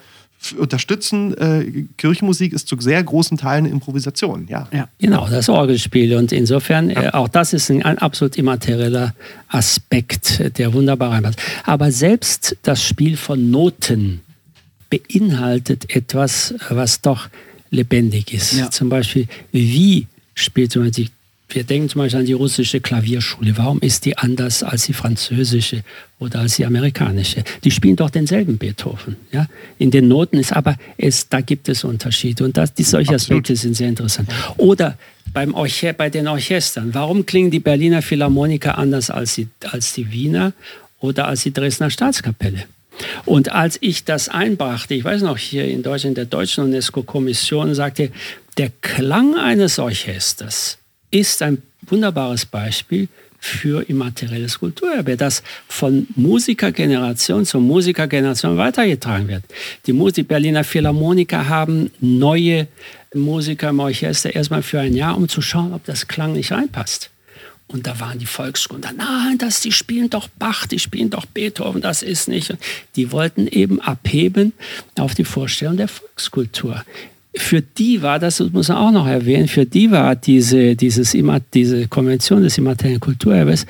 unterstützen. 0.57 1.35
Äh, 1.37 1.85
Kirchenmusik 1.97 2.53
ist 2.53 2.67
zu 2.67 2.79
sehr 2.79 3.03
großen 3.03 3.37
Teilen 3.37 3.65
Improvisation. 3.65 4.47
Ja. 4.49 4.67
Ja. 4.71 4.87
Genau, 4.99 5.27
das 5.27 5.49
Orgelspiel. 5.49 6.15
Und 6.15 6.31
insofern, 6.31 6.89
äh, 6.89 7.09
auch 7.13 7.27
das 7.27 7.53
ist 7.53 7.69
ein, 7.69 7.83
ein 7.83 7.97
absolut 7.97 8.37
immaterieller 8.37 9.13
Aspekt, 9.47 10.39
äh, 10.39 10.49
der 10.49 10.73
wunderbar 10.73 11.11
reinpasst. 11.11 11.39
Aber 11.65 11.91
selbst 11.91 12.55
das 12.63 12.83
Spiel 12.83 13.17
von 13.17 13.51
Noten 13.51 14.21
beinhaltet 14.89 15.95
etwas, 15.95 16.55
was 16.69 17.01
doch 17.01 17.29
lebendig 17.69 18.33
ist. 18.33 18.53
Ja. 18.53 18.71
Zum 18.71 18.89
Beispiel, 18.89 19.27
wie 19.51 20.07
spielt 20.33 20.71
zum 20.71 20.85
Beispiel, 20.85 21.09
wir 21.49 21.63
denken 21.63 21.89
zum 21.89 21.99
Beispiel 21.99 22.19
an 22.19 22.25
die 22.25 22.33
russische 22.33 22.79
Klavierschule. 22.79 23.57
Warum 23.57 23.79
ist 23.81 24.05
die 24.05 24.17
anders 24.17 24.61
als 24.61 24.85
die 24.85 24.93
französische 24.93 25.83
oder 26.19 26.41
als 26.41 26.57
die 26.57 26.65
amerikanische? 26.65 27.43
Die 27.63 27.71
spielen 27.71 27.95
doch 27.95 28.11
denselben 28.11 28.57
Beethoven. 28.57 29.15
Ja? 29.31 29.47
In 29.79 29.89
den 29.89 30.07
Noten 30.07 30.37
ist 30.37 30.53
aber, 30.53 30.77
es, 30.97 31.27
da 31.27 31.41
gibt 31.41 31.67
es 31.67 31.83
Unterschiede. 31.83 32.43
Und 32.43 32.55
das, 32.55 32.73
die, 32.73 32.83
solche 32.83 33.15
Absolut. 33.15 33.41
Aspekte 33.43 33.55
sind 33.55 33.75
sehr 33.75 33.89
interessant. 33.89 34.29
Oder 34.57 34.97
beim 35.33 35.53
Orche 35.55 35.93
bei 35.93 36.09
den 36.09 36.27
Orchestern. 36.27 36.93
Warum 36.93 37.25
klingen 37.25 37.51
die 37.51 37.59
Berliner 37.59 38.01
Philharmoniker 38.01 38.77
anders 38.77 39.09
als 39.09 39.35
die, 39.35 39.47
als 39.71 39.93
die 39.93 40.11
Wiener 40.11 40.53
oder 40.99 41.27
als 41.27 41.43
die 41.43 41.53
Dresdner 41.53 41.89
Staatskapelle? 41.89 42.65
Und 43.25 43.51
als 43.51 43.77
ich 43.81 44.03
das 44.03 44.29
einbrachte, 44.29 44.93
ich 44.93 45.03
weiß 45.03 45.21
noch, 45.21 45.37
hier 45.37 45.65
in 45.65 45.83
Deutschland, 45.83 46.17
der 46.17 46.25
deutschen 46.25 46.65
UNESCO-Kommission 46.65 47.73
sagte, 47.73 48.11
der 48.57 48.71
Klang 48.81 49.35
eines 49.35 49.79
Orchesters 49.79 50.77
ist 51.11 51.41
ein 51.41 51.61
wunderbares 51.81 52.45
Beispiel 52.45 53.07
für 53.41 53.87
immaterielles 53.89 54.59
Kulturerbe, 54.59 55.15
das 55.15 55.43
von 55.67 56.07
Musikergeneration 56.15 57.45
zu 57.45 57.59
Musikergeneration 57.61 58.57
weitergetragen 58.57 59.29
wird. 59.29 59.43
Die, 59.85 59.93
Mus- 59.93 60.13
die 60.13 60.23
Berliner 60.23 60.65
Philharmoniker 60.65 61.47
haben 61.47 61.89
neue 62.01 62.67
Musiker 63.13 63.69
im 63.69 63.79
Orchester 63.79 64.35
erstmal 64.35 64.61
für 64.61 64.81
ein 64.81 64.93
Jahr, 64.93 65.15
um 65.15 65.29
zu 65.29 65.41
schauen, 65.41 65.73
ob 65.73 65.85
das 65.85 66.07
Klang 66.09 66.33
nicht 66.33 66.51
reinpasst. 66.51 67.11
Und 67.67 67.87
da 67.87 67.99
waren 67.99 68.19
die 68.19 68.25
Volksschulen, 68.25 68.81
da, 68.81 68.91
nein, 68.91 69.37
das, 69.37 69.61
die 69.61 69.71
spielen 69.71 70.09
doch 70.09 70.27
Bach, 70.27 70.65
die 70.65 70.79
spielen 70.79 71.09
doch 71.11 71.25
Beethoven, 71.25 71.81
das 71.81 72.01
ist 72.01 72.27
nicht. 72.27 72.55
Die 72.95 73.11
wollten 73.11 73.47
eben 73.47 73.79
abheben 73.79 74.53
auf 74.97 75.13
die 75.13 75.23
Vorstellung 75.23 75.77
der 75.77 75.87
Volkskultur. 75.87 76.83
Für 77.35 77.61
die 77.61 78.01
war 78.01 78.17
das, 78.19 78.39
muss 78.39 78.69
man 78.69 78.77
auch 78.77 78.91
noch 78.91 79.07
erwähnen, 79.07 79.47
für 79.47 79.65
die 79.65 79.91
war 79.91 80.15
diese, 80.15 80.75
dieses, 80.75 81.15
diese 81.53 81.87
Konvention 81.87 82.41
des 82.41 82.57
immateriellen 82.57 82.99
Kulturerbes 82.99 83.65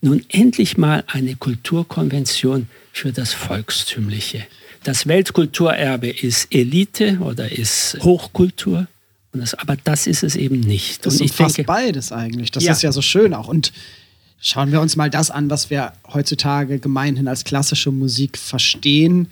nun 0.00 0.24
endlich 0.28 0.76
mal 0.76 1.04
eine 1.08 1.34
Kulturkonvention 1.36 2.68
für 2.92 3.12
das 3.12 3.32
Volkstümliche. 3.32 4.44
Das 4.84 5.06
Weltkulturerbe 5.06 6.08
ist 6.08 6.54
Elite 6.54 7.18
oder 7.20 7.50
ist 7.50 7.98
Hochkultur. 8.02 8.86
Und 9.32 9.40
das, 9.40 9.54
aber 9.54 9.76
das 9.82 10.06
ist 10.06 10.22
es 10.22 10.36
eben 10.36 10.60
nicht. 10.60 11.04
Das 11.04 11.14
und 11.20 11.26
ich 11.26 11.32
denke, 11.32 11.64
beides 11.64 12.12
eigentlich. 12.12 12.50
Das 12.50 12.64
Ja. 12.64 12.72
ist 12.72 12.82
ja 12.82 12.92
so 12.92 13.02
schön 13.02 13.34
auch. 13.34 13.48
Und 13.48 13.72
schauen 14.40 14.72
wir 14.72 14.80
uns 14.80 14.96
mal 14.96 15.10
das 15.10 15.30
an, 15.30 15.50
was 15.50 15.68
wir 15.68 15.92
heutzutage 16.12 16.78
gemeinhin 16.78 17.28
als 17.28 17.44
klassische 17.44 17.90
Musik 17.90 18.38
verstehen. 18.38 19.28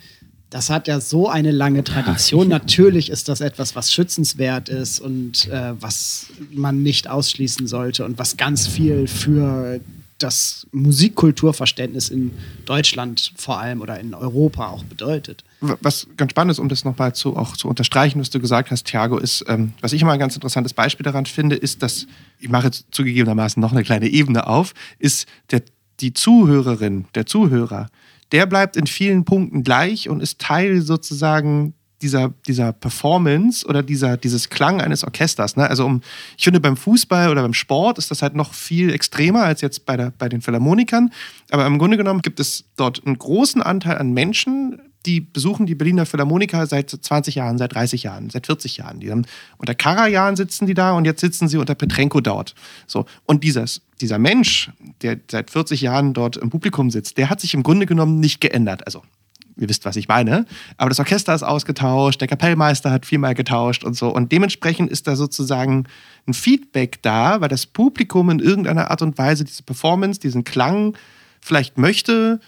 Das 0.49 0.69
hat 0.69 0.87
ja 0.87 1.01
so 1.01 1.27
eine 1.27 1.51
lange 1.51 1.83
Tradition. 1.83 2.47
Natürlich 2.49 3.09
ist 3.09 3.27
das 3.27 3.41
etwas, 3.41 3.75
was 3.75 3.91
schützenswert 3.91 4.69
ist 4.69 4.99
und 4.99 5.47
äh, 5.49 5.73
was 5.79 6.27
man 6.51 6.83
nicht 6.83 7.09
ausschließen 7.09 7.67
sollte 7.67 8.05
und 8.05 8.17
was 8.17 8.37
ganz 8.37 8.65
viel 8.67 9.07
für 9.07 9.81
das 10.17 10.65
Musikkulturverständnis 10.71 12.09
in 12.09 12.31
Deutschland 12.65 13.33
vor 13.35 13.59
allem 13.59 13.81
oder 13.81 13.99
in 13.99 14.13
Europa 14.13 14.67
auch 14.67 14.83
bedeutet. 14.83 15.43
Was 15.59 16.07
ganz 16.17 16.31
spannend 16.31 16.51
ist, 16.51 16.59
um 16.59 16.69
das 16.69 16.85
nochmal 16.85 17.13
zu, 17.13 17.35
auch 17.35 17.55
zu 17.55 17.67
unterstreichen, 17.67 18.19
was 18.19 18.29
du 18.29 18.39
gesagt 18.39 18.71
hast, 18.71 18.85
Thiago, 18.87 19.17
ist, 19.17 19.45
ähm, 19.47 19.73
was 19.81 19.93
ich 19.93 20.01
immer 20.01 20.13
ein 20.13 20.19
ganz 20.19 20.35
interessantes 20.35 20.73
Beispiel 20.73 21.03
daran 21.03 21.25
finde, 21.25 21.55
ist, 21.55 21.83
dass, 21.83 22.07
ich 22.39 22.49
mache 22.49 22.65
jetzt 22.65 22.85
zugegebenermaßen 22.91 23.61
noch 23.61 23.71
eine 23.71 23.83
kleine 23.83 24.07
Ebene 24.07 24.47
auf, 24.47 24.73
ist 24.97 25.27
der, 25.51 25.61
die 25.99 26.13
Zuhörerin, 26.13 27.05
der 27.13 27.25
Zuhörer, 27.25 27.89
der 28.31 28.45
bleibt 28.45 28.75
in 28.77 28.87
vielen 28.87 29.25
Punkten 29.25 29.63
gleich 29.63 30.09
und 30.09 30.21
ist 30.21 30.39
Teil 30.39 30.81
sozusagen 30.81 31.73
dieser, 32.01 32.33
dieser 32.47 32.73
Performance 32.73 33.65
oder 33.65 33.81
dieser, 33.81 34.17
dieses 34.17 34.49
Klang 34.49 34.81
eines 34.81 35.03
Orchesters. 35.03 35.55
Ne? 35.55 35.67
Also 35.67 35.85
um, 35.85 36.01
ich 36.37 36.43
finde, 36.43 36.59
beim 36.59 36.77
Fußball 36.77 37.29
oder 37.29 37.41
beim 37.41 37.53
Sport 37.53 37.97
ist 37.97 38.11
das 38.11 38.21
halt 38.21 38.35
noch 38.35 38.53
viel 38.53 38.93
extremer 38.93 39.43
als 39.43 39.61
jetzt 39.61 39.85
bei, 39.85 39.97
der, 39.97 40.11
bei 40.17 40.29
den 40.29 40.41
Philharmonikern. 40.41 41.11
Aber 41.49 41.65
im 41.65 41.79
Grunde 41.79 41.97
genommen 41.97 42.21
gibt 42.21 42.39
es 42.39 42.65
dort 42.75 43.05
einen 43.05 43.17
großen 43.17 43.61
Anteil 43.61 43.97
an 43.97 44.13
Menschen, 44.13 44.79
die 45.05 45.21
besuchen 45.21 45.65
die 45.65 45.75
Berliner 45.75 46.05
Philharmoniker 46.05 46.67
seit 46.67 46.89
20 46.89 47.35
Jahren, 47.35 47.57
seit 47.57 47.73
30 47.73 48.03
Jahren, 48.03 48.29
seit 48.29 48.45
40 48.45 48.77
Jahren. 48.77 48.99
Die 48.99 49.09
haben, 49.09 49.25
unter 49.57 49.73
Karajan 49.73 50.35
sitzen 50.35 50.67
die 50.67 50.73
da 50.73 50.91
und 50.91 51.05
jetzt 51.05 51.21
sitzen 51.21 51.47
sie 51.47 51.57
unter 51.57 51.75
Petrenko 51.75 52.19
dort. 52.19 52.55
So. 52.87 53.05
Und 53.25 53.43
dieses, 53.43 53.81
dieser 54.01 54.19
Mensch, 54.19 54.71
der 55.01 55.19
seit 55.29 55.51
40 55.51 55.81
Jahren 55.81 56.13
dort 56.13 56.37
im 56.37 56.49
Publikum 56.49 56.89
sitzt, 56.89 57.17
der 57.17 57.29
hat 57.29 57.41
sich 57.41 57.53
im 57.53 57.63
Grunde 57.63 57.85
genommen 57.85 58.19
nicht 58.19 58.41
geändert. 58.41 58.85
Also 58.85 59.03
ihr 59.59 59.69
wisst, 59.69 59.85
was 59.85 59.95
ich 59.95 60.07
meine. 60.07 60.45
Aber 60.77 60.89
das 60.89 60.99
Orchester 60.99 61.33
ist 61.33 61.43
ausgetauscht, 61.43 62.21
der 62.21 62.27
Kapellmeister 62.27 62.91
hat 62.91 63.05
viermal 63.05 63.33
getauscht 63.33 63.83
und 63.83 63.95
so. 63.95 64.09
Und 64.09 64.31
dementsprechend 64.31 64.91
ist 64.91 65.07
da 65.07 65.15
sozusagen 65.15 65.85
ein 66.27 66.33
Feedback 66.33 67.01
da, 67.01 67.41
weil 67.41 67.49
das 67.49 67.65
Publikum 67.65 68.29
in 68.29 68.39
irgendeiner 68.39 68.91
Art 68.91 69.01
und 69.01 69.17
Weise 69.17 69.43
diese 69.43 69.63
Performance, 69.63 70.19
diesen 70.19 70.43
Klang 70.43 70.95
vielleicht 71.41 71.77
möchte 71.77 72.39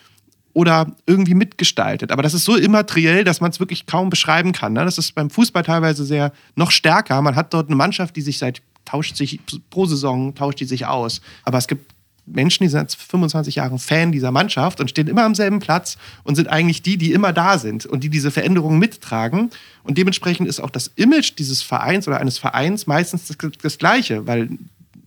oder 0.53 0.95
irgendwie 1.05 1.35
mitgestaltet. 1.35 2.11
Aber 2.11 2.23
das 2.23 2.33
ist 2.33 2.43
so 2.43 2.55
immateriell, 2.55 3.23
dass 3.23 3.39
man 3.39 3.51
es 3.51 3.59
wirklich 3.59 3.85
kaum 3.85 4.09
beschreiben 4.09 4.51
kann. 4.51 4.73
Ne? 4.73 4.83
Das 4.83 4.97
ist 4.97 5.13
beim 5.15 5.29
Fußball 5.29 5.63
teilweise 5.63 6.03
sehr 6.03 6.31
noch 6.55 6.71
stärker. 6.71 7.21
Man 7.21 7.35
hat 7.35 7.53
dort 7.53 7.67
eine 7.67 7.75
Mannschaft, 7.75 8.15
die 8.15 8.21
sich 8.21 8.39
seit 8.39 8.61
tauscht 8.85 9.15
sich 9.15 9.39
pro 9.69 9.85
Saison 9.85 10.33
tauscht 10.35 10.59
die 10.59 10.65
sich 10.65 10.85
aus. 10.85 11.21
Aber 11.43 11.57
es 11.57 11.67
gibt 11.67 11.93
Menschen, 12.33 12.63
die 12.63 12.69
sind 12.69 12.91
seit 12.91 13.01
25 13.01 13.55
Jahren 13.55 13.79
Fan 13.79 14.11
dieser 14.11 14.31
Mannschaft 14.31 14.79
und 14.79 14.89
stehen 14.89 15.07
immer 15.07 15.23
am 15.23 15.35
selben 15.35 15.59
Platz 15.59 15.97
und 16.23 16.35
sind 16.35 16.47
eigentlich 16.47 16.81
die, 16.81 16.97
die 16.97 17.11
immer 17.11 17.33
da 17.33 17.57
sind 17.57 17.85
und 17.85 18.03
die 18.03 18.09
diese 18.09 18.31
Veränderungen 18.31 18.79
mittragen. 18.79 19.49
Und 19.83 19.97
dementsprechend 19.97 20.47
ist 20.47 20.59
auch 20.59 20.69
das 20.69 20.91
Image 20.95 21.33
dieses 21.37 21.61
Vereins 21.61 22.07
oder 22.07 22.19
eines 22.19 22.37
Vereins 22.37 22.87
meistens 22.87 23.27
das, 23.27 23.37
das 23.61 23.77
gleiche, 23.77 24.27
weil 24.27 24.49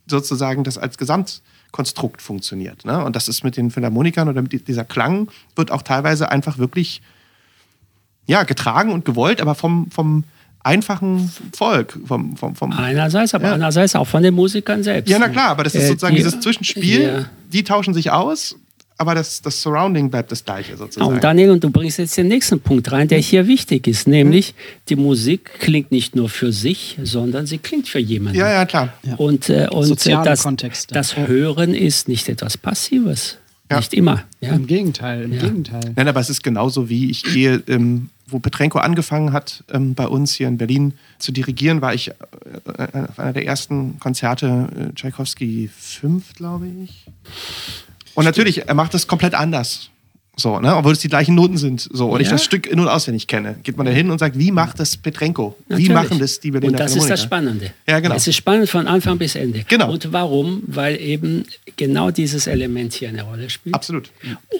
sozusagen 0.08 0.64
das 0.64 0.78
als 0.78 0.98
Gesamtkonstrukt 0.98 2.22
funktioniert. 2.22 2.84
Ne? 2.84 3.04
Und 3.04 3.16
das 3.16 3.28
ist 3.28 3.44
mit 3.44 3.56
den 3.56 3.70
Philharmonikern 3.70 4.28
oder 4.28 4.42
mit 4.42 4.68
dieser 4.68 4.84
Klang 4.84 5.28
wird 5.56 5.70
auch 5.70 5.82
teilweise 5.82 6.30
einfach 6.30 6.58
wirklich 6.58 7.02
ja, 8.26 8.44
getragen 8.44 8.92
und 8.92 9.04
gewollt, 9.04 9.40
aber 9.40 9.54
vom, 9.54 9.90
vom 9.90 10.24
einfachen 10.64 11.30
Volk. 11.52 11.98
Vom, 12.06 12.36
vom, 12.36 12.54
vom, 12.54 12.72
Einerseits, 12.72 13.34
aber 13.34 13.46
Ja. 13.48 13.54
andererseits 13.54 13.94
auch 13.96 14.06
von 14.06 14.22
den 14.22 14.34
Musikern 14.34 14.82
selbst. 14.82 15.10
ja, 15.10 15.18
na 15.18 15.28
klar, 15.28 15.50
aber 15.50 15.64
das 15.64 15.74
ist 15.74 15.84
Äh, 15.84 15.88
sozusagen 15.88 16.14
die- 16.16 16.22
dieses 16.22 16.40
Zwischenspiel, 16.40 17.02
Ja. 17.02 17.24
die 17.52 17.64
tauschen 17.64 17.94
sich 17.94 18.10
aus, 18.10 18.56
aber 18.98 19.14
das, 19.16 19.42
das 19.42 19.60
Surrounding 19.60 20.10
bleibt 20.10 20.30
das 20.30 20.44
gleiche 20.44 20.72
Ja, 20.72 20.76
sozusagen. 20.78 21.12
und 21.14 21.24
Daniel, 21.24 21.50
und 21.50 21.64
du 21.64 21.70
bringst 21.70 21.98
jetzt 21.98 22.16
den 22.16 22.28
nächsten 22.28 22.60
Punkt 22.60 22.92
rein, 22.92 23.08
der 23.08 23.18
hier 23.18 23.48
wichtig 23.48 23.86
ist, 23.88 24.06
nämlich 24.06 24.54
die 24.88 24.96
Musik 24.96 25.50
klingt 25.58 25.90
nicht 25.90 26.14
nur 26.14 26.28
für 26.28 26.52
sich, 26.52 26.98
sondern 27.02 27.46
sie 27.46 27.58
klingt 27.58 27.88
für 27.88 27.98
jemanden. 27.98 28.38
ja, 28.38 28.50
ja, 28.50 28.64
klar. 28.64 28.92
Ja. 29.02 29.16
Und, 29.16 29.48
äh, 29.48 29.66
und 29.70 29.86
Soziale 29.86 30.22
äh, 30.22 30.30
das, 30.30 30.42
Kontexte. 30.44 30.94
das 30.94 31.16
Hören 31.16 31.74
ist 31.74 32.06
nicht 32.08 32.28
etwas 32.28 32.56
Passives. 32.56 33.38
Ja. 33.70 33.78
Nicht 33.78 33.94
immer. 33.94 34.22
Ja. 34.40 34.52
Im 34.52 34.66
Gegenteil, 34.66 35.22
im 35.22 35.32
Ja. 35.32 35.40
Gegenteil. 35.40 35.92
Nein, 35.96 36.06
aber 36.06 36.20
es 36.20 36.28
ist 36.28 36.42
genauso 36.42 36.90
wie 36.90 37.10
ich 37.10 37.22
gehe, 37.24 37.62
ähm, 37.68 38.10
wo 38.32 38.38
Petrenko 38.38 38.78
angefangen 38.78 39.32
hat, 39.32 39.64
ähm, 39.70 39.94
bei 39.94 40.06
uns 40.06 40.32
hier 40.32 40.48
in 40.48 40.58
Berlin 40.58 40.94
zu 41.18 41.32
dirigieren, 41.32 41.80
war 41.80 41.94
ich 41.94 42.08
äh, 42.08 42.12
äh, 42.78 43.08
auf 43.08 43.18
einer 43.18 43.32
der 43.32 43.46
ersten 43.46 43.98
Konzerte, 44.00 44.68
äh, 44.76 44.94
Tchaikovsky 44.94 45.70
5, 45.72 46.34
glaube 46.34 46.66
ich. 46.66 47.06
Und 48.14 48.24
natürlich, 48.24 48.66
er 48.66 48.74
macht 48.74 48.94
das 48.94 49.06
komplett 49.06 49.34
anders. 49.34 49.91
So, 50.34 50.58
ne? 50.60 50.74
Obwohl 50.74 50.92
es 50.92 50.98
die 51.00 51.08
gleichen 51.08 51.34
Noten 51.34 51.58
sind. 51.58 51.86
So, 51.92 52.08
und 52.08 52.20
ich 52.22 52.28
Ja. 52.28 52.32
das 52.32 52.44
Stück 52.44 52.66
in- 52.66 52.80
und 52.80 52.88
auswendig 52.88 53.26
kenne. 53.26 53.56
Geht 53.64 53.76
man 53.76 53.84
da 53.84 53.92
hin 53.92 54.10
und 54.10 54.18
sagt, 54.18 54.38
wie 54.38 54.50
macht 54.50 54.80
das 54.80 54.96
Petrenko? 54.96 55.54
Wie 55.68 55.72
Natürlich. 55.74 55.92
machen 55.92 56.18
das 56.18 56.40
die 56.40 56.50
Berliner 56.50 56.72
Und 56.72 56.80
das 56.80 56.96
ist 56.96 57.10
das? 57.10 57.22
Spannende. 57.22 57.70
Ja, 57.86 58.00
genau. 58.00 58.14
Es 58.14 58.26
ist 58.26 58.36
spannend 58.36 58.70
von 58.70 58.86
Anfang 58.86 59.18
bis 59.18 59.34
Ende. 59.34 59.62
Genau. 59.68 59.92
Und 59.92 60.10
warum? 60.10 60.62
Weil 60.66 60.98
eben 61.02 61.44
genau 61.76 62.10
dieses 62.10 62.46
Element 62.46 62.94
hier 62.94 63.10
eine 63.10 63.22
Rolle 63.24 63.50
spielt. 63.50 63.74
Absolut. 63.74 64.10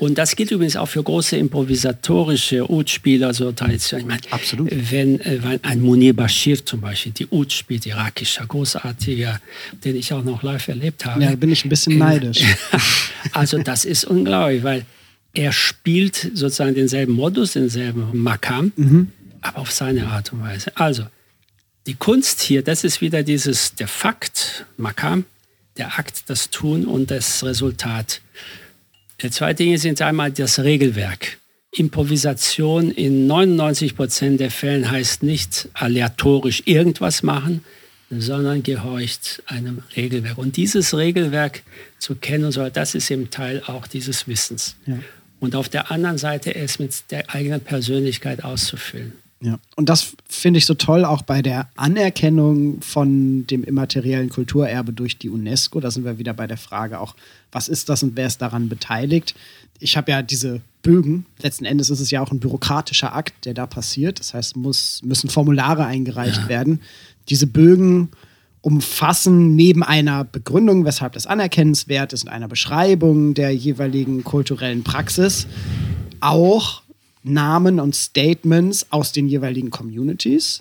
Und 0.01 0.19
das 0.19 0.37
gilt 0.37 0.51
übrigens 0.51 0.77
auch 0.77 0.87
für 0.87 1.03
große 1.03 1.37
improvisatorische 1.39 2.71
Ud-Spieler, 2.71 3.33
so 3.33 3.51
Tradition. 3.53 4.01
Ich 4.01 4.07
meine, 4.07 4.21
Absolut. 4.31 4.69
Wenn, 4.71 5.21
äh, 5.21 5.39
wenn 5.43 5.65
ein 5.65 5.81
Munir 5.81 6.15
Bashir 6.15 6.65
zum 6.65 6.83
Beispiel 6.83 7.13
die 7.13 7.27
Ud 7.31 7.51
spielt, 7.51 7.87
irakischer, 7.87 8.45
großartiger, 8.47 9.41
den 9.85 9.97
ich 9.97 10.13
auch 10.13 10.23
noch 10.23 10.43
live 10.43 10.69
erlebt 10.69 11.07
habe. 11.07 11.23
Ja, 11.23 11.31
da 11.31 11.37
bin 11.37 11.51
ich 11.51 11.65
ein 11.65 11.71
bisschen 11.71 11.97
neidisch. 11.99 12.43
Also 13.33 13.59
das 13.59 13.85
ist 13.85 14.05
unglaublich, 14.05 14.65
weil 14.65 14.85
er 15.35 15.53
spielt 15.53 16.31
sozusagen 16.35 16.75
denselben 16.75 17.13
Modus, 17.15 17.53
denselben 17.53 18.11
Makam, 18.13 18.73
aber 19.41 19.59
auf 19.59 19.73
seine 19.73 20.07
Art 20.09 20.33
und 20.33 20.43
Weise. 20.43 20.77
Also 20.77 21.07
die 21.87 21.95
Kunst 21.95 22.41
hier, 22.43 22.63
das 22.63 22.85
ist 22.85 23.01
wieder 23.01 23.23
dieses, 23.23 23.75
der 23.75 23.89
Fakt, 23.89 24.67
Makam, 24.77 25.25
der 25.77 25.99
Akt, 25.99 26.25
das 26.29 26.51
Tun 26.51 26.87
und 26.87 27.11
das 27.11 27.43
Resultat. 27.45 28.21
Die 29.21 29.31
zwei 29.31 29.55
Dinge 29.55 29.79
sind 29.79 30.01
einmal 30.03 30.31
das 30.33 30.59
Regelwerk. 30.59 31.39
Improvisation 31.73 32.91
in 32.91 33.27
99 33.27 33.97
Prozent 33.97 34.41
der 34.41 34.51
Fällen 34.51 34.91
heißt 34.91 35.23
nicht 35.23 35.69
aleatorisch 35.73 36.63
irgendwas 36.67 37.23
machen, 37.23 37.65
sondern 38.11 38.63
gehorcht 38.63 39.43
einem 39.47 39.83
Regelwerk. 39.97 40.37
Und 40.37 40.57
dieses 40.59 40.95
Regelwerk 40.95 41.63
zu 41.99 42.15
kennen, 42.15 42.45
und 42.45 42.53
so, 42.53 42.69
das 42.69 42.95
ist 42.95 43.11
eben 43.11 43.31
Teil 43.31 43.63
auch 43.67 43.87
dieses 43.87 44.29
Wissens. 44.29 44.77
Ja. 44.87 44.99
Und 45.43 45.57
auf 45.57 45.69
der 45.69 45.91
anderen 45.91 46.19
Seite 46.19 46.55
es 46.55 46.79
mit 46.79 47.11
der 47.11 47.35
eigenen 47.35 47.61
Persönlichkeit 47.61 48.45
auszufüllen. 48.45 49.15
Ja. 49.41 49.59
Und 49.75 49.89
das 49.89 50.15
finde 50.29 50.59
ich 50.59 50.67
so 50.67 50.75
toll 50.75 51.05
auch 51.05 51.23
bei 51.23 51.43
der 51.43 51.69
Anerkennung 51.75 52.81
von 52.81 53.45
dem 53.49 53.65
immateriellen 53.65 54.29
Kulturerbe 54.29 54.93
durch 54.93 55.19
die 55.19 55.31
UNESCO. 55.31 55.81
Da 55.81 55.91
sind 55.91 56.05
wir 56.05 56.17
wieder 56.19 56.33
bei 56.33 56.47
der 56.47 56.59
Frage 56.59 57.01
auch, 57.01 57.17
was 57.51 57.67
ist 57.67 57.89
das 57.89 58.05
und 58.05 58.15
wer 58.15 58.29
ist 58.29 58.41
daran 58.41 58.69
beteiligt? 58.69 59.35
Ich 59.81 59.97
habe 59.97 60.13
ja 60.13 60.23
diese 60.23 60.61
Bögen. 60.83 61.27
Letzten 61.41 61.65
Endes 61.65 61.91
ist 61.91 61.99
es 61.99 62.13
ja 62.13 62.21
auch 62.21 62.31
ein 62.31 62.39
bürokratischer 62.39 63.13
Akt, 63.13 63.45
der 63.45 63.55
da 63.55 63.67
passiert. 63.67 64.21
Das 64.21 64.35
heißt, 64.35 64.55
muss, 64.55 65.01
müssen 65.03 65.29
Formulare 65.29 65.87
eingereicht 65.87 66.49
werden. 66.49 66.81
Diese 67.29 67.49
Bögen 67.49 68.11
umfassen 68.63 69.55
neben 69.55 69.83
einer 69.83 70.25
Begründung, 70.25 70.85
weshalb 70.85 71.13
das 71.13 71.27
anerkennenswert 71.27 72.13
ist 72.13 72.25
und 72.25 72.31
einer 72.31 72.49
Beschreibung 72.49 73.35
der 73.35 73.51
jeweiligen 73.55 74.25
kulturellen 74.25 74.85
Praxis 74.85 75.47
auch 76.21 76.83
Namen 77.25 77.81
und 77.81 77.95
Statements 77.95 78.87
aus 78.91 79.13
den 79.13 79.29
jeweiligen 79.29 79.71
Communities, 79.71 80.61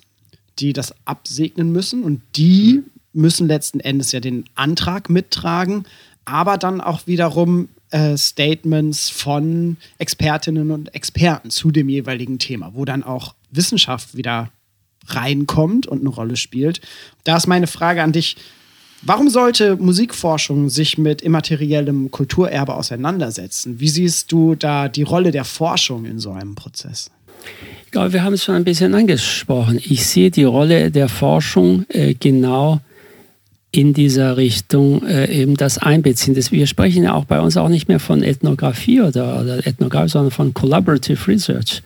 die 0.58 0.72
das 0.72 0.94
absegnen 1.04 1.72
müssen. 1.72 2.02
Und 2.02 2.20
die 2.36 2.82
müssen 3.12 3.46
letzten 3.46 3.80
Endes 3.80 4.12
ja 4.12 4.20
den 4.20 4.44
Antrag 4.54 5.08
mittragen, 5.08 5.84
aber 6.24 6.58
dann 6.58 6.80
auch 6.80 7.06
wiederum 7.06 7.68
äh, 7.90 8.16
Statements 8.16 9.10
von 9.10 9.76
Expertinnen 9.98 10.70
und 10.70 10.94
Experten 10.94 11.50
zu 11.50 11.70
dem 11.70 11.88
jeweiligen 11.88 12.38
Thema, 12.38 12.72
wo 12.74 12.84
dann 12.84 13.02
auch 13.02 13.34
Wissenschaft 13.50 14.16
wieder 14.16 14.50
reinkommt 15.08 15.86
und 15.86 16.00
eine 16.00 16.08
Rolle 16.08 16.36
spielt. 16.36 16.80
Da 17.24 17.36
ist 17.36 17.46
meine 17.46 17.66
Frage 17.66 18.02
an 18.02 18.12
dich. 18.12 18.36
Warum 19.02 19.28
sollte 19.28 19.76
Musikforschung 19.76 20.68
sich 20.70 20.96
mit 20.96 21.22
immateriellem 21.22 22.12
Kulturerbe 22.12 22.74
auseinandersetzen? 22.74 23.80
Wie 23.80 23.88
siehst 23.88 24.30
du 24.30 24.54
da 24.54 24.88
die 24.88 25.02
Rolle 25.02 25.32
der 25.32 25.44
Forschung 25.44 26.04
in 26.04 26.20
so 26.20 26.30
einem 26.30 26.54
Prozess? 26.54 27.10
Ich 27.84 27.90
glaube, 27.90 28.12
wir 28.12 28.22
haben 28.22 28.34
es 28.34 28.44
schon 28.44 28.54
ein 28.54 28.64
bisschen 28.64 28.94
angesprochen. 28.94 29.80
Ich 29.82 30.06
sehe 30.06 30.30
die 30.30 30.44
Rolle 30.44 30.90
der 30.92 31.08
Forschung 31.08 31.84
äh, 31.88 32.14
genau 32.14 32.80
in 33.74 33.94
dieser 33.94 34.36
Richtung 34.36 35.04
äh, 35.06 35.32
eben 35.32 35.56
das 35.56 35.78
Einbeziehen. 35.78 36.34
Das, 36.34 36.52
wir 36.52 36.66
sprechen 36.66 37.04
ja 37.04 37.14
auch 37.14 37.24
bei 37.24 37.40
uns 37.40 37.56
auch 37.56 37.70
nicht 37.70 37.88
mehr 37.88 38.00
von 38.00 38.22
Ethnographie 38.22 39.00
oder, 39.00 39.40
oder 39.40 39.66
Ethnografie, 39.66 40.10
sondern 40.10 40.30
von 40.30 40.52
Collaborative 40.52 41.26
Research. 41.26 41.82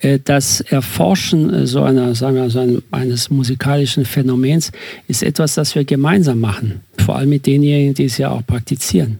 Äh, 0.00 0.18
das 0.22 0.60
Erforschen 0.60 1.52
äh, 1.52 1.66
so 1.66 1.82
einer, 1.82 2.14
sagen 2.14 2.36
wir, 2.36 2.50
so 2.50 2.58
ein, 2.58 2.82
eines 2.90 3.30
musikalischen 3.30 4.04
Phänomens 4.04 4.70
ist 5.08 5.22
etwas, 5.22 5.54
das 5.54 5.74
wir 5.74 5.84
gemeinsam 5.84 6.40
machen. 6.40 6.80
Vor 6.98 7.16
allem 7.16 7.30
mit 7.30 7.46
denjenigen, 7.46 7.94
die 7.94 8.04
es 8.04 8.18
ja 8.18 8.28
auch 8.28 8.46
praktizieren, 8.46 9.18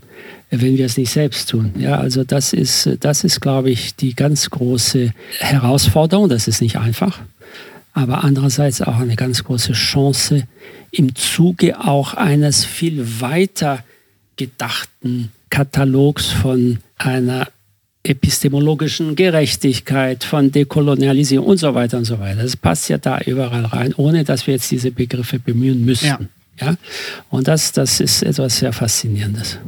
äh, 0.51 0.59
wenn 0.61 0.77
wir 0.77 0.85
es 0.85 0.99
nicht 0.99 1.11
selbst 1.11 1.49
tun. 1.49 1.73
Ja, 1.79 1.97
also 1.97 2.23
das 2.23 2.53
ist, 2.53 2.85
äh, 2.85 2.99
das 3.01 3.25
ist, 3.25 3.41
glaube 3.41 3.71
ich, 3.71 3.97
die 3.97 4.15
ganz 4.15 4.51
große 4.51 5.15
Herausforderung. 5.39 6.29
Das 6.29 6.49
ist 6.49 6.61
nicht 6.61 6.77
einfach 6.77 7.21
aber 7.95 8.25
andererseits 8.25 8.83
auch 8.83 8.99
eine 8.99 9.17
ganz 9.17 9.45
große 9.45 9.73
Chance 9.73 10.47
im 10.91 11.15
Zuge 11.15 11.81
auch 11.81 12.15
eines 12.15 12.65
viel 12.65 13.21
weiter 13.21 13.83
gedachten 14.37 15.33
Katalogs 15.49 16.27
von 16.27 16.79
einer 16.99 17.49
epistemologischen 18.03 19.17
Gerechtigkeit, 19.17 20.25
von 20.25 20.53
Dekolonialisierung 20.53 21.47
und 21.47 21.57
so 21.57 21.75
weiter 21.75 21.97
und 21.97 22.05
so 22.05 22.19
weiter. 22.19 22.43
Das 22.43 22.57
passt 22.57 22.89
ja 22.91 22.99
da 22.99 23.21
überall 23.21 23.65
rein, 23.65 23.95
ohne 23.97 24.25
dass 24.25 24.47
wir 24.47 24.55
jetzt 24.55 24.71
diese 24.71 24.91
Begriffe 24.91 25.39
bemühen 25.39 25.85
müssen. 25.85 26.07
Ja. 26.07 26.19
Ja? 26.61 26.75
Und 27.31 27.49
das, 27.49 27.73
das 27.73 28.01
ist 28.01 28.23
etwas 28.23 28.59
sehr 28.59 28.73
Faszinierendes. 28.73 29.59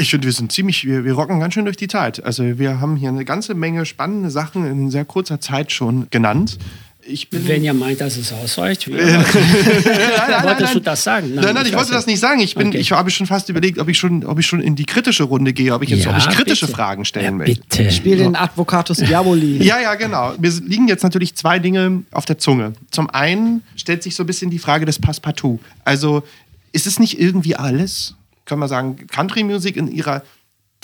Ich 0.00 0.10
finde, 0.10 0.26
wir 0.26 0.32
sind 0.32 0.50
ziemlich, 0.50 0.84
wir, 0.84 1.04
wir 1.04 1.12
rocken 1.12 1.38
ganz 1.38 1.54
schön 1.54 1.64
durch 1.64 1.76
die 1.76 1.86
Zeit. 1.86 2.24
Also 2.24 2.58
wir 2.58 2.80
haben 2.80 2.96
hier 2.96 3.10
eine 3.10 3.24
ganze 3.24 3.54
Menge 3.54 3.86
spannende 3.86 4.30
Sachen 4.30 4.66
in 4.66 4.90
sehr 4.90 5.04
kurzer 5.04 5.40
Zeit 5.40 5.70
schon 5.70 6.08
genannt. 6.10 6.58
Ich 7.06 7.28
bin 7.28 7.46
Wenn 7.46 7.62
ihr 7.62 7.74
meint, 7.74 8.00
dass 8.00 8.16
es 8.16 8.32
ausreicht, 8.32 8.86
wie 8.88 8.92
nein, 8.92 9.24
wolltest 9.24 10.60
nein. 10.60 10.72
du 10.74 10.80
das 10.80 11.04
sagen? 11.04 11.34
Nein, 11.34 11.54
nein, 11.54 11.66
ich 11.66 11.74
wollte 11.74 11.92
das 11.92 12.06
nicht 12.06 12.18
sagen. 12.20 12.40
Ich, 12.40 12.54
bin, 12.54 12.68
Okay. 12.68 12.78
ich 12.78 12.92
habe 12.92 13.10
schon 13.10 13.26
fast 13.26 13.48
überlegt, 13.50 13.78
ob 13.78 13.88
ich 13.88 13.98
schon, 13.98 14.24
ob 14.24 14.38
ich 14.38 14.46
schon 14.46 14.60
in 14.60 14.74
die 14.74 14.86
kritische 14.86 15.24
Runde 15.24 15.52
gehe, 15.52 15.74
ob 15.74 15.82
ich 15.82 15.90
jetzt 15.90 16.04
Ja, 16.04 16.12
ob 16.12 16.18
ich 16.18 16.28
kritische 16.30 16.66
bitte. 16.66 16.76
Fragen 16.76 17.04
stellen 17.04 17.24
Ja, 17.26 17.30
möchte. 17.32 17.60
bitte. 17.60 17.90
Spiel 17.90 18.16
den 18.18 18.36
Advocatus 18.36 18.96
Diaboli. 19.06 19.62
Ja, 19.62 19.80
ja, 19.80 19.94
genau. 19.96 20.32
Mir 20.38 20.50
liegen 20.64 20.88
jetzt 20.88 21.02
natürlich 21.02 21.34
zwei 21.34 21.58
Dinge 21.58 22.02
auf 22.10 22.24
der 22.24 22.38
Zunge. 22.38 22.72
Zum 22.90 23.10
einen 23.10 23.62
stellt 23.76 24.02
sich 24.02 24.14
so 24.14 24.22
ein 24.22 24.26
bisschen 24.26 24.50
die 24.50 24.58
Frage 24.58 24.86
des 24.86 24.98
Passepartout. 24.98 25.60
Also 25.84 26.22
ist 26.72 26.86
es 26.86 26.98
nicht 26.98 27.20
irgendwie 27.20 27.54
alles, 27.56 28.14
kann 28.46 28.58
man 28.58 28.68
sagen, 28.68 29.06
Country 29.08 29.42
Music 29.44 29.76
in 29.76 29.88
ihrer 29.92 30.22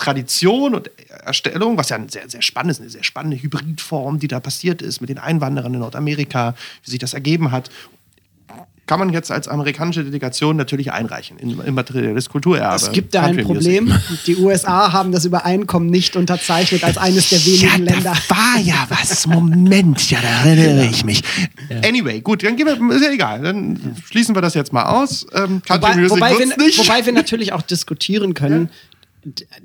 Tradition 0.01 0.75
und 0.75 0.91
Erstellung, 1.25 1.77
was 1.77 1.91
ja 1.91 1.97
ein 1.97 2.09
sehr, 2.09 2.29
sehr 2.29 2.43
spannend 2.43 2.73
ist, 2.73 2.81
eine 2.81 2.91
sehr 2.91 3.05
spannende 3.05 3.37
Hybridform, 3.41 4.19
die 4.19 4.29
da 4.29 4.41
passiert 4.41 4.83
ist 4.83 5.01
mit 5.01 5.11
den 5.11 5.19
Einwanderern 5.19 5.75
in 5.75 5.81
Nordamerika, 5.81 6.55
wie 6.85 6.91
sich 6.91 6.99
das 6.99 7.15
ergeben 7.15 7.51
hat, 7.53 7.71
kann 8.87 8.99
man 8.99 9.11
jetzt 9.13 9.31
als 9.31 9.47
amerikanische 9.47 10.03
Delegation 10.03 10.57
natürlich 10.57 10.91
einreichen 10.91 11.39
in 11.39 11.61
immaterielles 11.61 12.29
Kulturerbe. 12.29 12.75
Es 12.75 12.91
gibt 12.91 13.15
da 13.15 13.23
ein. 13.23 13.37
Problem. 13.37 13.95
Die 14.27 14.35
USA 14.37 14.93
haben 14.93 15.13
das 15.13 15.25
Übereinkommen 15.25 15.89
nicht 15.89 16.17
unterzeichnet 16.17 16.83
als 16.83 16.99
eines 16.99 17.29
der 17.31 17.39
wenigen 17.47 17.85
Länder. 17.85 18.15
Da 18.29 18.35
war 18.35 18.59
ja 18.61 18.87
was. 18.89 19.29
Moment, 19.29 20.11
ja, 20.11 20.19
da 20.21 20.45
erinnere 20.51 20.87
ich 20.87 21.05
mich. 21.05 21.23
Anyway, 21.87 22.21
gut, 22.21 22.43
dann 22.43 22.57
gehen 22.57 22.67
wir, 22.67 22.97
ist 22.97 23.05
ja 23.05 23.13
egal. 23.13 23.43
Dann 23.43 23.95
schließen 24.07 24.35
wir 24.35 24.43
das 24.43 24.55
jetzt 24.55 24.73
mal 24.73 24.87
aus. 24.87 25.25
Ähm, 25.35 25.63
Wobei, 25.69 26.11
wobei, 26.11 26.37
wir, 26.37 26.47
nicht. 26.57 26.79
wobei 26.81 27.07
wir 27.07 27.13
natürlich 27.13 27.53
auch 27.53 27.63
diskutieren 27.63 28.35
können, 28.35 28.67
d- 28.67 28.73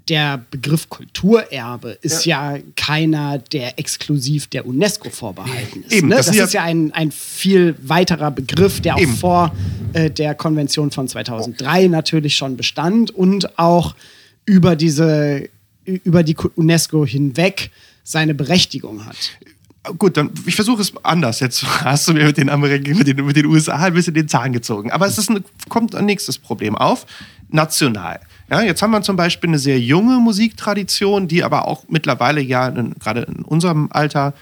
der 0.10 0.44
Begriff 0.52 0.90
Kulturerbe 0.90 1.98
ist 2.02 2.26
ja, 2.26 2.58
keiner, 2.76 3.38
der 3.38 3.80
exklusiv 3.80 4.48
der 4.48 4.66
UNESCO 4.66 5.10
vorbehalten 5.10 5.84
ist. 5.84 5.94
Eben, 5.94 6.10
ne? 6.10 6.16
das 6.18 6.26
Das, 6.28 6.36
ist 6.36 6.40
ja- 6.40 6.46
ist 6.46 6.54
ja 6.54 6.64
ein, 6.64 6.92
ein 6.92 7.12
viel 7.12 7.76
weiterer 7.82 8.32
Begriff, 8.32 8.82
der 8.82 8.96
auch 8.96 9.00
Eben. 9.00 9.16
vor 9.16 9.56
äh, 9.94 10.10
der 10.12 10.36
Konvention 10.36 10.92
von 10.92 11.08
2003 11.08 11.88
natürlich 11.88 12.36
schon 12.36 12.58
bestand 12.58 13.12
und 13.12 13.58
auch 13.58 13.96
über 14.46 14.76
diese 14.76 15.50
über 15.86 16.24
die 16.24 16.36
UNESCO 16.56 17.06
hinweg 17.06 17.70
seine 18.04 18.34
Berechtigung 18.34 19.06
hat. 19.06 19.16
Gut, 19.98 20.18
dann 20.18 20.32
ich 20.46 20.56
versuche 20.56 20.82
es 20.82 20.94
anders. 21.04 21.40
Jetzt 21.40 21.64
hast 21.84 22.08
du 22.08 22.14
mir 22.14 22.26
mit 22.26 22.38
den, 22.38 22.50
Amerik 22.50 22.88
mit 22.96 23.08
den, 23.08 23.26
mit 23.26 23.36
den 23.36 23.46
USA 23.46 23.76
ein 23.76 23.94
bisschen 23.94 24.14
den 24.14 24.28
Zahn 24.28 24.54
gezogen. 24.54 24.92
Aber 24.92 25.06
es 25.08 25.18
ist 25.18 25.30
ein, 25.30 25.44
kommt 25.70 25.96
ein 25.96 26.06
nächstes 26.06 26.38
Problem 26.38 26.76
auf. 26.76 27.06
National. 27.50 28.20
Ja, 28.50 28.62
jetzt 28.62 28.82
haben 28.82 28.92
wir 28.92 29.02
zum 29.02 29.16
Beispiel 29.16 29.50
eine 29.50 29.60
sehr 29.60 29.80
junge 29.80 30.18
Musiktradition, 30.18 31.28
die 31.28 31.44
aber 31.44 31.68
auch 31.68 31.84
mittlerweile 31.88 32.42
ja 32.42 32.68
in, 32.68 32.94
gerade 32.96 33.22
in 33.22 33.44
unserem 33.44 33.90
Alter, 33.92 34.34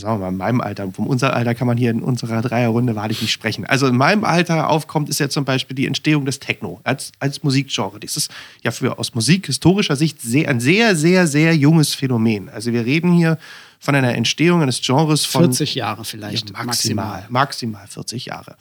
sagen 0.00 0.20
wir 0.20 0.24
mal 0.24 0.28
in 0.30 0.36
meinem 0.36 0.60
Alter, 0.60 0.90
vom 0.90 1.06
unser 1.06 1.34
Alter 1.34 1.54
kann 1.54 1.66
man 1.66 1.76
hier 1.76 1.90
in 1.90 2.02
unserer 2.02 2.40
Dreierrunde 2.40 2.96
wahrlich 2.96 3.20
nicht 3.20 3.32
sprechen. 3.32 3.66
Also 3.66 3.86
in 3.86 3.96
meinem 3.96 4.24
Alter 4.24 4.70
aufkommt, 4.70 5.08
ist 5.08 5.20
ja 5.20 5.28
zum 5.28 5.44
Beispiel 5.44 5.76
die 5.76 5.86
Entstehung 5.86 6.24
des 6.24 6.40
Techno 6.40 6.80
als, 6.84 7.12
als 7.18 7.42
Musikgenre. 7.42 8.00
Das 8.00 8.16
ist 8.16 8.30
ja 8.62 8.70
für 8.70 8.98
aus 8.98 9.14
musikhistorischer 9.14 9.96
Sicht 9.96 10.22
sehr, 10.22 10.48
ein 10.48 10.60
sehr, 10.60 10.96
sehr, 10.96 11.26
sehr 11.26 11.54
junges 11.54 11.94
Phänomen. 11.94 12.48
Also 12.48 12.72
wir 12.72 12.86
reden 12.86 13.12
hier 13.12 13.38
von 13.80 13.94
einer 13.94 14.14
Entstehung 14.14 14.62
eines 14.62 14.80
Genres 14.80 15.26
von 15.26 15.42
40 15.42 15.74
Jahre 15.74 16.04
vielleicht 16.04 16.50
ja, 16.50 16.64
maximal, 16.64 17.26
maximal 17.28 17.86
40 17.86 18.26
Jahre. 18.26 18.56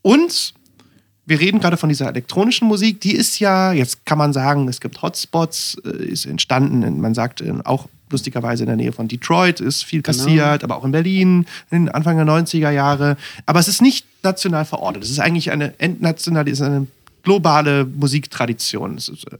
Und 0.00 0.54
wir 1.26 1.40
reden 1.40 1.60
gerade 1.60 1.76
von 1.76 1.88
dieser 1.88 2.08
elektronischen 2.08 2.66
Musik, 2.66 3.00
die 3.00 3.12
ist 3.12 3.38
ja, 3.38 3.72
jetzt 3.72 4.04
kann 4.06 4.18
man 4.18 4.32
sagen, 4.32 4.66
es 4.68 4.80
gibt 4.80 5.00
Hotspots, 5.02 5.76
äh, 5.84 6.04
ist 6.04 6.26
entstanden, 6.26 7.00
man 7.00 7.14
sagt 7.14 7.40
äh, 7.40 7.52
auch 7.64 7.88
lustigerweise 8.10 8.64
in 8.64 8.68
der 8.68 8.76
Nähe 8.76 8.92
von 8.92 9.08
Detroit, 9.08 9.60
ist 9.60 9.84
viel 9.84 10.02
kassiert, 10.02 10.60
genau. 10.60 10.72
aber 10.72 10.76
auch 10.76 10.84
in 10.84 10.92
Berlin, 10.92 11.46
in 11.70 11.88
Anfang 11.88 12.16
der 12.16 12.26
90er 12.26 12.70
Jahre. 12.70 13.16
Aber 13.46 13.60
es 13.60 13.68
ist 13.68 13.82
nicht 13.82 14.06
national 14.22 14.64
verortet. 14.64 15.04
Es 15.04 15.10
ist 15.10 15.20
eigentlich 15.20 15.50
eine 15.50 15.78
entnationale, 15.78 16.50
ist 16.50 16.62
eine 16.62 16.86
globale 17.22 17.84
Musiktradition. 17.84 18.96
Es 18.96 19.08
ist 19.08 19.24
äh, 19.32 19.36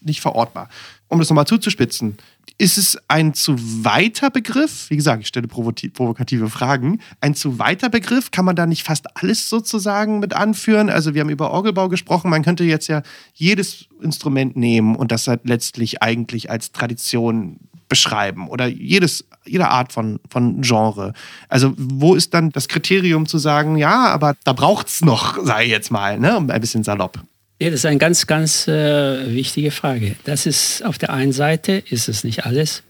nicht 0.00 0.20
verortbar. 0.20 0.68
Um 1.08 1.18
das 1.18 1.28
nochmal 1.28 1.46
zuzuspitzen, 1.46 2.16
ist 2.58 2.78
es 2.78 2.98
ein 3.08 3.34
zu 3.34 3.54
weiter 3.84 4.30
Begriff? 4.30 4.88
Wie 4.88 4.96
gesagt, 4.96 5.20
ich 5.20 5.28
stelle 5.28 5.46
provokative 5.46 6.48
Fragen. 6.48 7.00
Ein 7.20 7.34
zu 7.34 7.58
weiter 7.58 7.90
Begriff? 7.90 8.30
Kann 8.30 8.46
man 8.46 8.56
da 8.56 8.64
nicht 8.64 8.82
fast 8.82 9.14
alles 9.16 9.50
sozusagen 9.50 10.20
mit 10.20 10.32
anführen? 10.32 10.88
Also, 10.88 11.12
wir 11.12 11.20
haben 11.20 11.28
über 11.28 11.50
Orgelbau 11.50 11.88
gesprochen. 11.88 12.30
Man 12.30 12.42
könnte 12.42 12.64
jetzt 12.64 12.88
ja 12.88 13.02
jedes 13.34 13.86
Instrument 14.00 14.56
nehmen 14.56 14.96
und 14.96 15.12
das 15.12 15.28
halt 15.28 15.42
letztlich 15.44 16.02
eigentlich 16.02 16.50
als 16.50 16.72
Tradition 16.72 17.60
beschreiben 17.88 18.48
oder 18.48 18.66
jedes, 18.66 19.24
jede 19.44 19.68
Art 19.68 19.92
von, 19.92 20.20
von 20.28 20.60
Genre. 20.62 21.12
Also, 21.48 21.72
wo 21.76 22.14
ist 22.14 22.34
dann 22.34 22.50
das 22.50 22.68
Kriterium 22.68 23.26
zu 23.26 23.38
sagen, 23.38 23.76
ja, 23.76 24.06
aber 24.06 24.36
da 24.44 24.52
braucht 24.52 24.88
es 24.88 25.00
noch, 25.02 25.42
sei 25.44 25.66
jetzt 25.66 25.90
mal, 25.90 26.18
ne? 26.18 26.36
ein 26.36 26.60
bisschen 26.60 26.84
salopp. 26.84 27.20
Ja, 27.58 27.70
das 27.70 27.80
ist 27.80 27.86
eine 27.86 27.98
ganz, 27.98 28.26
ganz 28.26 28.68
äh, 28.68 29.34
wichtige 29.34 29.70
Frage. 29.70 30.16
Das 30.24 30.44
ist 30.44 30.84
auf 30.84 30.98
der 30.98 31.10
einen 31.10 31.32
Seite, 31.32 31.82
ist 31.88 32.08
es 32.08 32.22
nicht 32.22 32.44
alles. 32.44 32.82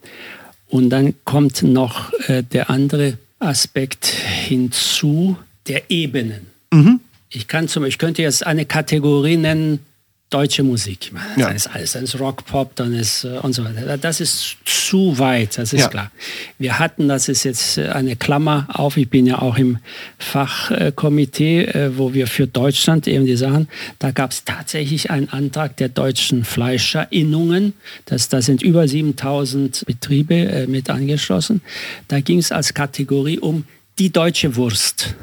Und 0.69 0.91
dann 0.91 1.15
kommt 1.25 1.63
noch 1.63 2.13
äh, 2.29 2.43
der 2.43 2.69
andere 2.69 3.19
Aspekt 3.39 4.07
hinzu, 4.07 5.37
der 5.69 5.91
Ebenen. 5.91 6.49
Mhm. 6.73 7.01
Ich, 7.31 7.47
kann 7.47 7.69
zum, 7.69 7.85
ich 7.85 7.99
könnte 7.99 8.23
jetzt 8.23 8.45
eine 8.45 8.65
Kategorie 8.65 9.37
nennen, 9.37 9.81
deutsche 10.31 10.65
Musik. 10.65 11.13
Ja. 11.37 11.47
Dann 11.47 11.57
ist 11.57 11.69
alles, 11.69 11.93
dann 11.93 12.03
ist 12.03 12.19
Rock, 12.19 12.45
Pop, 12.47 12.75
dann 12.75 12.93
ist 12.93 13.23
äh, 13.25 13.39
und 13.43 13.53
so 13.53 13.65
weiter. 13.65 13.97
Das 13.97 14.21
ist 14.21 14.57
zu 14.65 15.19
weit, 15.19 15.57
das 15.57 15.73
ist 15.73 15.83
ja. 15.83 15.89
klar. 15.89 16.11
Wir 16.59 16.81
hatten, 16.81 17.07
das 17.07 17.29
ist 17.29 17.45
jetzt 17.45 17.79
äh, 17.79 17.89
eine 17.91 18.17
Klammer 18.17 18.67
auf, 18.69 18.97
ich 18.97 19.09
bin 19.09 19.27
ja 19.27 19.41
auch 19.41 19.57
im 19.57 19.79
Fachkomitee, 20.19 21.65
äh, 21.67 21.97
wo 21.97 22.13
wir 22.13 22.27
für 22.27 22.49
Deutschland 22.49 23.07
eben 23.07 23.25
die 23.25 23.37
Sachen, 23.37 23.69
da 24.01 24.11
gab 24.11 24.33
es 24.33 24.45
tatsächlich 24.45 25.11
einen 25.13 25.29
Antrag 25.29 25.77
der 25.77 25.91
deutschen 25.91 26.45
Fleischerinnungen, 26.45 27.75
das, 28.07 28.29
da 28.29 28.43
sind 28.43 28.63
über 28.63 28.89
7000 28.89 29.85
Betriebe 29.87 30.67
mit 30.69 30.91
angeschlossen. 30.91 31.61
Da 32.09 32.21
ging 32.21 32.39
es 32.39 32.51
als 32.51 32.75
Kategorie 32.75 33.39
um 33.39 33.65
die 33.99 34.11
deutsche 34.11 34.57
Wurst. 34.57 35.15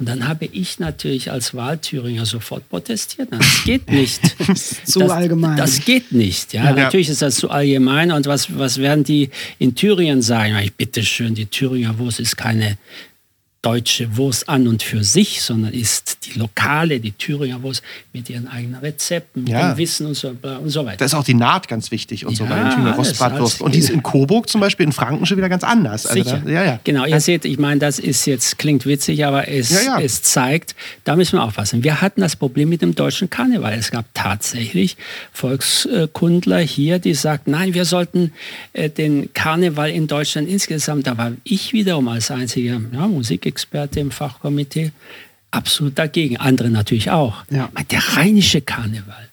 Und 0.00 0.08
dann 0.08 0.26
habe 0.26 0.46
ich 0.46 0.78
natürlich 0.78 1.30
als 1.30 1.54
Wahlthüringer 1.54 2.24
sofort 2.24 2.66
protestiert. 2.70 3.28
Das 3.30 3.64
geht 3.64 3.90
nicht. 3.90 4.22
zu 4.88 5.00
das, 5.00 5.10
allgemein. 5.10 5.58
Das 5.58 5.84
geht 5.84 6.10
nicht. 6.10 6.54
Ja, 6.54 6.64
ja, 6.64 6.72
natürlich 6.72 7.10
ist 7.10 7.20
das 7.20 7.36
zu 7.36 7.50
allgemein. 7.50 8.10
Und 8.10 8.26
was, 8.26 8.56
was 8.58 8.78
werden 8.78 9.04
die 9.04 9.28
in 9.58 9.74
Thüringen 9.74 10.22
sagen? 10.22 10.56
Ich 10.64 10.72
bitte 10.72 11.02
schön, 11.02 11.34
die 11.34 11.44
Thüringer 11.44 11.98
Wurst 11.98 12.18
ist 12.18 12.38
keine 12.38 12.78
deutsche 13.62 14.16
Wurst 14.16 14.48
an 14.48 14.66
und 14.66 14.82
für 14.82 15.04
sich, 15.04 15.42
sondern 15.42 15.74
ist 15.74 16.24
die 16.24 16.38
lokale, 16.38 16.98
die 16.98 17.12
Thüringer 17.12 17.62
Wurst 17.62 17.82
mit 18.14 18.30
ihren 18.30 18.48
eigenen 18.48 18.80
Rezepten, 18.80 19.44
mit 19.44 19.52
ja. 19.52 19.76
Wissen 19.76 20.06
und 20.06 20.14
so, 20.14 20.28
und 20.30 20.70
so 20.70 20.86
weiter. 20.86 20.96
Da 20.96 21.04
ist 21.04 21.12
auch 21.12 21.24
die 21.24 21.34
Naht 21.34 21.68
ganz 21.68 21.90
wichtig 21.90 22.24
und 22.24 22.32
ja, 22.32 22.38
so 22.38 22.44
bei 22.46 22.58
den 22.58 22.70
Thüringer 22.70 22.94
Rostbratwurst. 22.94 23.60
Und 23.60 23.74
die 23.74 23.80
ist 23.80 23.90
in 23.90 24.02
Coburg 24.02 24.48
zum 24.48 24.62
Beispiel, 24.62 24.86
in 24.86 24.92
Franken 24.92 25.26
schon 25.26 25.36
wieder 25.36 25.50
ganz 25.50 25.62
anders. 25.62 26.06
Also 26.06 26.22
Sicher. 26.22 26.42
Da, 26.42 26.50
ja, 26.50 26.64
ja. 26.64 26.80
Genau, 26.84 27.04
ihr 27.04 27.20
seht, 27.20 27.44
ich 27.44 27.58
meine, 27.58 27.80
das 27.80 27.98
ist 27.98 28.24
jetzt, 28.24 28.56
klingt 28.58 28.86
witzig, 28.86 29.26
aber 29.26 29.46
es, 29.48 29.70
es 30.00 30.22
zeigt, 30.22 30.74
da 31.04 31.14
müssen 31.14 31.36
wir 31.36 31.42
aufpassen. 31.42 31.84
Wir 31.84 32.00
hatten 32.00 32.22
das 32.22 32.36
Problem 32.36 32.70
mit 32.70 32.80
dem 32.80 32.94
deutschen 32.94 33.28
Karneval. 33.28 33.74
Es 33.74 33.90
gab 33.90 34.06
tatsächlich 34.14 34.96
Volkskundler 35.32 36.60
hier, 36.60 36.98
die 36.98 37.12
sagten, 37.12 37.50
nein, 37.50 37.74
wir 37.74 37.84
sollten 37.84 38.32
äh, 38.72 38.88
den 38.88 39.34
Karneval 39.34 39.90
in 39.90 40.06
Deutschland 40.06 40.48
insgesamt, 40.48 41.06
da 41.06 41.18
war 41.18 41.32
ich 41.44 41.74
wiederum 41.74 42.08
als 42.08 42.30
einziger 42.30 42.80
ja, 42.92 43.06
Musik 43.06 43.49
Musikexperte 43.50 44.00
im 44.00 44.10
Fachkomitee, 44.10 44.92
absolut 45.50 45.98
dagegen. 45.98 46.36
Andere 46.36 46.70
natürlich 46.70 47.10
auch. 47.10 47.44
Ja. 47.50 47.68
Der 47.90 48.16
rheinische 48.16 48.60
Karneval 48.60 49.28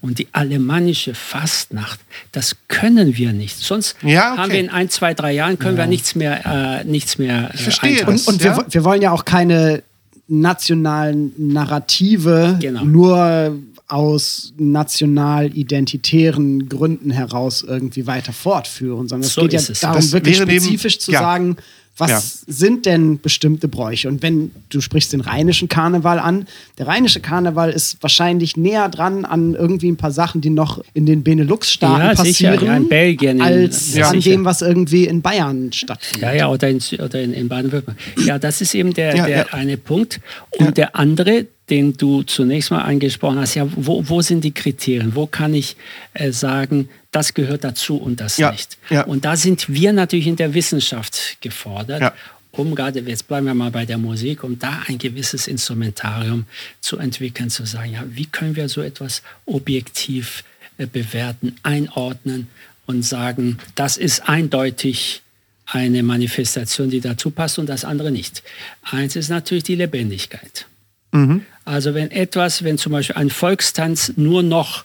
und 0.00 0.18
die 0.18 0.26
alemannische 0.32 1.14
Fastnacht, 1.14 2.00
das 2.32 2.56
können 2.68 3.16
wir 3.16 3.32
nicht. 3.32 3.58
Sonst 3.58 3.96
ja, 4.02 4.32
okay. 4.32 4.40
haben 4.40 4.52
wir 4.52 4.60
in 4.60 4.70
ein, 4.70 4.90
zwei, 4.90 5.14
drei 5.14 5.32
Jahren 5.32 5.58
können 5.58 5.76
ja. 5.76 5.84
wir 5.84 5.88
nichts 5.88 6.14
mehr, 6.14 6.82
äh, 6.82 6.84
nichts 6.84 7.18
mehr. 7.18 7.50
Äh, 7.50 7.54
ich 7.54 7.62
verstehe. 7.62 8.06
Und, 8.06 8.26
und 8.26 8.42
ja? 8.42 8.56
wir, 8.56 8.66
wir 8.68 8.84
wollen 8.84 9.02
ja 9.02 9.12
auch 9.12 9.24
keine 9.24 9.82
nationalen 10.28 11.32
Narrative 11.36 12.58
genau. 12.60 12.84
nur 12.84 13.58
aus 13.88 14.54
national-identitären 14.56 16.68
Gründen 16.68 17.10
heraus 17.10 17.64
irgendwie 17.66 18.06
weiter 18.06 18.32
fortführen, 18.32 19.08
sondern 19.08 19.26
es 19.26 19.34
so 19.34 19.42
geht 19.42 19.52
ja 19.52 19.58
es. 19.58 19.80
darum, 19.80 19.96
das 19.96 20.12
wirklich 20.12 20.38
spezifisch 20.38 20.94
eben, 20.94 21.02
zu 21.02 21.12
sagen, 21.12 21.56
was 21.98 22.10
ja. 22.10 22.20
sind 22.46 22.86
denn 22.86 23.20
bestimmte 23.20 23.68
Bräuche? 23.68 24.08
Und 24.08 24.22
wenn 24.22 24.50
du 24.70 24.80
sprichst 24.80 25.12
den 25.12 25.20
rheinischen 25.20 25.68
Karneval 25.68 26.18
an, 26.18 26.46
der 26.78 26.86
rheinische 26.86 27.20
Karneval 27.20 27.70
ist 27.70 27.98
wahrscheinlich 28.00 28.56
näher 28.56 28.88
dran 28.88 29.26
an 29.26 29.54
irgendwie 29.54 29.90
ein 29.90 29.98
paar 29.98 30.10
Sachen, 30.10 30.40
die 30.40 30.48
noch 30.48 30.82
in 30.94 31.04
den 31.04 31.22
Benelux-Staaten 31.22 32.00
ja, 32.00 32.14
passieren, 32.14 32.58
sicher. 32.58 32.66
Ja, 32.66 32.76
in 32.76 32.88
Belgien, 32.88 33.42
als 33.42 33.94
ja, 33.94 34.08
an 34.08 34.12
sicher. 34.12 34.30
dem, 34.30 34.44
was 34.46 34.62
irgendwie 34.62 35.06
in 35.06 35.20
Bayern 35.20 35.72
stattfindet. 35.72 36.22
Ja, 36.22 36.34
ja, 36.34 36.48
oder 36.48 36.70
in, 36.70 36.80
oder 36.98 37.20
in, 37.20 37.34
in 37.34 37.48
Baden-Württemberg. 37.48 37.98
Ja, 38.24 38.38
das 38.38 38.62
ist 38.62 38.74
eben 38.74 38.94
der, 38.94 39.26
der 39.26 39.52
eine 39.52 39.76
Punkt. 39.76 40.20
Und 40.58 40.78
der 40.78 40.96
andere, 40.96 41.46
den 41.70 41.96
du 41.96 42.22
zunächst 42.22 42.70
mal 42.70 42.82
angesprochen 42.82 43.38
hast, 43.38 43.54
ja, 43.54 43.66
wo, 43.76 44.06
wo 44.08 44.20
sind 44.20 44.42
die 44.42 44.52
Kriterien? 44.52 45.14
Wo 45.14 45.26
kann 45.26 45.54
ich 45.54 45.76
äh, 46.14 46.32
sagen, 46.32 46.88
das 47.10 47.34
gehört 47.34 47.64
dazu 47.64 47.96
und 47.96 48.20
das 48.20 48.36
ja, 48.36 48.50
nicht? 48.50 48.78
Ja. 48.90 49.04
Und 49.04 49.24
da 49.24 49.36
sind 49.36 49.72
wir 49.72 49.92
natürlich 49.92 50.26
in 50.26 50.36
der 50.36 50.54
Wissenschaft 50.54 51.38
gefordert, 51.40 52.00
ja. 52.00 52.14
um 52.50 52.74
gerade, 52.74 53.00
jetzt 53.00 53.28
bleiben 53.28 53.46
wir 53.46 53.54
mal 53.54 53.70
bei 53.70 53.86
der 53.86 53.98
Musik, 53.98 54.42
um 54.42 54.58
da 54.58 54.82
ein 54.88 54.98
gewisses 54.98 55.46
Instrumentarium 55.46 56.46
zu 56.80 56.98
entwickeln, 56.98 57.48
zu 57.48 57.64
sagen, 57.64 57.92
ja, 57.92 58.04
wie 58.08 58.26
können 58.26 58.56
wir 58.56 58.68
so 58.68 58.82
etwas 58.82 59.22
objektiv 59.46 60.44
äh, 60.78 60.86
bewerten, 60.86 61.56
einordnen 61.62 62.48
und 62.86 63.02
sagen, 63.02 63.58
das 63.76 63.96
ist 63.96 64.28
eindeutig 64.28 65.22
eine 65.66 66.02
Manifestation, 66.02 66.90
die 66.90 67.00
dazu 67.00 67.30
passt 67.30 67.58
und 67.58 67.66
das 67.66 67.84
andere 67.84 68.10
nicht. 68.10 68.42
Eins 68.82 69.16
ist 69.16 69.28
natürlich 69.30 69.64
die 69.64 69.76
Lebendigkeit. 69.76 70.66
Mhm. 71.12 71.42
Also 71.64 71.94
wenn 71.94 72.10
etwas, 72.10 72.64
wenn 72.64 72.78
zum 72.78 72.92
Beispiel 72.92 73.16
ein 73.16 73.30
Volkstanz 73.30 74.14
nur 74.16 74.42
noch 74.42 74.84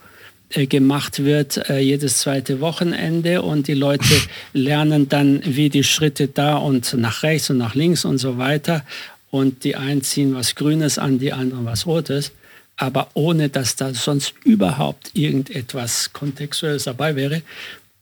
äh, 0.50 0.68
gemacht 0.68 1.24
wird 1.24 1.70
äh, 1.70 1.80
jedes 1.80 2.20
zweite 2.20 2.62
Wochenende 2.62 3.42
und 3.42 3.68
die 3.68 3.74
Leute 3.74 4.06
lernen 4.54 5.10
dann, 5.10 5.42
wie 5.44 5.70
die 5.70 5.84
Schritte 5.84 6.28
da 6.28 6.56
und 6.56 6.94
nach 6.94 7.24
rechts 7.24 7.50
und 7.50 7.58
nach 7.58 7.76
links 7.76 8.06
und 8.06 8.18
so 8.18 8.38
weiter 8.38 8.86
und 9.30 9.64
die 9.64 9.76
einen 9.76 10.04
ziehen 10.04 10.36
was 10.36 10.56
Grünes 10.56 11.00
an, 11.00 11.20
die 11.20 11.34
anderen 11.34 11.66
was 11.66 11.86
Rotes, 11.86 12.32
aber 12.78 13.10
ohne 13.14 13.50
dass 13.50 13.76
da 13.76 13.94
sonst 13.94 14.36
überhaupt 14.46 15.12
irgendetwas 15.14 16.14
Kontextuelles 16.14 16.84
dabei 16.84 17.16
wäre, 17.16 17.42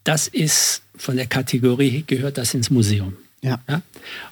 das 0.03 0.27
ist 0.27 0.83
von 0.95 1.15
der 1.15 1.25
Kategorie, 1.25 2.03
gehört 2.05 2.37
das 2.37 2.53
ins 2.53 2.69
Museum. 2.69 3.17
Ja. 3.45 3.59
ja. 3.69 3.81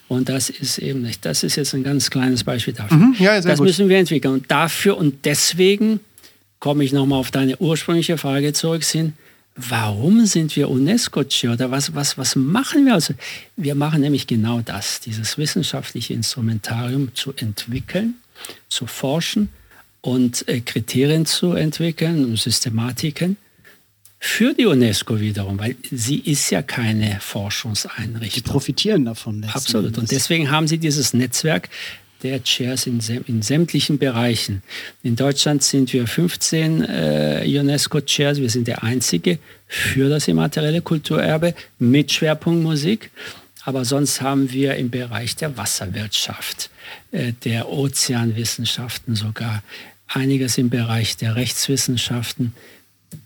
Und 0.08 0.30
das 0.30 0.50
ist 0.50 0.80
eben 0.80 1.02
nicht. 1.02 1.24
Das 1.26 1.44
ist 1.44 1.56
jetzt 1.56 1.74
ein 1.74 1.84
ganz 1.84 2.10
kleines 2.10 2.44
Beispiel 2.44 2.74
dafür. 2.74 2.98
Mhm, 2.98 3.16
ja, 3.20 3.40
das 3.40 3.60
gut. 3.60 3.68
müssen 3.68 3.90
wir 3.90 3.98
entwickeln. 3.98 4.34
Und 4.34 4.52
dafür 4.52 4.98
und 4.98 5.26
deswegen 5.26 6.00
komme 6.60 6.84
ich 6.84 6.94
nochmal 6.94 7.20
auf 7.20 7.30
deine 7.30 7.58
ursprüngliche 7.58 8.18
Frage 8.18 8.54
zurück, 8.54 8.84
sind, 8.84 9.14
warum 9.56 10.26
sind 10.26 10.56
wir 10.56 10.70
UNESCO-Chair 10.70 11.54
oder 11.54 11.72
was, 11.72 11.94
was, 11.94 12.18
was 12.18 12.36
machen 12.36 12.86
wir? 12.86 12.94
Also, 12.94 13.14
wir 13.56 13.76
machen 13.76 14.02
nämlich 14.02 14.28
genau 14.28 14.62
das, 14.62 15.00
dieses 15.00 15.38
wissenschaftliche 15.38 16.14
Instrumentarium 16.14 17.14
zu 17.14 17.34
entwickeln, 17.36 18.16
zu 18.70 18.88
forschen 18.88 19.50
und 20.02 20.48
äh, 20.48 20.62
Kriterien 20.62 21.26
zu 21.26 21.54
entwickeln 21.54 22.26
und 22.26 22.40
Systematiken, 22.40 23.38
für 24.26 24.54
die 24.54 24.66
UNESCO 24.66 25.20
wiederum, 25.20 25.60
weil 25.60 25.76
sie 25.92 26.18
ist 26.18 26.50
ja 26.50 26.62
keine 26.62 27.20
Forschungseinrichtung. 27.20 28.42
Die 28.42 28.50
profitieren 28.50 29.04
davon. 29.04 29.46
Absolut. 29.52 29.98
Und 29.98 30.12
deswegen 30.12 30.50
haben 30.50 30.66
sie 30.70 30.78
dieses 30.78 31.14
Netzwerk 31.14 31.68
der 32.24 32.42
Chairs 32.42 32.88
in, 32.88 33.02
in 33.28 33.42
sämtlichen 33.42 33.98
Bereichen. 33.98 34.64
In 35.04 35.18
Deutschland 35.18 35.62
sind 35.62 35.92
wir 35.92 36.08
15 36.08 36.86
äh, 36.86 37.60
UNESCO-Chairs. 37.60 38.38
Wir 38.38 38.50
sind 38.50 38.70
der 38.70 38.82
einzige 38.82 39.40
für 39.68 40.08
das 40.08 40.30
immaterielle 40.30 40.82
Kulturerbe 40.82 41.54
mit 41.78 42.14
Schwerpunkt 42.14 42.64
Musik. 42.64 43.12
Aber 43.66 43.84
sonst 43.84 44.22
haben 44.22 44.54
wir 44.54 44.76
im 44.76 44.90
Bereich 44.90 45.36
der 45.36 45.58
Wasserwirtschaft, 45.58 46.70
äh, 47.12 47.34
der 47.44 47.68
Ozeanwissenschaften 47.68 49.16
sogar, 49.18 49.64
einiges 50.08 50.58
im 50.58 50.70
Bereich 50.70 51.18
der 51.18 51.36
Rechtswissenschaften, 51.36 52.54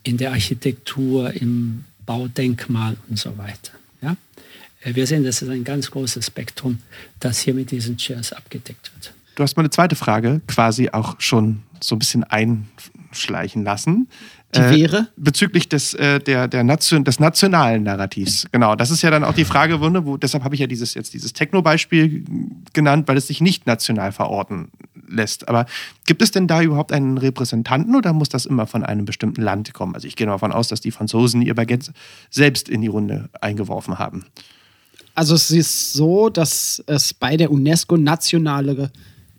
in 0.04 0.18
der 0.18 0.32
Architektur, 0.32 1.34
im 1.34 1.86
Baudenkmal 2.06 2.98
und 3.10 3.20
so 3.20 3.38
weiter. 3.38 3.72
Ja? 4.02 4.16
Äh, 4.82 4.96
wir 4.96 5.08
sehen, 5.08 5.24
das 5.24 5.42
ist 5.42 5.50
ein 5.50 5.64
ganz 5.64 5.92
großes 5.92 6.26
Spektrum, 6.26 6.80
das 7.20 7.40
hier 7.40 7.54
mit 7.54 7.72
diesen 7.72 7.98
Chairs 7.98 8.34
abgedeckt 8.34 8.92
wird. 8.96 9.14
Du 9.36 9.44
hast 9.44 9.56
meine 9.56 9.70
zweite 9.70 9.96
Frage 9.96 10.42
quasi 10.48 10.90
auch 10.90 11.20
schon 11.20 11.62
so 11.80 11.96
ein 11.96 12.00
bisschen 12.00 12.24
einschleichen 12.24 13.64
lassen. 13.64 14.08
Die 14.56 14.60
wäre? 14.62 15.08
bezüglich 15.18 15.68
des, 15.68 15.94
äh, 15.94 16.20
der, 16.20 16.48
der 16.48 16.64
Nation, 16.64 17.04
des 17.04 17.20
nationalen 17.20 17.84
Narrativs. 17.84 18.48
Genau, 18.52 18.76
das 18.76 18.92
ist 18.92 19.02
ja 19.02 19.12
dann 19.12 19.26
auch 19.26 19.34
die 19.34 19.44
Frage, 19.44 19.82
wo, 19.82 19.90
ne, 19.90 20.06
wo 20.06 20.16
deshalb 20.16 20.44
habe 20.46 20.56
ich 20.56 20.62
ja 20.62 20.68
dieses 20.68 20.94
jetzt 20.94 21.14
dieses 21.14 21.34
Techno-Beispiel 21.34 22.24
genannt, 22.72 23.08
weil 23.10 23.18
es 23.18 23.28
sich 23.28 23.42
nicht 23.42 23.68
national 23.68 24.14
verorten 24.14 24.70
lässt. 25.08 25.50
Aber 25.50 25.66
gibt 26.06 26.22
es 26.22 26.32
denn 26.32 26.48
da 26.48 26.62
überhaupt 26.62 26.94
einen 26.94 27.18
Repräsentanten 27.18 27.96
oder 27.96 28.14
muss 28.14 28.30
das 28.30 28.46
immer 28.46 28.68
von 28.68 28.84
einem 28.84 29.04
bestimmten 29.04 29.42
Land 29.42 29.74
kommen? 29.74 29.96
Also 29.96 30.08
ich 30.08 30.16
gehe 30.16 30.28
davon 30.28 30.54
aus, 30.54 30.70
dass 30.70 30.80
die 30.80 30.92
Franzosen 30.92 31.42
ihr 31.42 31.54
Baguette 31.54 31.92
selbst 32.30 32.70
in 32.70 32.82
die 32.82 32.88
Runde 32.88 33.30
eingeworfen 33.42 34.00
haben. 34.00 34.26
Also 35.14 35.36
es 35.36 35.52
ist 35.52 35.94
so, 35.94 36.30
dass 36.30 36.82
es 36.86 37.14
bei 37.14 37.36
der 37.38 37.52
UNESCO 37.52 37.98
nationale 37.98 38.92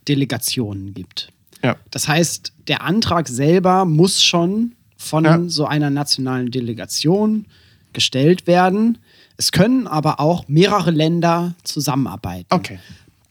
Delegationen 0.06 0.92
gibt. 0.92 1.28
Ja. 1.62 1.76
Das 1.90 2.09
heißt, 2.09 2.52
der 2.68 2.82
Antrag 2.82 3.28
selber 3.28 3.84
muss 3.84 4.22
schon 4.22 4.72
von 4.99 5.24
Ja. 5.24 5.40
so 5.46 5.64
einer 5.64 5.88
nationalen 5.88 6.51
Delegation 6.51 7.46
gestellt 7.94 8.46
werden. 8.46 8.99
Es 9.38 9.53
können 9.53 9.86
aber 9.86 10.20
auch 10.20 10.46
mehrere 10.49 10.90
Länder 10.90 11.55
zusammenarbeiten. 11.62 12.46
Okay. 12.51 12.78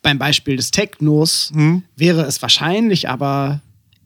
Beim 0.02 0.18
Beispiel 0.18 0.56
des 0.56 0.72
Technos 0.72 1.52
wäre 1.98 2.22
es 2.24 2.42
wahrscheinlich 2.42 3.10
aber 3.10 3.60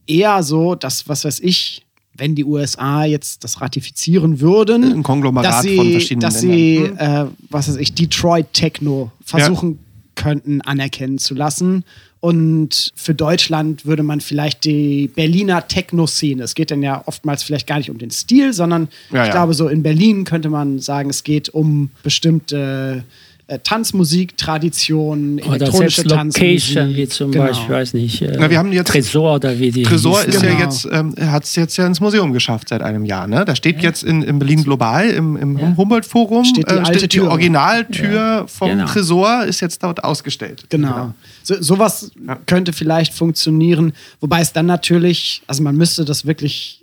eher 0.07 0.41
so, 0.41 0.73
dass, 0.75 1.07
was 1.07 1.23
weiß 1.23 1.39
ich, 1.41 1.85
wenn 2.15 2.35
die 2.35 2.43
USA 2.43 3.05
jetzt 3.05 3.43
das 3.43 3.61
ratifizieren 3.61 4.41
würden, 4.41 4.83
Ein 4.83 5.03
Konglomerat 5.03 5.45
dass 5.45 5.61
sie, 5.61 5.75
von 5.77 5.91
verschiedenen 5.91 6.19
dass 6.21 6.41
sie, 6.41 6.77
äh, 6.77 7.25
was 7.49 7.69
weiß 7.69 7.77
ich, 7.77 7.93
Detroit 7.93 8.51
Techno 8.53 9.11
versuchen 9.23 9.79
könnten 10.15 10.61
anerkennen 10.61 11.19
zu 11.19 11.35
lassen. 11.35 11.83
Und 12.21 12.91
für 12.95 13.15
Deutschland 13.15 13.85
würde 13.85 14.03
man 14.03 14.21
vielleicht 14.21 14.63
die 14.63 15.07
Berliner 15.07 15.67
Techno-Szene, 15.67 16.43
es 16.43 16.53
geht 16.53 16.69
dann 16.69 16.83
ja 16.83 17.01
oftmals 17.07 17.41
vielleicht 17.41 17.65
gar 17.65 17.79
nicht 17.79 17.89
um 17.89 17.97
den 17.97 18.11
Stil, 18.11 18.53
sondern 18.53 18.89
Ja, 19.11 19.23
ich 19.23 19.27
ja. 19.27 19.31
glaube, 19.33 19.55
so 19.55 19.67
in 19.67 19.81
Berlin 19.81 20.23
könnte 20.23 20.49
man 20.49 20.79
sagen, 20.79 21.09
es 21.09 21.23
geht 21.23 21.49
um 21.49 21.89
bestimmte 22.03 23.03
äh, 23.03 23.21
Tanzmusik, 23.59 24.37
Traditionen, 24.37 25.39
Oder 25.41 25.55
elektronische 25.55 26.01
Location, 26.03 26.17
Tanzmusik. 26.31 26.95
wie 26.97 27.07
zum 27.07 27.31
Genau. 27.31 27.45
Beispiel, 27.45 27.75
weiß 27.75 27.93
nicht, 27.93 28.21
äh, 28.21 28.37
Na, 28.39 28.49
wir 28.49 28.57
haben 28.57 28.71
jetzt- 28.71 28.87
Tresor 28.89 29.35
oder 29.35 29.57
wie 29.59 29.71
die 29.71 29.83
Tresor 29.83 30.17
hießen. 30.23 30.29
ist 30.33 30.41
ja 30.43 30.49
Genau. 30.51 30.63
jetzt, 30.63 30.87
ähm, 30.91 31.15
hat 31.31 31.43
es 31.43 31.55
jetzt 31.55 31.77
ja 31.77 31.85
ins 31.87 31.99
Museum 31.99 32.33
geschafft 32.33 32.69
seit 32.69 32.81
einem 32.81 33.05
Jahr. 33.05 33.27
Ne? 33.27 33.43
Da 33.45 33.55
steht 33.55 33.81
jetzt 33.81 34.03
in, 34.03 34.21
in 34.23 34.39
Berlin 34.39 34.63
Global 34.63 35.09
im, 35.09 35.35
im 35.37 35.57
Ja. 35.57 35.73
Humboldt-Forum 35.77 36.45
Steht 36.45 36.69
die 36.69 36.73
alte 36.75 36.99
die 36.99 37.07
Tür. 37.07 37.29
Originaltür 37.29 38.45
vom 38.47 38.69
Genau. 38.69 38.85
Tresor 38.85 39.43
ist 39.45 39.59
jetzt 39.61 39.83
dort 39.83 40.03
ausgestellt. 40.03 40.65
Genau. 40.69 41.13
So, 41.43 41.61
sowas 41.61 42.11
könnte 42.45 42.73
vielleicht 42.73 43.13
funktionieren, 43.13 43.93
wobei 44.19 44.41
es 44.41 44.53
dann 44.53 44.65
natürlich, 44.65 45.41
also 45.47 45.63
man 45.63 45.75
müsste 45.75 46.05
das 46.05 46.25
wirklich 46.25 46.79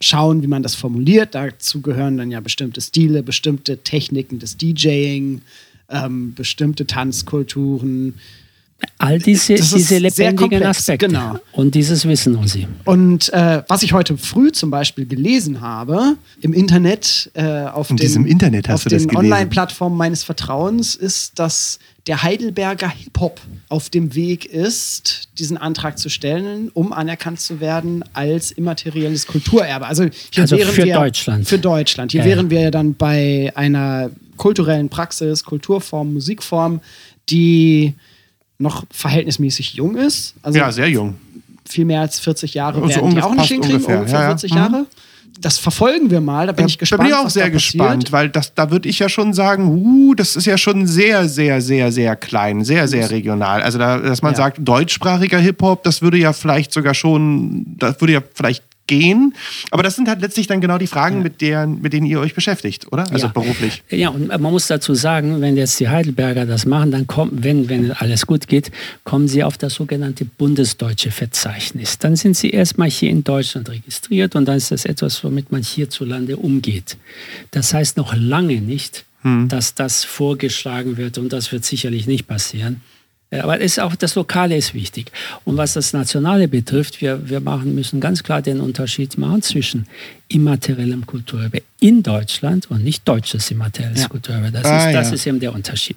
schauen, 0.00 0.42
wie 0.42 0.46
man 0.48 0.62
das 0.62 0.74
formuliert. 0.74 1.34
Dazu 1.34 1.80
gehören 1.80 2.16
dann 2.18 2.30
ja 2.30 2.40
bestimmte 2.40 2.80
Stile, 2.80 3.22
bestimmte 3.22 3.78
Techniken 3.78 4.38
des 4.38 4.56
DJing, 4.56 5.40
ähm, 5.88 6.34
bestimmte 6.34 6.86
Tanzkulturen. 6.86 8.14
All 8.98 9.18
diese, 9.18 9.54
diese 9.54 9.78
sehr 9.78 10.00
lebendigen 10.00 10.36
komplex, 10.36 10.66
Aspekte. 10.78 11.06
genau. 11.06 11.38
Und 11.52 11.74
dieses 11.74 12.06
Wissen 12.06 12.36
um 12.36 12.46
sie. 12.46 12.66
Und 12.84 13.32
äh, 13.32 13.62
was 13.66 13.82
ich 13.82 13.94
heute 13.94 14.18
früh 14.18 14.52
zum 14.52 14.70
Beispiel 14.70 15.06
gelesen 15.06 15.62
habe, 15.62 16.16
im 16.42 16.52
Internet, 16.52 17.30
äh, 17.34 17.42
auf 17.62 17.88
In 17.90 17.96
den, 17.96 18.02
diesem 18.06 18.26
Internet 18.26 18.68
hast 18.68 18.84
auf 18.86 18.90
den? 18.90 19.16
Online-Plattformen 19.16 19.96
meines 19.96 20.22
Vertrauens, 20.22 20.96
ist, 20.96 21.38
dass 21.38 21.78
der 22.06 22.22
Heidelberger 22.22 22.90
Hip-Hop 22.90 23.40
auf 23.70 23.88
dem 23.88 24.14
Weg 24.14 24.44
ist, 24.44 25.28
diesen 25.38 25.56
Antrag 25.56 25.98
zu 25.98 26.10
stellen, 26.10 26.70
um 26.74 26.92
anerkannt 26.92 27.40
zu 27.40 27.60
werden 27.60 28.04
als 28.12 28.50
immaterielles 28.52 29.26
Kulturerbe. 29.26 29.86
Also, 29.86 30.04
hier 30.30 30.42
Also 30.42 30.58
wären 30.58 30.74
für 30.74 30.84
wir, 30.84 30.94
Deutschland. 30.94 31.48
Für 31.48 31.58
Deutschland. 31.58 32.12
Hier 32.12 32.20
Ja, 32.20 32.26
ja. 32.26 32.36
wären 32.36 32.50
wir 32.50 32.70
dann 32.70 32.94
bei 32.94 33.50
einer 33.54 34.10
kulturellen 34.36 34.88
Praxis, 34.88 35.44
Kulturform, 35.44 36.12
Musikform, 36.14 36.80
die 37.30 37.94
noch 38.58 38.84
verhältnismäßig 38.90 39.74
jung 39.74 39.96
ist. 39.96 40.34
Also 40.42 40.58
Ja, 40.58 40.70
sehr 40.72 40.88
jung. 40.88 41.14
viel 41.68 41.84
mehr 41.84 42.00
als 42.02 42.20
40 42.20 42.54
Jahre 42.54 42.82
Also 42.82 42.88
werden 43.00 43.14
die 43.14 43.22
auch 43.22 43.34
nicht 43.34 43.48
hinkriegen, 43.48 43.76
ungefähr, 43.76 43.98
ungefähr, 43.98 44.18
ja, 44.20 44.22
ja. 44.24 44.28
40 44.30 44.50
Mhm. 44.52 44.56
Jahre. 44.56 44.86
Das 45.40 45.58
verfolgen 45.58 46.10
wir 46.10 46.20
mal, 46.20 46.46
da 46.46 46.52
bin 46.52 46.66
ich 46.66 46.76
Da 46.76 46.80
gespannt. 46.80 47.02
bin 47.02 47.08
ich 47.10 47.14
auch 47.16 47.28
sehr 47.28 47.44
da 47.46 47.48
gespannt, 47.50 48.12
weil 48.12 48.28
das, 48.28 48.54
da 48.54 48.70
würde 48.70 48.88
ich 48.88 49.00
ja 49.00 49.08
schon 49.08 49.32
sagen, 49.34 49.66
uh, 49.66 50.14
das 50.14 50.36
ist 50.36 50.46
ja 50.46 50.56
schon 50.56 50.86
sehr, 50.86 51.28
sehr, 51.28 51.60
sehr, 51.60 51.90
sehr 51.90 52.14
klein, 52.14 52.64
sehr, 52.64 52.86
sehr 52.86 53.10
regional. 53.10 53.60
Also, 53.60 53.78
da, 53.78 53.98
dass 53.98 54.22
man 54.22 54.32
Ja. 54.34 54.36
sagt, 54.36 54.58
deutschsprachiger 54.62 55.38
Hip-Hop, 55.40 55.82
das 55.82 56.02
würde 56.02 56.18
ja 56.18 56.32
vielleicht 56.32 56.72
sogar 56.72 56.94
schon, 56.94 57.64
das 57.78 58.00
würde 58.00 58.12
ja 58.12 58.20
vielleicht 58.32 58.62
gehen. 58.86 59.34
Aber 59.70 59.82
das 59.82 59.96
sind 59.96 60.08
halt 60.08 60.20
letztlich 60.20 60.46
dann 60.46 60.60
genau 60.60 60.78
die 60.78 60.86
Fragen, 60.86 61.22
mit, 61.22 61.40
deren, 61.40 61.80
mit 61.80 61.92
denen 61.92 62.06
ihr 62.06 62.20
euch 62.20 62.34
beschäftigt, 62.34 62.92
oder? 62.92 63.10
Also 63.10 63.26
Ja. 63.26 63.32
beruflich. 63.32 63.82
Ja, 63.90 64.10
und 64.10 64.28
man 64.28 64.42
muss 64.42 64.66
dazu 64.66 64.94
sagen, 64.94 65.40
wenn 65.40 65.56
jetzt 65.56 65.80
die 65.80 65.88
Heidelberger 65.88 66.44
das 66.46 66.66
machen, 66.66 66.90
dann 66.90 67.06
kommen, 67.06 67.42
wenn, 67.42 67.68
wenn 67.68 67.92
alles 67.92 68.26
gut 68.26 68.46
geht, 68.46 68.70
kommen 69.04 69.26
sie 69.28 69.42
auf 69.42 69.56
das 69.56 69.74
sogenannte 69.74 70.24
bundesdeutsche 70.24 71.10
Verzeichnis. 71.10 71.98
Dann 71.98 72.16
sind 72.16 72.36
sie 72.36 72.50
erstmal 72.50 72.90
hier 72.90 73.10
in 73.10 73.24
Deutschland 73.24 73.68
registriert 73.70 74.36
und 74.36 74.44
dann 74.46 74.56
ist 74.58 74.70
das 74.70 74.84
etwas, 74.84 75.24
womit 75.24 75.50
man 75.50 75.62
hierzulande 75.62 76.36
umgeht. 76.36 76.96
Das 77.52 77.72
heißt 77.72 77.96
noch 77.96 78.14
lange 78.14 78.60
nicht, 78.60 79.04
dass 79.48 79.74
das 79.74 80.04
vorgeschlagen 80.04 80.98
wird 80.98 81.16
und 81.16 81.32
das 81.32 81.50
wird 81.50 81.64
sicherlich 81.64 82.06
nicht 82.06 82.26
passieren. 82.26 82.82
Äh, 83.34 83.40
Aber 83.40 83.60
ist 83.60 83.80
auch 83.80 83.94
das 83.96 84.14
Lokale 84.14 84.56
ist 84.56 84.74
wichtig. 84.74 85.10
Und 85.44 85.56
was 85.56 85.74
das 85.74 85.92
Nationale 85.92 86.48
betrifft, 86.48 87.00
wir, 87.00 87.28
wir 87.28 87.40
machen, 87.40 87.74
müssen 87.74 88.00
ganz 88.00 88.22
klar 88.22 88.42
den 88.42 88.60
Unterschied 88.60 89.18
machen 89.18 89.42
zwischen 89.42 89.86
immateriellem 90.28 91.06
Kulturerbe 91.06 91.62
in 91.80 92.02
Deutschland 92.02 92.70
und 92.70 92.82
nicht 92.82 93.06
deutsches 93.06 93.50
immaterielles 93.50 94.02
Ja. 94.02 94.08
Kulturerbe. 94.08 94.50
Das, 94.50 94.64
Ah, 94.64 94.88
ist, 94.88 94.94
das 94.94 95.08
ja. 95.08 95.14
ist 95.14 95.26
eben 95.26 95.40
der 95.40 95.54
Unterschied. 95.54 95.96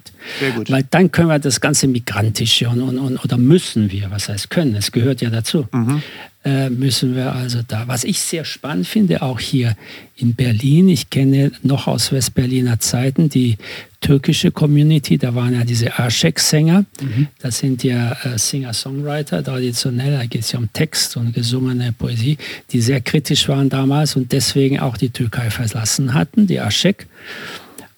Weil 0.68 0.84
dann 0.90 1.10
können 1.10 1.28
wir 1.28 1.38
das 1.38 1.60
ganze 1.60 1.86
Migrantische 1.88 2.68
und, 2.68 2.80
und, 2.82 2.98
und 2.98 3.24
oder 3.24 3.38
müssen 3.38 3.90
wir, 3.90 4.10
was 4.10 4.28
heißt 4.28 4.50
können, 4.50 4.74
es 4.74 4.92
gehört 4.92 5.22
ja 5.22 5.30
dazu, 5.30 5.66
Mhm. 5.72 6.02
äh, 6.44 6.68
müssen 6.70 7.14
wir 7.16 7.32
also 7.34 7.60
da. 7.66 7.88
Was 7.88 8.04
ich 8.04 8.20
sehr 8.20 8.44
spannend 8.44 8.86
finde, 8.86 9.22
auch 9.22 9.40
hier 9.40 9.76
in 10.16 10.34
Berlin, 10.34 10.88
ich 10.88 11.08
kenne 11.10 11.50
noch 11.62 11.86
aus 11.86 12.12
Westberliner 12.12 12.78
Zeiten 12.80 13.28
die 13.28 13.56
türkische 14.00 14.50
Community, 14.52 15.18
da 15.18 15.34
waren 15.34 15.54
ja 15.54 15.64
diese 15.64 15.98
Aşık-Sänger, 15.98 16.84
Mhm. 17.00 17.26
das 17.40 17.58
sind 17.58 17.82
ja 17.82 18.12
äh, 18.24 18.38
Singer-Songwriter, 18.38 19.42
traditionell, 19.42 20.12
da 20.16 20.24
geht 20.26 20.42
es 20.42 20.52
ja 20.52 20.58
um 20.60 20.72
Text 20.72 21.16
und 21.16 21.32
gesungene 21.34 21.92
Poesie, 21.92 22.36
die 22.70 22.80
sehr 22.80 23.00
kritisch 23.00 23.48
waren 23.48 23.68
damals 23.68 24.14
und 24.18 24.32
deswegen 24.32 24.80
auch 24.80 24.96
die 24.96 25.10
Türkei 25.10 25.50
verlassen 25.50 26.14
hatten, 26.14 26.46
die 26.46 26.60
Aşık. 26.60 27.06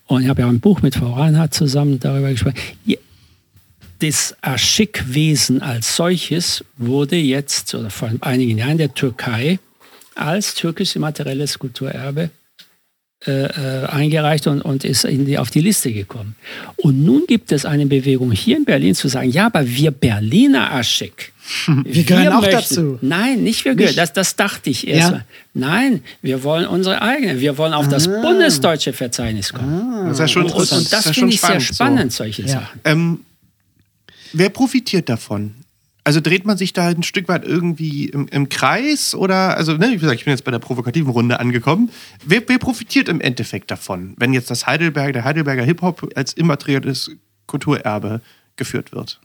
Und 0.07 0.23
ich 0.23 0.29
habe 0.29 0.43
ja 0.43 0.49
ein 0.49 0.61
Buch 0.61 0.83
mit 0.83 0.97
Frau 0.97 1.13
Reinhardt 1.13 1.55
zusammen 1.55 1.99
darüber 2.01 2.31
gesprochen. 2.31 2.57
Das 4.01 4.35
Aschik-Wesen 4.41 5.63
als 5.63 5.97
solches 5.97 6.65
wurde 6.77 7.17
jetzt, 7.17 7.75
oder 7.75 7.91
vor 7.91 8.11
einigen 8.21 8.59
Jahren 8.59 8.79
der 8.79 8.93
Türkei, 8.95 9.59
als 10.15 10.55
türkisches 10.55 10.97
immaterielles 10.97 11.59
Kulturerbe 11.59 12.31
äh, 13.27 13.31
äh, 13.45 13.87
eingereicht 13.87 14.47
und, 14.47 14.63
und 14.63 14.83
ist 14.85 15.05
die, 15.05 15.37
auf 15.39 15.51
die 15.51 15.61
Liste 15.61 15.93
gekommen. 15.93 16.37
Und 16.79 17.05
nun 17.05 17.25
gibt 17.27 17.53
es 17.53 17.67
eine 17.67 17.85
Bewegung 17.87 18.33
hier 18.33 18.57
in 18.57 18.65
Berlin 18.65 18.95
zu 18.95 19.09
sagen, 19.09 19.31
ja, 19.31 19.47
aber 19.47 19.67
wir 19.69 19.91
Berliner 19.91 20.73
Aschik, 20.73 21.33
Wir 21.85 22.05
gehören 22.05 22.29
auch 22.29 22.47
dazu. 22.47 22.99
Nein, 23.03 23.43
nicht 23.43 23.65
wir 23.65 23.75
gehören. 23.75 23.97
Das, 23.97 24.13
das 24.13 24.37
dachte 24.37 24.71
ich 24.71 24.87
erst 24.87 25.11
Ja. 25.11 25.17
mal. 25.17 25.25
Nein, 25.53 26.03
wir 26.23 26.45
wollen 26.45 26.65
unsere 26.67 27.03
eigene. 27.03 27.41
Wir 27.41 27.59
wollen 27.59 27.73
auf 27.75 27.89
das 27.89 28.07
bundesdeutsche 28.07 28.93
Verzeichnis 28.93 29.53
kommen. 29.53 30.05
Das 30.05 30.13
ist 30.15 30.19
ja 30.21 30.29
schon, 30.29 30.45
Und, 30.45 30.53
und 30.73 30.93
das 30.93 31.05
schon 31.05 31.13
finde 31.15 31.35
ich 31.35 31.41
sehr 31.41 31.61
so. 31.61 31.75
spannend, 31.75 32.13
solche 32.13 32.43
Ja. 32.43 32.49
Sachen. 32.49 32.81
Ähm, 32.85 33.21
wer 34.33 34.49
profitiert 34.51 35.09
davon? 35.09 35.55
Also 36.03 36.21
dreht 36.21 36.47
man 36.47 36.57
sich 36.57 36.73
da 36.73 36.89
ein 36.89 37.03
Stück 37.03 37.29
weit 37.29 37.45
irgendwie 37.45 38.07
im, 38.07 38.27
im 38.29 38.49
Kreis 38.49 39.15
oder, 39.15 39.57
also, 39.57 39.75
ne, 39.75 39.91
wie 39.91 39.99
gesagt, 39.99 40.19
ich 40.19 40.25
bin 40.25 40.33
jetzt 40.33 40.45
bei 40.45 40.51
der 40.51 40.59
provokativen 40.59 41.11
Runde 41.11 41.39
angekommen. 41.41 41.91
Wer, 42.25 42.43
wer 42.49 42.59
profitiert 42.59 43.09
im 43.09 43.21
Endeffekt 43.21 43.71
davon, 43.71 44.15
wenn 44.19 44.33
jetzt 44.33 44.51
das 44.51 44.67
Heidelberg, 44.67 45.13
der 45.13 45.25
Heidelberger 45.25 45.63
Hip-Hop 45.63 46.11
als 46.15 46.33
immaterielles 46.33 47.11
Kulturerbe 47.47 48.23
geführt 48.57 48.93
wird? 48.93 49.21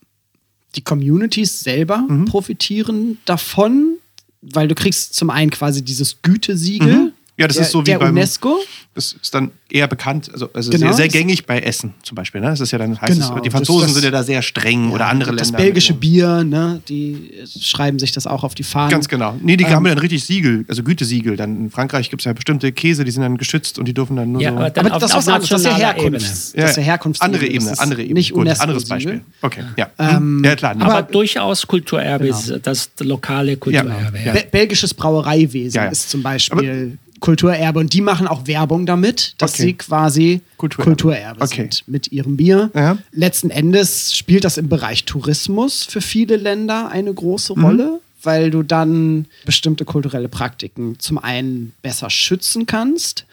Die 0.75 0.81
Communities 0.83 1.61
selber 1.61 1.99
Mhm. 1.99 2.25
profitieren 2.25 3.19
davon, 3.25 3.97
weil 4.41 4.67
du 4.67 4.75
kriegst 4.75 5.13
zum 5.15 5.29
einen 5.29 5.51
quasi 5.51 5.81
dieses 5.83 6.21
Gütesiegel, 6.21 6.95
Mhm. 6.95 7.11
Ja, 7.37 7.47
das 7.47 7.57
der, 7.57 7.65
ist 7.65 7.71
so 7.73 7.81
wie 7.81 7.83
der 7.85 7.99
beim 7.99 8.11
UNESCO. 8.15 8.57
Das 8.93 9.11
ist 9.21 9.33
dann 9.35 9.51
eher 9.69 9.87
bekannt, 9.87 10.29
also, 10.31 10.49
also 10.53 10.71
Genau. 10.71 10.87
sehr, 10.87 10.93
sehr 10.95 11.07
gängig 11.09 11.45
bei 11.45 11.59
Essen 11.59 11.93
zum 12.01 12.15
Beispiel. 12.15 12.39
Ne? 12.39 12.47
Das 12.47 12.61
ist 12.61 12.71
ja 12.71 12.77
dann 12.77 13.01
heißt 13.01 13.11
Genau. 13.11 13.35
es, 13.35 13.41
die 13.41 13.49
Das- 13.49 13.53
Franzosen 13.53 13.87
das- 13.87 13.93
sind 13.95 14.03
ja 14.05 14.11
da 14.11 14.23
sehr 14.23 14.41
streng 14.41 14.91
oder 14.91 15.07
andere 15.07 15.35
das 15.35 15.49
Länder. 15.49 15.57
belgische 15.63 15.93
Bier, 15.95 16.45
ne, 16.45 16.81
die 16.87 17.29
schreiben 17.59 17.99
sich 17.99 18.13
das 18.13 18.25
auch 18.25 18.45
auf 18.45 18.55
die 18.55 18.63
Fahnen. 18.63 18.89
Ganz 18.91 19.09
genau. 19.09 19.35
Nee, 19.41 19.57
die 19.57 19.65
Ähm, 19.65 19.71
haben 19.71 19.85
ja 19.85 19.89
dann 19.95 19.99
richtig 19.99 20.23
Siegel, 20.23 20.63
also 20.69 20.81
Gütesiegel. 20.81 21.35
Dann 21.35 21.57
in 21.57 21.71
Frankreich 21.71 22.09
gibt 22.09 22.21
es 22.21 22.25
ja 22.25 22.31
bestimmte 22.31 22.71
Käse, 22.71 23.03
die 23.03 23.11
sind 23.11 23.21
dann 23.23 23.35
geschützt 23.37 23.77
und 23.79 23.85
die 23.85 23.93
dürfen 23.93 24.15
dann 24.15 24.31
nur 24.31 24.41
Ja, 24.41 24.51
so. 24.51 24.55
aber 24.57 24.69
dann 24.69 24.85
Aber 24.85 24.95
auf, 24.95 25.01
das 25.01 25.11
ist 25.11 25.17
auf 25.29 25.49
das 25.49 25.59
ist 25.59 25.65
ja. 25.65 25.75
Herkunfts, 25.75 26.53
das 26.53 26.69
ist 26.71 26.77
ja 26.77 26.83
Herkunftssiegel. 26.83 27.25
andere 27.35 27.45
Ebene, 27.47 27.69
das 27.69 27.73
ist 27.73 27.79
andere 27.79 28.01
Ebene. 28.01 28.13
Nicht 28.13 28.31
Gut, 28.31 28.41
UNESCO 28.43 28.63
anderes 28.63 28.85
Beispiel. 28.87 29.21
Okay, 29.41 29.63
ja. 29.75 29.89
Ähm, 29.99 30.41
ja, 30.45 30.55
klar. 30.55 30.71
Aber, 30.79 30.95
Aber- 30.99 31.11
durchaus 31.11 31.67
Kulturerbe 31.67 32.27
Genau. 32.27 32.37
ist 32.37 32.59
das 32.63 32.91
lokale 33.01 33.57
Kulturerbe. 33.57 34.17
Ja. 34.19 34.25
Ja. 34.27 34.31
Be 34.31 34.45
belgisches 34.49 34.93
Brauereiwesen 34.93 35.75
Ja, 35.75 35.83
ja. 35.85 35.91
ist 35.91 36.09
zum 36.09 36.23
Beispiel 36.23 36.97
Kulturerbe 37.19 37.79
und 37.79 37.93
die 37.93 38.01
machen 38.01 38.27
auch 38.27 38.45
Werbung 38.47 38.85
damit, 38.85 39.35
dass 39.37 39.53
Okay. 39.53 39.61
sie 39.63 39.73
quasi 39.73 40.41
Kulturerbe. 40.57 40.91
Kulturerbe, 40.91 41.41
Okay. 41.41 41.61
sind 41.61 41.83
mit 41.87 42.11
ihrem 42.11 42.37
Bier. 42.37 42.71
Ja. 42.75 42.97
Letzten 43.11 43.49
Endes 43.49 44.15
spielt 44.15 44.43
das 44.43 44.57
im 44.57 44.69
Bereich 44.69 45.05
Tourismus 45.05 45.83
für 45.83 46.01
viele 46.01 46.35
Länder 46.35 46.89
eine 46.89 47.13
große 47.13 47.53
Mhm. 47.57 47.65
Rolle, 47.65 47.99
weil 48.23 48.51
du 48.51 48.63
dann 48.63 49.25
bestimmte 49.45 49.85
kulturelle 49.85 50.27
Praktiken 50.29 50.99
zum 50.99 51.17
einen 51.17 51.73
besser 51.81 52.09
schützen 52.09 52.65
kannst 52.65 53.25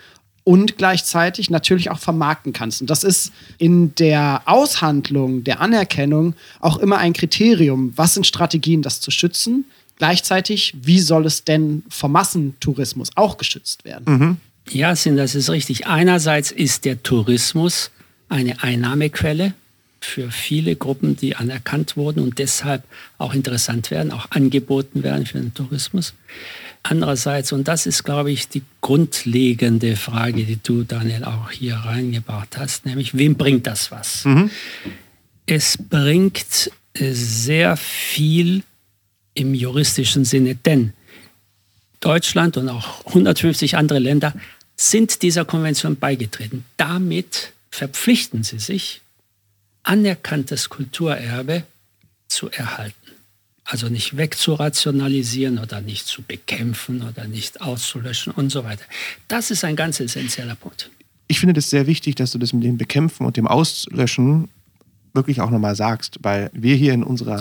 und 0.44 0.76
gleichzeitig 0.76 1.50
natürlich 1.50 1.90
auch 1.90 1.98
vermarkten 1.98 2.52
kannst. 2.52 2.80
Und 2.80 2.90
das 2.90 3.04
ist 3.04 3.32
in 3.58 3.94
der 3.96 4.42
Aushandlung 4.46 5.44
der 5.44 5.60
Anerkennung 5.60 6.34
auch 6.60 6.78
immer 6.78 6.98
ein 6.98 7.12
Kriterium. 7.12 7.92
Was 7.96 8.14
sind 8.14 8.26
Strategien, 8.26 8.82
das 8.82 9.00
zu 9.00 9.10
schützen? 9.10 9.64
Gleichzeitig, 9.98 10.74
wie 10.82 11.00
soll 11.00 11.26
es 11.26 11.44
denn 11.44 11.84
vom 11.88 12.12
Massentourismus 12.12 13.10
auch 13.14 13.38
geschützt 13.38 13.84
werden? 13.84 14.38
Ja, 14.70 14.96
Sinn, 14.96 15.16
das 15.16 15.34
ist 15.34 15.50
richtig. 15.50 15.86
Einerseits 15.86 16.50
ist 16.50 16.84
der 16.84 17.02
Tourismus 17.02 17.90
eine 18.28 18.62
Einnahmequelle 18.62 19.54
für 20.00 20.30
viele 20.30 20.74
Gruppen, 20.74 21.16
die 21.16 21.36
anerkannt 21.36 21.96
wurden 21.96 22.20
und 22.20 22.38
deshalb 22.38 22.82
auch 23.18 23.34
interessant 23.34 23.90
werden, 23.92 24.10
auch 24.10 24.30
angeboten 24.30 25.04
werden 25.04 25.26
für 25.26 25.38
den 25.38 25.54
Tourismus. 25.54 26.14
Andererseits, 26.82 27.52
und 27.52 27.68
das 27.68 27.86
ist, 27.86 28.02
glaube 28.02 28.32
ich, 28.32 28.48
die 28.48 28.62
grundlegende 28.80 29.94
Frage, 29.94 30.44
die 30.44 30.58
du, 30.60 30.82
Daniel, 30.82 31.24
auch 31.24 31.52
hier 31.52 31.76
reingebracht 31.76 32.58
hast, 32.58 32.86
nämlich, 32.86 33.16
wem 33.16 33.36
bringt 33.36 33.68
das 33.68 33.92
was? 33.92 34.26
Es 35.46 35.78
bringt 35.78 36.72
sehr 36.94 37.76
viel 37.76 38.64
im 39.34 39.54
juristischen 39.54 40.24
Sinne, 40.24 40.54
denn 40.54 40.92
Deutschland 42.00 42.56
und 42.56 42.68
auch 42.68 43.06
150 43.06 43.76
andere 43.76 43.98
Länder 43.98 44.34
sind 44.76 45.22
dieser 45.22 45.44
Konvention 45.44 45.96
beigetreten. 45.96 46.64
Damit 46.76 47.52
verpflichten 47.70 48.42
sie 48.42 48.58
sich, 48.58 49.00
anerkanntes 49.84 50.68
Kulturerbe 50.68 51.64
zu 52.28 52.50
erhalten. 52.50 52.96
Also 53.64 53.88
nicht 53.88 54.16
wegzurationalisieren 54.16 55.58
oder 55.58 55.80
nicht 55.80 56.06
zu 56.06 56.22
bekämpfen 56.22 57.02
oder 57.02 57.26
nicht 57.28 57.60
auszulöschen 57.60 58.32
und 58.32 58.50
so 58.50 58.64
weiter. 58.64 58.84
Das 59.28 59.50
ist 59.50 59.64
ein 59.64 59.76
ganz 59.76 60.00
essentieller 60.00 60.56
Punkt. 60.56 60.90
ich 61.28 61.40
finde 61.40 61.54
das 61.54 61.70
sehr 61.70 61.86
wichtig, 61.86 62.16
dass 62.16 62.32
du 62.32 62.38
das 62.38 62.52
mit 62.52 62.64
dem 62.64 62.76
Bekämpfen 62.76 63.24
und 63.24 63.36
dem 63.36 63.46
Auslöschen 63.46 64.48
wirklich 65.14 65.40
auch 65.40 65.50
nochmal 65.50 65.76
sagst, 65.76 66.18
weil 66.22 66.50
wir 66.52 66.74
hier 66.74 66.92
in 66.92 67.02
unserer 67.02 67.40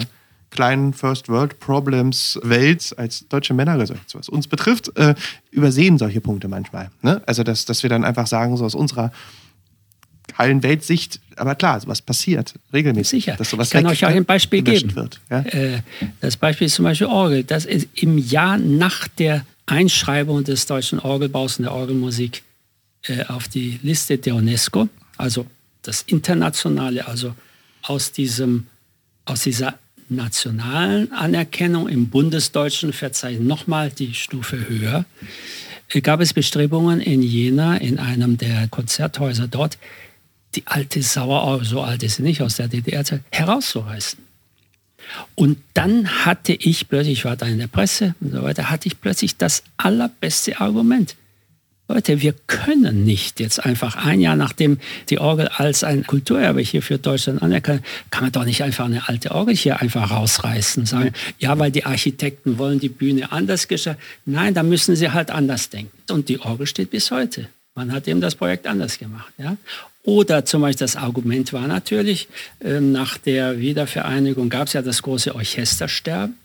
kleinen 0.52 0.94
First 0.94 1.28
World 1.30 1.60
Problems 1.60 2.40
Welt 2.44 2.94
als 2.98 3.26
deutsche 3.28 3.54
Männergesellschaft, 3.54 4.14
was 4.16 4.30
uns 4.30 4.48
betrifft, 4.48 4.96
äh, 4.98 5.16
übersehen 5.50 5.98
solche 5.98 6.22
Punkte 6.22 6.48
manchmal. 6.48 6.92
Ne? 7.02 7.22
Also, 7.26 7.44
dass, 7.44 7.66
dass 7.66 7.82
wir 7.84 7.90
dann 7.90 8.04
einfach 8.04 8.28
sagen, 8.28 8.56
so 8.58 8.66
aus 8.66 8.76
unserer 8.76 9.12
heilen 10.38 10.64
Weltsicht, 10.64 11.20
aber 11.36 11.56
klar, 11.56 11.80
sowas 11.80 12.02
passiert 12.02 12.54
regelmäßig. 12.72 13.26
Sicher. 13.26 13.36
Dass 13.38 13.50
sowas 13.50 13.68
ich 13.68 13.74
kann 13.74 13.84
weg- 13.86 13.92
euch 13.92 14.06
auch 14.06 14.10
ein 14.10 14.26
Beispiel 14.26 14.62
geben. 14.62 14.96
Wird, 14.96 15.20
ja? 15.30 15.40
Äh, 15.42 15.82
Das 16.22 16.38
Beispiel 16.38 16.68
ist 16.68 16.76
zum 16.76 16.84
Beispiel 16.84 17.08
Orgel. 17.08 17.44
Das 17.44 17.66
ist 17.66 17.88
im 17.96 18.18
Jahr 18.18 18.58
nach 18.58 19.08
der 19.08 19.46
Einschreibung 19.66 20.44
des 20.44 20.66
deutschen 20.66 21.00
Orgelbaus 21.00 21.58
und 21.60 21.64
der 21.64 21.74
Orgelmusik 21.74 22.44
äh, 23.08 23.26
auf 23.26 23.48
die 23.48 23.80
Liste 23.84 24.18
der 24.18 24.36
UNESCO, 24.36 24.88
also 25.18 25.46
das 25.82 26.04
Internationale, 26.04 27.08
also 27.08 27.36
aus, 27.84 28.12
diesem, 28.12 28.68
aus 29.26 29.42
dieser 29.44 29.76
nationalen 30.12 31.12
Anerkennung 31.12 31.88
im 31.88 32.10
bundesdeutschen 32.10 32.94
Verzeichnis 32.94 33.48
nochmal 33.48 33.90
die 33.90 34.14
Stufe 34.14 34.68
höher, 34.68 35.06
äh, 35.90 36.02
gab 36.02 36.22
es 36.22 36.34
Bestrebungen 36.34 37.02
in 37.02 37.22
Jena, 37.22 37.78
in 37.78 38.00
einem 38.00 38.38
der 38.38 38.68
Konzerthäuser 38.68 39.48
dort, 39.48 39.78
die 40.56 40.64
alte 40.66 41.02
Sauerorgel, 41.02 41.66
so 41.66 41.82
alt 41.82 42.04
ist 42.04 42.18
sie 42.18 42.24
nicht, 42.24 42.42
aus 42.42 42.58
der 42.58 42.68
DDR-Zeit, 42.68 43.22
herauszureißen. 43.32 44.20
Und 45.36 45.58
dann 45.74 46.26
hatte 46.26 46.54
ich 46.54 46.88
plötzlich, 46.88 47.20
ich 47.20 47.26
war 47.26 47.36
da 47.36 47.46
in 47.46 47.58
der 47.58 47.68
Presse 47.68 48.16
und 48.20 48.32
so 48.32 48.44
weiter, 48.44 48.70
hatte 48.70 48.88
ich 48.88 49.02
plötzlich 49.02 49.38
das 49.38 49.64
allerbeste 49.78 50.60
Argument. 50.60 51.16
Leute, 51.94 52.22
wir 52.22 52.34
können 52.48 53.04
nicht 53.04 53.42
jetzt 53.42 53.66
einfach 53.66 53.98
ein 53.98 54.22
Jahr 54.22 54.38
nachdem 54.38 54.78
die 55.10 55.20
Orgel 55.20 55.50
als 55.50 55.84
ein 55.84 56.08
Kulturerbe 56.08 56.62
hier 56.62 56.82
für 56.82 56.98
Deutschland 56.98 57.42
anerkannt, 57.42 57.84
kann 58.12 58.24
man 58.24 58.32
doch 58.32 58.46
nicht 58.46 58.64
einfach 58.64 58.86
eine 58.86 59.10
alte 59.10 59.32
Orgel 59.32 59.56
hier 59.56 59.82
einfach 59.82 60.10
rausreißen, 60.10 60.86
sagen, 60.86 61.12
ja, 61.38 61.60
weil 61.60 61.70
die 61.70 61.84
Architekten 61.86 62.58
wollen 62.58 62.80
die 62.80 62.88
Bühne 62.90 63.34
anders 63.34 63.68
gestalten. 63.68 64.02
Nein, 64.26 64.54
da 64.54 64.64
müssen 64.64 64.96
sie 64.96 65.12
halt 65.12 65.32
anders 65.32 65.70
denken. 65.70 65.92
Und 66.10 66.30
die 66.30 66.40
Orgel 66.40 66.66
steht 66.66 66.92
bis 66.92 67.12
heute. 67.12 67.48
Man 67.76 67.92
hat 67.92 68.08
eben 68.08 68.22
das 68.22 68.36
Projekt 68.36 68.68
anders 68.68 68.98
gemacht. 68.98 69.34
Ja? 69.38 69.58
Oder 70.04 70.46
zum 70.46 70.62
Beispiel 70.62 70.86
das 70.86 70.96
Argument 70.96 71.52
war 71.52 71.68
natürlich, 71.68 72.30
ähm, 72.64 72.94
nach 72.94 73.18
der 73.18 73.60
Wiedervereinigung 73.60 74.50
gab 74.50 74.68
es 74.68 74.74
ja 74.74 74.82
das 74.82 75.02
große 75.02 75.36
Orchestersterben. 75.36 76.36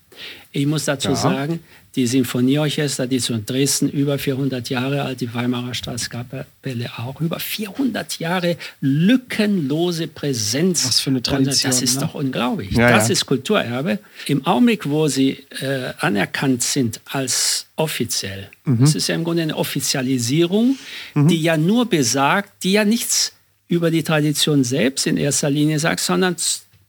Ich 0.51 0.65
muss 0.65 0.85
dazu 0.85 1.09
Ja. 1.09 1.15
sagen, 1.15 1.59
die 1.97 2.05
Sinfonieorchester, 2.05 3.07
die 3.07 3.17
zu 3.17 3.37
Dresden 3.39 3.89
über 3.89 4.19
400 4.19 4.69
Jahre 4.69 5.01
alt, 5.01 5.19
die 5.19 5.33
Weimarer 5.33 5.73
Staatskapelle 5.73 6.91
auch, 6.97 7.19
über 7.19 7.39
400 7.39 8.19
Jahre 8.19 8.55
lückenlose 8.81 10.07
Präsenz. 10.07 10.85
Was 10.85 10.99
für 10.99 11.09
eine 11.09 11.23
Tradition, 11.23 11.71
Das 11.71 11.81
ist 11.81 11.95
ne? 11.95 12.01
doch 12.01 12.13
unglaublich. 12.13 12.71
Ja, 12.71 12.91
das 12.91 13.07
ja. 13.07 13.13
ist 13.13 13.25
Kulturerbe. 13.25 13.97
Im 14.27 14.45
Augenblick, 14.45 14.87
wo 14.87 15.07
sie 15.07 15.43
äh, 15.59 15.91
anerkannt 15.99 16.61
sind 16.61 17.01
als 17.05 17.65
offiziell, 17.75 18.49
Mhm. 18.65 18.81
das 18.81 18.95
ist 18.95 19.07
ja 19.07 19.15
im 19.15 19.23
Grunde 19.23 19.43
eine 19.43 19.55
Offizialisierung, 19.55 20.77
die 21.15 21.41
ja 21.41 21.55
nur 21.57 21.89
besagt, 21.89 22.63
die 22.63 22.73
ja 22.73 22.83
nichts 22.85 23.31
über 23.69 23.91
die 23.91 24.03
Tradition 24.03 24.63
selbst 24.63 25.07
in 25.07 25.15
erster 25.17 25.49
Linie 25.49 25.79
sagt, 25.79 26.01
sondern 26.01 26.35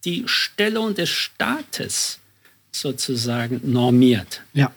die 0.05 0.25
Stellung 0.27 0.95
des 0.95 1.09
Staates 1.09 2.19
sozusagen 2.73 3.61
normiert. 3.65 4.43
Ja. 4.55 4.71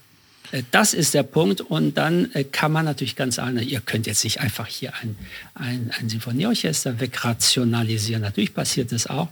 Äh, 0.52 0.64
Das 0.72 0.94
ist 0.94 1.14
der 1.14 1.24
Punkt. 1.24 1.62
Und 1.62 1.98
dann 1.98 2.32
äh, 2.34 2.44
kann 2.44 2.72
man 2.72 2.86
natürlich 2.86 3.16
ganz 3.16 3.40
anders, 3.40 3.66
ihr 3.66 3.82
könnt 3.82 4.08
jetzt 4.08 4.24
nicht 4.24 4.40
einfach 4.42 4.68
hier 4.68 4.94
ein, 5.02 5.16
ein, 5.56 5.92
ein 6.00 6.10
Sinfonieorchester 6.10 7.00
wegrationalisieren. 7.00 8.22
Natürlich 8.22 8.54
passiert 8.54 8.92
das 8.92 9.08
auch. 9.08 9.30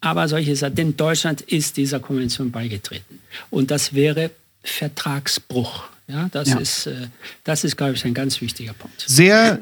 Aber 0.00 0.28
solche 0.28 0.56
Sachen, 0.56 0.74
denn 0.76 0.96
Deutschland 0.96 1.42
ist 1.42 1.76
dieser 1.76 2.00
Konvention 2.00 2.50
beigetreten. 2.50 3.18
Und 3.50 3.70
das 3.70 3.92
wäre 3.94 4.30
Vertragsbruch. 4.62 5.84
Ja, 6.08 6.28
das 6.32 6.48
Ja. 6.48 6.58
ist, 6.58 6.86
äh, 6.86 7.08
das 7.44 7.64
ist, 7.64 7.76
glaube 7.76 7.94
ich, 7.94 8.04
ein 8.04 8.14
ganz 8.14 8.40
wichtiger 8.40 8.72
Punkt. 8.72 9.04
Sehr, 9.06 9.60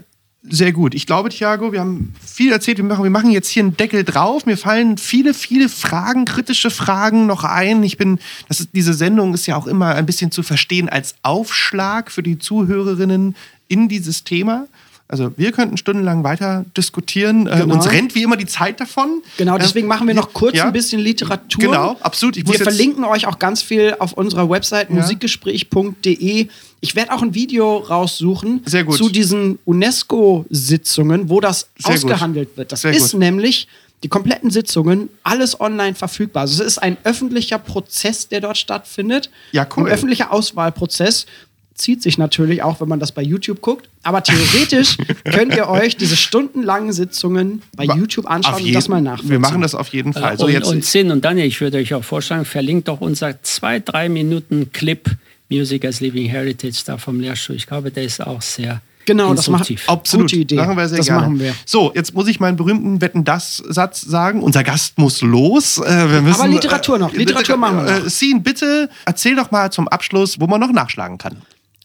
sehr 0.50 0.72
gut. 0.72 0.94
Ich 0.94 1.06
glaube, 1.06 1.28
Thiago, 1.28 1.72
wir 1.72 1.80
haben 1.80 2.14
viel 2.24 2.52
erzählt. 2.52 2.78
Wir 2.78 2.84
machen, 2.84 3.04
wir 3.04 3.10
machen 3.10 3.30
jetzt 3.30 3.48
hier 3.48 3.62
einen 3.62 3.76
Deckel 3.76 4.04
drauf. 4.04 4.46
Mir 4.46 4.56
fallen 4.56 4.98
viele, 4.98 5.34
viele 5.34 5.68
Fragen, 5.68 6.24
kritische 6.24 6.70
Fragen 6.70 7.26
noch 7.26 7.44
ein. 7.44 7.82
Ich 7.82 7.96
bin, 7.96 8.18
das 8.48 8.60
ist, 8.60 8.70
diese 8.72 8.94
Sendung 8.94 9.34
ist 9.34 9.46
ja 9.46 9.56
auch 9.56 9.66
immer 9.66 9.94
ein 9.94 10.06
bisschen 10.06 10.30
zu 10.30 10.42
verstehen 10.42 10.88
als 10.88 11.14
Aufschlag 11.22 12.10
für 12.10 12.22
die 12.22 12.38
Zuhörerinnen 12.38 13.36
in 13.68 13.88
dieses 13.88 14.24
Thema. 14.24 14.66
Also 15.10 15.32
wir 15.38 15.52
könnten 15.52 15.78
stundenlang 15.78 16.22
weiter 16.22 16.66
diskutieren. 16.76 17.46
Äh, 17.46 17.60
Genau. 17.60 17.74
uns 17.76 17.90
rennt 17.90 18.14
wie 18.14 18.22
immer 18.22 18.36
die 18.36 18.44
Zeit 18.46 18.78
davon. 18.78 19.22
Genau, 19.38 19.56
deswegen 19.56 19.86
Äh, 19.86 19.88
machen 19.88 20.06
wir 20.06 20.14
noch 20.14 20.34
kurz 20.34 20.54
ja. 20.56 20.66
ein 20.66 20.72
bisschen 20.74 21.00
Literatur. 21.00 21.62
Genau, 21.64 21.96
absolut. 22.00 22.36
Ich 22.36 22.46
wir 22.46 22.58
verlinken 22.58 23.04
euch 23.04 23.26
auch 23.26 23.38
ganz 23.38 23.62
viel 23.62 23.96
auf 23.98 24.12
unserer 24.12 24.50
Website 24.50 24.90
Ja. 24.90 24.96
musikgespräch.de. 24.96 26.48
Ich 26.80 26.94
werde 26.94 27.12
auch 27.12 27.22
ein 27.22 27.34
Video 27.34 27.78
raussuchen 27.78 28.62
gut. 28.86 28.96
zu 28.96 29.08
diesen 29.08 29.58
UNESCO-Sitzungen, 29.64 31.28
wo 31.28 31.40
das 31.40 31.68
Sehr 31.78 31.94
gut. 31.96 32.04
ausgehandelt 32.04 32.56
wird. 32.56 32.72
Das 32.72 32.82
Sehr 32.82 32.92
ist 32.92 33.12
gut. 33.12 33.20
nämlich 33.20 33.68
die 34.04 34.08
kompletten 34.08 34.50
Sitzungen, 34.50 35.08
alles 35.24 35.60
online 35.60 35.96
verfügbar. 35.96 36.42
Also 36.42 36.62
es 36.62 36.74
ist 36.74 36.78
ein 36.78 36.96
öffentlicher 37.02 37.58
Prozess, 37.58 38.28
der 38.28 38.40
dort 38.40 38.56
stattfindet. 38.56 39.28
Ja, 39.50 39.66
cool. 39.76 39.86
Ein 39.86 39.92
öffentlicher 39.92 40.32
Auswahlprozess. 40.32 41.26
Zieht 41.78 42.02
sich 42.02 42.18
natürlich 42.18 42.62
auch, 42.62 42.80
wenn 42.80 42.88
man 42.88 43.00
das 43.00 43.12
bei 43.12 43.22
YouTube 43.22 43.60
guckt. 43.60 43.88
Aber 44.02 44.22
theoretisch 44.22 44.96
könnt 45.24 45.54
ihr 45.54 45.68
euch 45.68 45.96
diese 45.96 46.16
stundenlangen 46.16 46.92
Sitzungen 46.92 47.62
bei 47.76 47.84
YouTube 47.84 48.28
anschauen 48.28 48.64
und 48.64 48.74
das 48.74 48.88
mal 48.88 49.00
nachvollziehen. 49.00 49.30
Wir 49.30 49.38
machen 49.38 49.62
das 49.62 49.74
auf 49.74 49.88
jeden 49.88 50.12
Fall. 50.12 50.36
So, 50.36 50.46
und, 50.46 50.52
jetzt, 50.52 50.66
und 50.66 50.84
Sinn 50.84 51.10
und 51.10 51.24
Daniel, 51.24 51.46
ich 51.46 51.60
würde 51.60 51.78
euch 51.78 51.94
auch 51.94 52.04
vorschlagen, 52.04 52.44
verlinkt 52.44 52.88
doch 52.88 53.00
unser 53.00 53.42
zwei, 53.42 53.78
drei 53.78 54.08
Minuten 54.08 54.72
Clip 54.72 55.08
Music 55.48 55.84
as 55.84 56.00
Living 56.00 56.26
Heritage 56.26 56.82
da 56.84 56.98
vom 56.98 57.20
Lehrstuhl. 57.20 57.56
Ich 57.56 57.66
glaube, 57.66 57.90
der 57.90 58.02
ist 58.02 58.20
auch 58.20 58.42
sehr 58.42 58.82
Genau, 59.08 59.32
das 59.32 59.48
macht. 59.48 59.72
Absolut. 59.86 60.26
Gute 60.26 60.36
Idee. 60.36 60.56
Machen 60.56 60.76
wir 60.76 60.86
sehr 60.86 60.98
das 60.98 61.06
gerne. 61.06 61.22
machen 61.22 61.40
wir. 61.40 61.54
So, 61.64 61.92
jetzt 61.94 62.12
muss 62.12 62.28
ich 62.28 62.40
meinen 62.40 62.56
berühmten 62.58 63.00
Wetten 63.00 63.24
das 63.24 63.56
Satz 63.56 64.02
sagen. 64.02 64.42
Unser 64.42 64.64
Gast 64.64 64.98
muss 64.98 65.22
los. 65.22 65.78
Äh, 65.78 66.10
wir 66.12 66.20
müssen, 66.20 66.42
Aber 66.42 66.48
Literatur 66.50 66.98
noch. 66.98 67.14
Literatur 67.14 67.56
machen 67.56 67.86
wir 67.86 68.00
noch. 68.00 68.06
Äh, 68.06 68.10
Scene, 68.10 68.40
bitte 68.40 68.90
erzähl 69.06 69.34
doch 69.34 69.50
mal 69.50 69.72
zum 69.72 69.88
Abschluss, 69.88 70.38
wo 70.38 70.46
man 70.46 70.60
noch 70.60 70.72
nachschlagen 70.72 71.16
kann. 71.16 71.38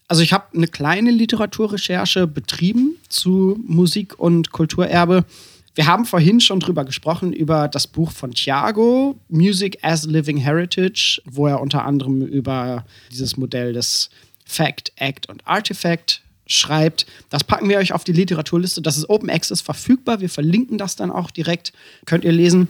Also 0.08 0.22
ich 0.22 0.32
habe 0.32 0.44
eine 0.54 0.68
kleine 0.68 1.10
Literaturrecherche 1.10 2.26
betrieben 2.26 2.96
zu 3.08 3.58
Musik 3.66 4.18
und 4.18 4.52
Kulturerbe. 4.52 5.24
Wir 5.74 5.86
haben 5.86 6.04
vorhin 6.04 6.40
schon 6.40 6.60
drüber 6.60 6.84
gesprochen, 6.84 7.32
über 7.32 7.68
das 7.68 7.86
Buch 7.86 8.12
von 8.12 8.30
Thiago, 8.30 9.18
Music 9.28 9.78
as 9.82 10.04
Living 10.04 10.36
Heritage, 10.36 11.20
wo 11.24 11.48
er 11.48 11.60
unter 11.60 11.84
anderem 11.84 12.22
über 12.22 12.84
dieses 13.10 13.36
Modell 13.36 13.72
des 13.72 14.10
Fact, 14.44 14.92
Act 14.96 15.28
und 15.28 15.46
Artifact 15.46 16.22
schreibt. 16.46 17.06
Das 17.30 17.42
packen 17.42 17.68
wir 17.68 17.78
euch 17.78 17.92
auf 17.92 18.04
die 18.04 18.12
Literaturliste. 18.12 18.82
Das 18.82 18.98
ist 18.98 19.08
Open 19.08 19.30
Access 19.30 19.62
verfügbar. 19.62 20.20
Wir 20.20 20.28
verlinken 20.28 20.78
das 20.78 20.94
dann 20.94 21.10
auch 21.10 21.30
direkt. 21.30 21.72
Könnt 22.04 22.24
ihr 22.24 22.32
lesen. 22.32 22.68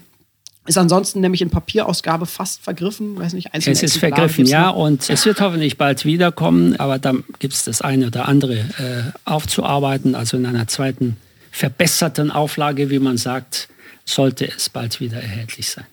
Ist 0.67 0.79
ansonsten 0.79 1.21
nämlich 1.21 1.43
in 1.43 1.51
Papierausgabe 1.51 2.25
fast 2.25 2.63
vergriffen. 2.63 3.19
Weiß 3.19 3.35
nicht, 3.35 3.53
einzelne 3.53 3.75
Es 3.75 3.83
ist 3.83 3.97
Exemplare 3.97 4.29
vergriffen, 4.29 4.47
ja, 4.47 4.71
und 4.71 5.11
es 5.11 5.27
wird 5.27 5.41
hoffentlich 5.41 5.77
bald 5.77 6.07
wiederkommen, 6.07 6.77
aber 6.77 6.99
dann 6.99 7.25
gibt 7.39 7.53
es 7.53 7.65
das 7.65 7.83
eine 7.83 8.07
oder 8.07 8.29
andere 8.29 8.55
äh, 8.55 9.13
aufzuarbeiten. 9.27 10.15
Also 10.15 10.39
in 10.39 10.47
einer 10.47 10.67
zweiten 10.67 11.19
verbesserten 11.51 12.31
Auflage, 12.31 12.89
wie 12.89 12.99
man 12.99 13.19
sagt, 13.19 13.69
sollte 14.07 14.49
es 14.49 14.71
bald 14.71 15.01
wieder 15.01 15.19
erhältlich 15.19 15.69
sein. 15.69 15.87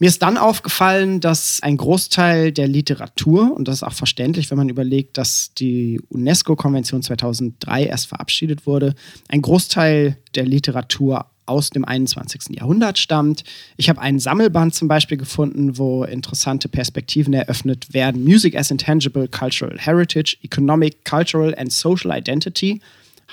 Mir 0.00 0.06
ist 0.06 0.22
dann 0.22 0.36
aufgefallen, 0.36 1.20
dass 1.20 1.60
ein 1.62 1.76
Großteil 1.76 2.52
der 2.52 2.68
Literatur, 2.68 3.52
und 3.52 3.66
das 3.66 3.76
ist 3.76 3.82
auch 3.82 3.92
verständlich, 3.92 4.48
wenn 4.50 4.58
man 4.58 4.68
überlegt, 4.68 5.18
dass 5.18 5.52
die 5.54 6.00
UNESCO-Konvention 6.10 7.02
2003 7.02 7.84
erst 7.84 8.06
verabschiedet 8.06 8.64
wurde, 8.64 8.94
ein 9.28 9.42
Großteil 9.42 10.16
der 10.36 10.44
Literatur 10.44 11.26
aus 11.48 11.70
dem 11.70 11.84
21. 11.84 12.56
Jahrhundert 12.56 12.98
stammt. 12.98 13.44
Ich 13.76 13.88
habe 13.88 14.00
einen 14.00 14.18
Sammelband 14.18 14.74
zum 14.74 14.88
Beispiel 14.88 15.16
gefunden, 15.16 15.78
wo 15.78 16.04
interessante 16.04 16.68
Perspektiven 16.68 17.32
eröffnet 17.32 17.92
werden. 17.94 18.24
Music 18.24 18.56
as 18.56 18.70
Intangible 18.70 19.28
Cultural 19.28 19.78
Heritage, 19.78 20.36
Economic, 20.42 21.04
Cultural 21.04 21.54
and 21.56 21.72
Social 21.72 22.16
Identity 22.16 22.80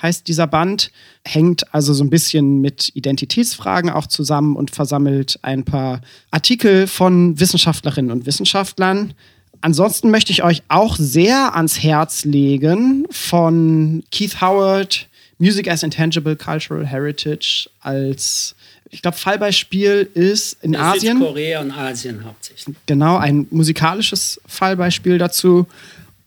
heißt 0.00 0.28
dieser 0.28 0.46
Band, 0.46 0.90
hängt 1.24 1.72
also 1.74 1.94
so 1.94 2.04
ein 2.04 2.10
bisschen 2.10 2.60
mit 2.60 2.94
Identitätsfragen 2.94 3.90
auch 3.90 4.06
zusammen 4.06 4.56
und 4.56 4.70
versammelt 4.70 5.38
ein 5.42 5.64
paar 5.64 6.00
Artikel 6.30 6.86
von 6.86 7.38
Wissenschaftlerinnen 7.40 8.10
und 8.10 8.26
Wissenschaftlern. 8.26 9.14
Ansonsten 9.62 10.10
möchte 10.10 10.32
ich 10.32 10.42
euch 10.42 10.62
auch 10.68 10.96
sehr 10.96 11.56
ans 11.56 11.82
Herz 11.82 12.24
legen 12.24 13.06
von 13.10 14.04
Keith 14.12 14.40
Howard, 14.40 15.08
Music 15.38 15.68
as 15.68 15.82
Intangible 15.82 16.36
Cultural 16.36 16.86
Heritage 16.86 17.68
als, 17.80 18.54
ich 18.90 19.02
glaube, 19.02 19.16
Fallbeispiel 19.16 20.08
ist 20.14 20.56
in 20.62 20.74
Asien. 20.76 21.18
Südkorea 21.18 21.60
und 21.60 21.72
Asien 21.72 22.24
hauptsächlich. 22.24 22.74
Genau, 22.86 23.16
ein 23.18 23.46
musikalisches 23.50 24.40
Fallbeispiel 24.46 25.18
dazu. 25.18 25.66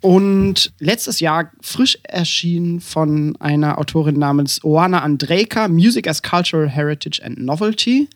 Und 0.02 0.72
letztes 0.80 1.20
Jahr 1.20 1.52
frisch 1.60 1.98
erschienen 2.04 2.80
von 2.80 3.36
einer 3.40 3.80
Autorin 3.80 4.18
namens 4.18 4.64
Oana 4.64 5.02
Andrejka, 5.02 5.68
Music 5.68 6.08
as 6.08 6.24
Cultural 6.24 6.70
Heritage 6.70 7.22
and 7.24 7.38
Novelty. 7.40 8.08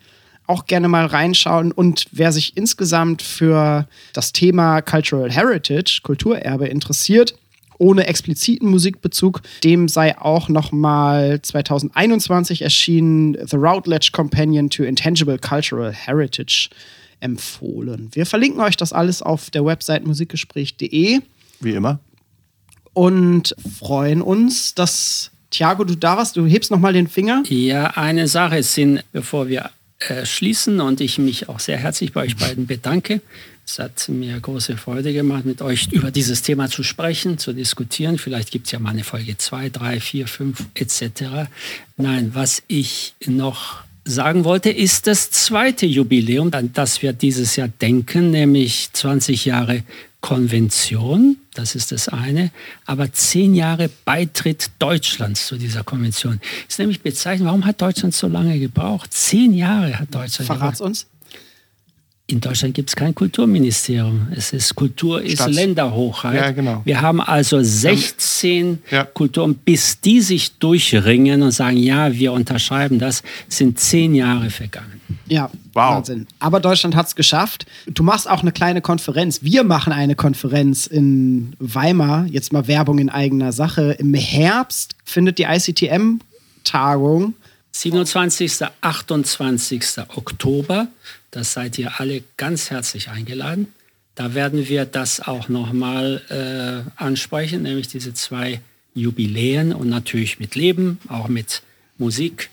Auch 0.46 0.66
gerne 0.66 0.88
mal 0.88 1.06
reinschauen. 1.06 1.72
Und 1.72 2.06
wer 2.12 2.32
sich 2.32 2.56
insgesamt 2.56 3.22
für 3.22 3.88
das 4.14 4.32
Thema 4.32 4.82
Cultural 4.82 5.32
Heritage, 5.32 6.02
Kulturerbe 6.04 6.68
interessiert, 6.68 7.36
ohne 7.84 8.08
expliziten 8.08 8.70
Musikbezug, 8.70 9.42
dem 9.64 9.90
sei 9.90 10.18
auch 10.18 10.48
nochmal 10.48 11.42
2021 11.42 12.62
erschienen 12.62 13.38
The 13.46 13.58
Routledge 13.58 14.10
Companion 14.14 14.70
to 14.70 14.84
Intangible 14.84 15.38
Cultural 15.38 15.92
Heritage 15.92 16.70
empfohlen. 17.20 18.10
Wir 18.14 18.26
verlinken 18.26 18.62
euch 18.62 18.78
das 18.78 18.94
alles 18.94 19.22
auf 19.22 19.50
der 19.50 19.66
Website 19.66 20.08
musikgespräch.de 20.08 21.20
Wie 21.60 21.72
immer. 21.72 22.00
und 22.94 23.54
freuen 23.80 24.22
uns, 24.22 24.74
dass 24.76 25.32
Thiago, 25.52 25.84
du 25.84 25.96
da 25.96 26.18
warst. 26.18 26.38
Du 26.38 26.46
hebst 26.48 26.72
nochmal 26.72 26.94
den 26.94 27.08
Finger. 27.08 27.44
Ja, 27.48 27.92
eine 27.92 28.28
Sache 28.28 28.64
sind, 28.64 29.04
bevor 29.12 29.50
wir 29.50 29.70
äh, 30.00 30.26
schließen 30.26 30.80
und 30.80 31.00
ich 31.02 31.18
mich 31.18 31.50
auch 31.50 31.60
sehr 31.60 31.78
herzlich 31.78 32.14
bei 32.14 32.22
euch 32.22 32.38
beiden 32.38 32.66
bedanke. 32.66 33.22
Es 33.66 33.80
hat 33.80 34.10
mir 34.10 34.40
große 34.40 34.78
Freude 34.78 35.14
gemacht, 35.14 35.46
mit 35.46 35.62
euch 35.62 35.88
über 35.92 36.12
dieses 36.12 36.42
Thema 36.42 36.70
zu 36.70 36.84
sprechen, 36.84 37.38
zu 37.38 37.54
diskutieren. 37.54 38.18
Vielleicht 38.18 38.52
gibt 38.52 38.66
es 38.68 38.72
ja 38.72 38.80
mal 38.80 38.90
eine 38.90 39.04
Folge 39.04 39.38
2, 39.38 39.70
3, 39.70 40.00
4, 40.00 40.28
5 40.28 40.66
etc. 40.76 41.04
Nein, 41.98 42.32
was 42.34 42.62
ich 42.68 43.16
noch 43.26 43.84
sagen 44.06 44.44
wollte, 44.44 44.70
ist 44.70 45.08
das 45.08 45.32
zweite 45.32 45.86
Jubiläum, 45.86 46.54
an 46.54 46.72
das 46.74 47.02
wir 47.02 47.14
dieses 47.14 47.56
Jahr 47.56 47.70
denken, 47.70 48.32
nämlich 48.32 48.90
20 48.92 49.46
Jahre 49.46 49.84
Konvention, 50.24 51.38
das 51.54 51.76
ist 51.76 51.92
das 51.92 52.08
eine, 52.08 52.52
aber 52.86 53.12
zehn 53.12 53.56
Jahre 53.56 53.90
Beitritt 54.06 54.72
Deutschlands 54.80 55.48
zu 55.48 55.58
dieser 55.58 55.84
Konvention. 55.84 56.40
Ist 56.68 56.80
nämlich 56.80 57.02
bezeichnend, 57.02 57.48
warum 57.48 57.66
hat 57.66 57.82
Deutschland 57.82 58.16
so 58.16 58.28
lange 58.28 58.58
gebraucht? 58.58 59.12
Zehn 59.12 59.54
Jahre 59.54 60.00
hat 60.00 60.16
Deutschland 60.16 60.48
Verrat's 60.48 60.78
gebraucht. 60.78 60.90
uns. 60.90 61.08
In 62.26 62.40
Deutschland 62.40 62.74
gibt 62.74 62.88
es 62.90 62.96
kein 62.96 63.14
Kulturministerium. 63.14 64.30
Es 64.34 64.54
ist 64.54 64.76
Kultur 64.76 65.22
ist 65.22 65.34
Staats- 65.34 65.54
Länderhochheit. 65.56 66.36
Ja, 66.36 66.52
genau. 66.52 66.82
Wir 66.86 67.02
haben 67.02 67.20
also 67.20 67.62
16 67.62 68.80
Ja. 68.90 69.04
Kulturen, 69.04 69.56
bis 69.56 70.00
die 70.00 70.22
sich 70.22 70.54
durchringen 70.58 71.42
und 71.42 71.52
sagen, 71.52 71.76
ja, 71.76 72.14
wir 72.14 72.32
unterschreiben 72.32 72.98
das, 72.98 73.24
sind 73.50 73.78
zehn 73.78 74.16
Jahre 74.16 74.50
vergangen. 74.50 75.02
Ja, 75.28 75.50
Wow. 75.74 75.96
Wahnsinn. 75.96 76.28
Aber 76.40 76.62
Deutschland 76.62 76.96
hat 76.96 77.08
es 77.08 77.16
geschafft. 77.16 77.66
Du 77.88 78.04
machst 78.04 78.30
auch 78.30 78.42
eine 78.42 78.54
kleine 78.54 78.80
Konferenz. 78.82 79.44
Wir 79.44 79.64
machen 79.66 79.92
eine 79.92 80.16
Konferenz 80.16 80.88
in 80.88 81.54
Weimar. 81.60 82.26
Jetzt 82.28 82.54
mal 82.54 82.68
Werbung 82.68 83.00
in 83.00 83.10
eigener 83.10 83.52
Sache. 83.52 83.98
Im 84.00 84.14
Herbst 84.14 84.96
findet 85.04 85.40
die 85.40 85.44
ICTM-Tagung 85.44 87.34
27. 87.74 88.60
28. 88.82 89.84
Oktober, 90.16 90.88
das 91.32 91.54
seid 91.54 91.78
ihr 91.78 92.00
alle 92.00 92.24
ganz 92.38 92.70
herzlich 92.70 93.10
eingeladen. 93.10 93.68
Da 94.16 94.36
werden 94.36 94.68
wir 94.70 94.86
das 94.86 95.20
auch 95.22 95.50
nochmal 95.50 96.22
äh, 96.30 97.02
ansprechen, 97.02 97.64
nämlich 97.64 97.88
diese 97.88 98.14
zwei 98.14 98.62
Jubiläen 98.94 99.74
und 99.74 99.90
natürlich 99.90 100.40
mit 100.40 100.54
Leben, 100.56 101.00
auch 101.10 101.28
mit 101.28 101.64
Musik 101.98 102.50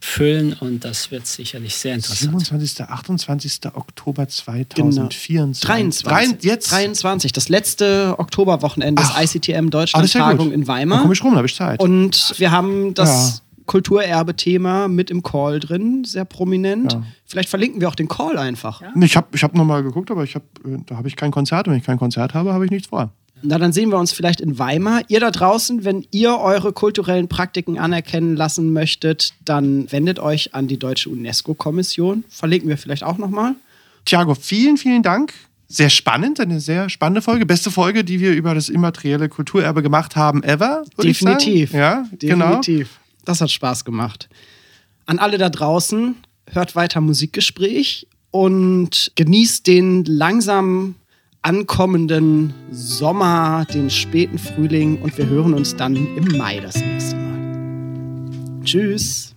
füllen 0.00 0.52
und 0.54 0.84
das 0.84 1.10
wird 1.12 1.26
sicherlich 1.26 1.76
sehr 1.76 1.94
interessant. 1.94 2.20
27. 2.44 2.80
28. 2.82 3.60
Oktober 3.74 4.26
Genau. 4.26 4.90
2024. 4.90 5.62
23. 5.64 6.02
Drein- 6.04 6.38
jetzt? 6.42 6.70
23. 6.72 7.32
Das 7.32 7.48
letzte 7.48 8.16
Oktoberwochenende 8.18 9.02
des 9.02 9.12
ICTM 9.34 9.68
Ah, 9.68 9.70
Deutschland 9.70 10.12
ja 10.12 10.20
Tagung 10.20 10.46
gut. 10.48 10.54
in 10.54 10.66
Weimar. 10.66 11.00
komm 11.02 11.12
ich 11.12 11.22
rum, 11.22 11.30
da 11.30 11.36
habe 11.38 11.46
ich 11.46 11.54
Zeit. 11.54 11.80
Und 11.80 12.34
wir 12.36 12.50
haben 12.50 12.92
das 12.92 13.08
Ja. 13.08 13.40
Kulturerbe-Thema 13.66 14.88
mit 14.88 15.10
im 15.10 15.22
Call 15.22 15.60
drin, 15.60 16.04
sehr 16.04 16.24
prominent. 16.24 16.92
Ja. 16.92 17.02
Vielleicht 17.24 17.48
verlinken 17.48 17.80
wir 17.80 17.88
auch 17.88 17.94
den 17.94 18.08
Call 18.08 18.38
einfach. 18.38 18.82
ich 19.00 19.16
habe 19.16 19.28
ich 19.32 19.42
hab 19.42 19.54
nochmal 19.54 19.82
geguckt, 19.82 20.10
aber 20.10 20.24
ich 20.24 20.34
hab, 20.34 20.42
äh, 20.64 20.78
da 20.86 20.96
habe 20.96 21.08
ich 21.08 21.16
kein 21.16 21.30
Konzert. 21.30 21.66
Und 21.66 21.72
wenn 21.72 21.80
ich 21.80 21.86
kein 21.86 21.98
Konzert 21.98 22.34
habe, 22.34 22.52
habe 22.52 22.64
ich 22.64 22.70
nichts 22.70 22.88
vor. 22.88 23.10
Na, 23.46 23.58
dann 23.58 23.72
sehen 23.72 23.90
wir 23.90 23.98
uns 23.98 24.12
vielleicht 24.12 24.40
in 24.40 24.58
Weimar. 24.58 25.02
Ihr 25.08 25.20
da 25.20 25.30
draußen, 25.30 25.84
wenn 25.84 26.06
ihr 26.10 26.38
eure 26.38 26.72
kulturellen 26.72 27.28
Praktiken 27.28 27.78
anerkennen 27.78 28.36
lassen 28.36 28.72
möchtet, 28.72 29.34
dann 29.44 29.90
wendet 29.92 30.18
euch 30.18 30.54
an 30.54 30.66
die 30.66 30.78
Deutsche 30.78 31.10
UNESCO-Kommission. 31.10 32.24
Verlinken 32.28 32.68
wir 32.70 32.78
vielleicht 32.78 33.04
auch 33.04 33.18
nochmal. 33.18 33.54
Thiago, 34.06 34.34
vielen, 34.34 34.76
vielen 34.78 35.02
Dank. 35.02 35.34
Sehr 35.68 35.90
spannend, 35.90 36.40
eine 36.40 36.60
sehr 36.60 36.88
spannende 36.88 37.20
Folge. 37.20 37.46
Beste 37.46 37.70
Folge, 37.70 38.04
die 38.04 38.20
wir 38.20 38.32
über 38.32 38.54
das 38.54 38.68
immaterielle 38.68 39.28
Kulturerbe 39.28 39.82
gemacht 39.82 40.14
haben, 40.14 40.42
ever. 40.42 40.84
würd 40.96 41.08
ich 41.08 41.18
sagen. 41.18 41.38
Definitiv. 41.38 41.72
Ja, 41.72 42.06
genau. 42.18 42.60
Das 43.24 43.40
hat 43.40 43.50
Spaß 43.50 43.84
gemacht. 43.84 44.28
An 45.06 45.18
alle 45.18 45.38
da 45.38 45.50
draußen, 45.50 46.16
hört 46.50 46.76
weiter 46.76 47.00
Musikgespräch 47.00 48.06
und 48.30 49.12
genießt 49.14 49.66
den 49.66 50.04
langsam 50.04 50.96
ankommenden 51.42 52.54
Sommer, 52.70 53.66
den 53.72 53.90
späten 53.90 54.38
Frühling 54.38 55.00
und 55.02 55.16
wir 55.18 55.26
hören 55.26 55.52
uns 55.52 55.76
dann 55.76 55.94
im 56.16 56.38
Mai 56.38 56.60
das 56.60 56.76
nächste 56.76 57.16
Mal. 57.16 58.62
Tschüss. 58.64 59.34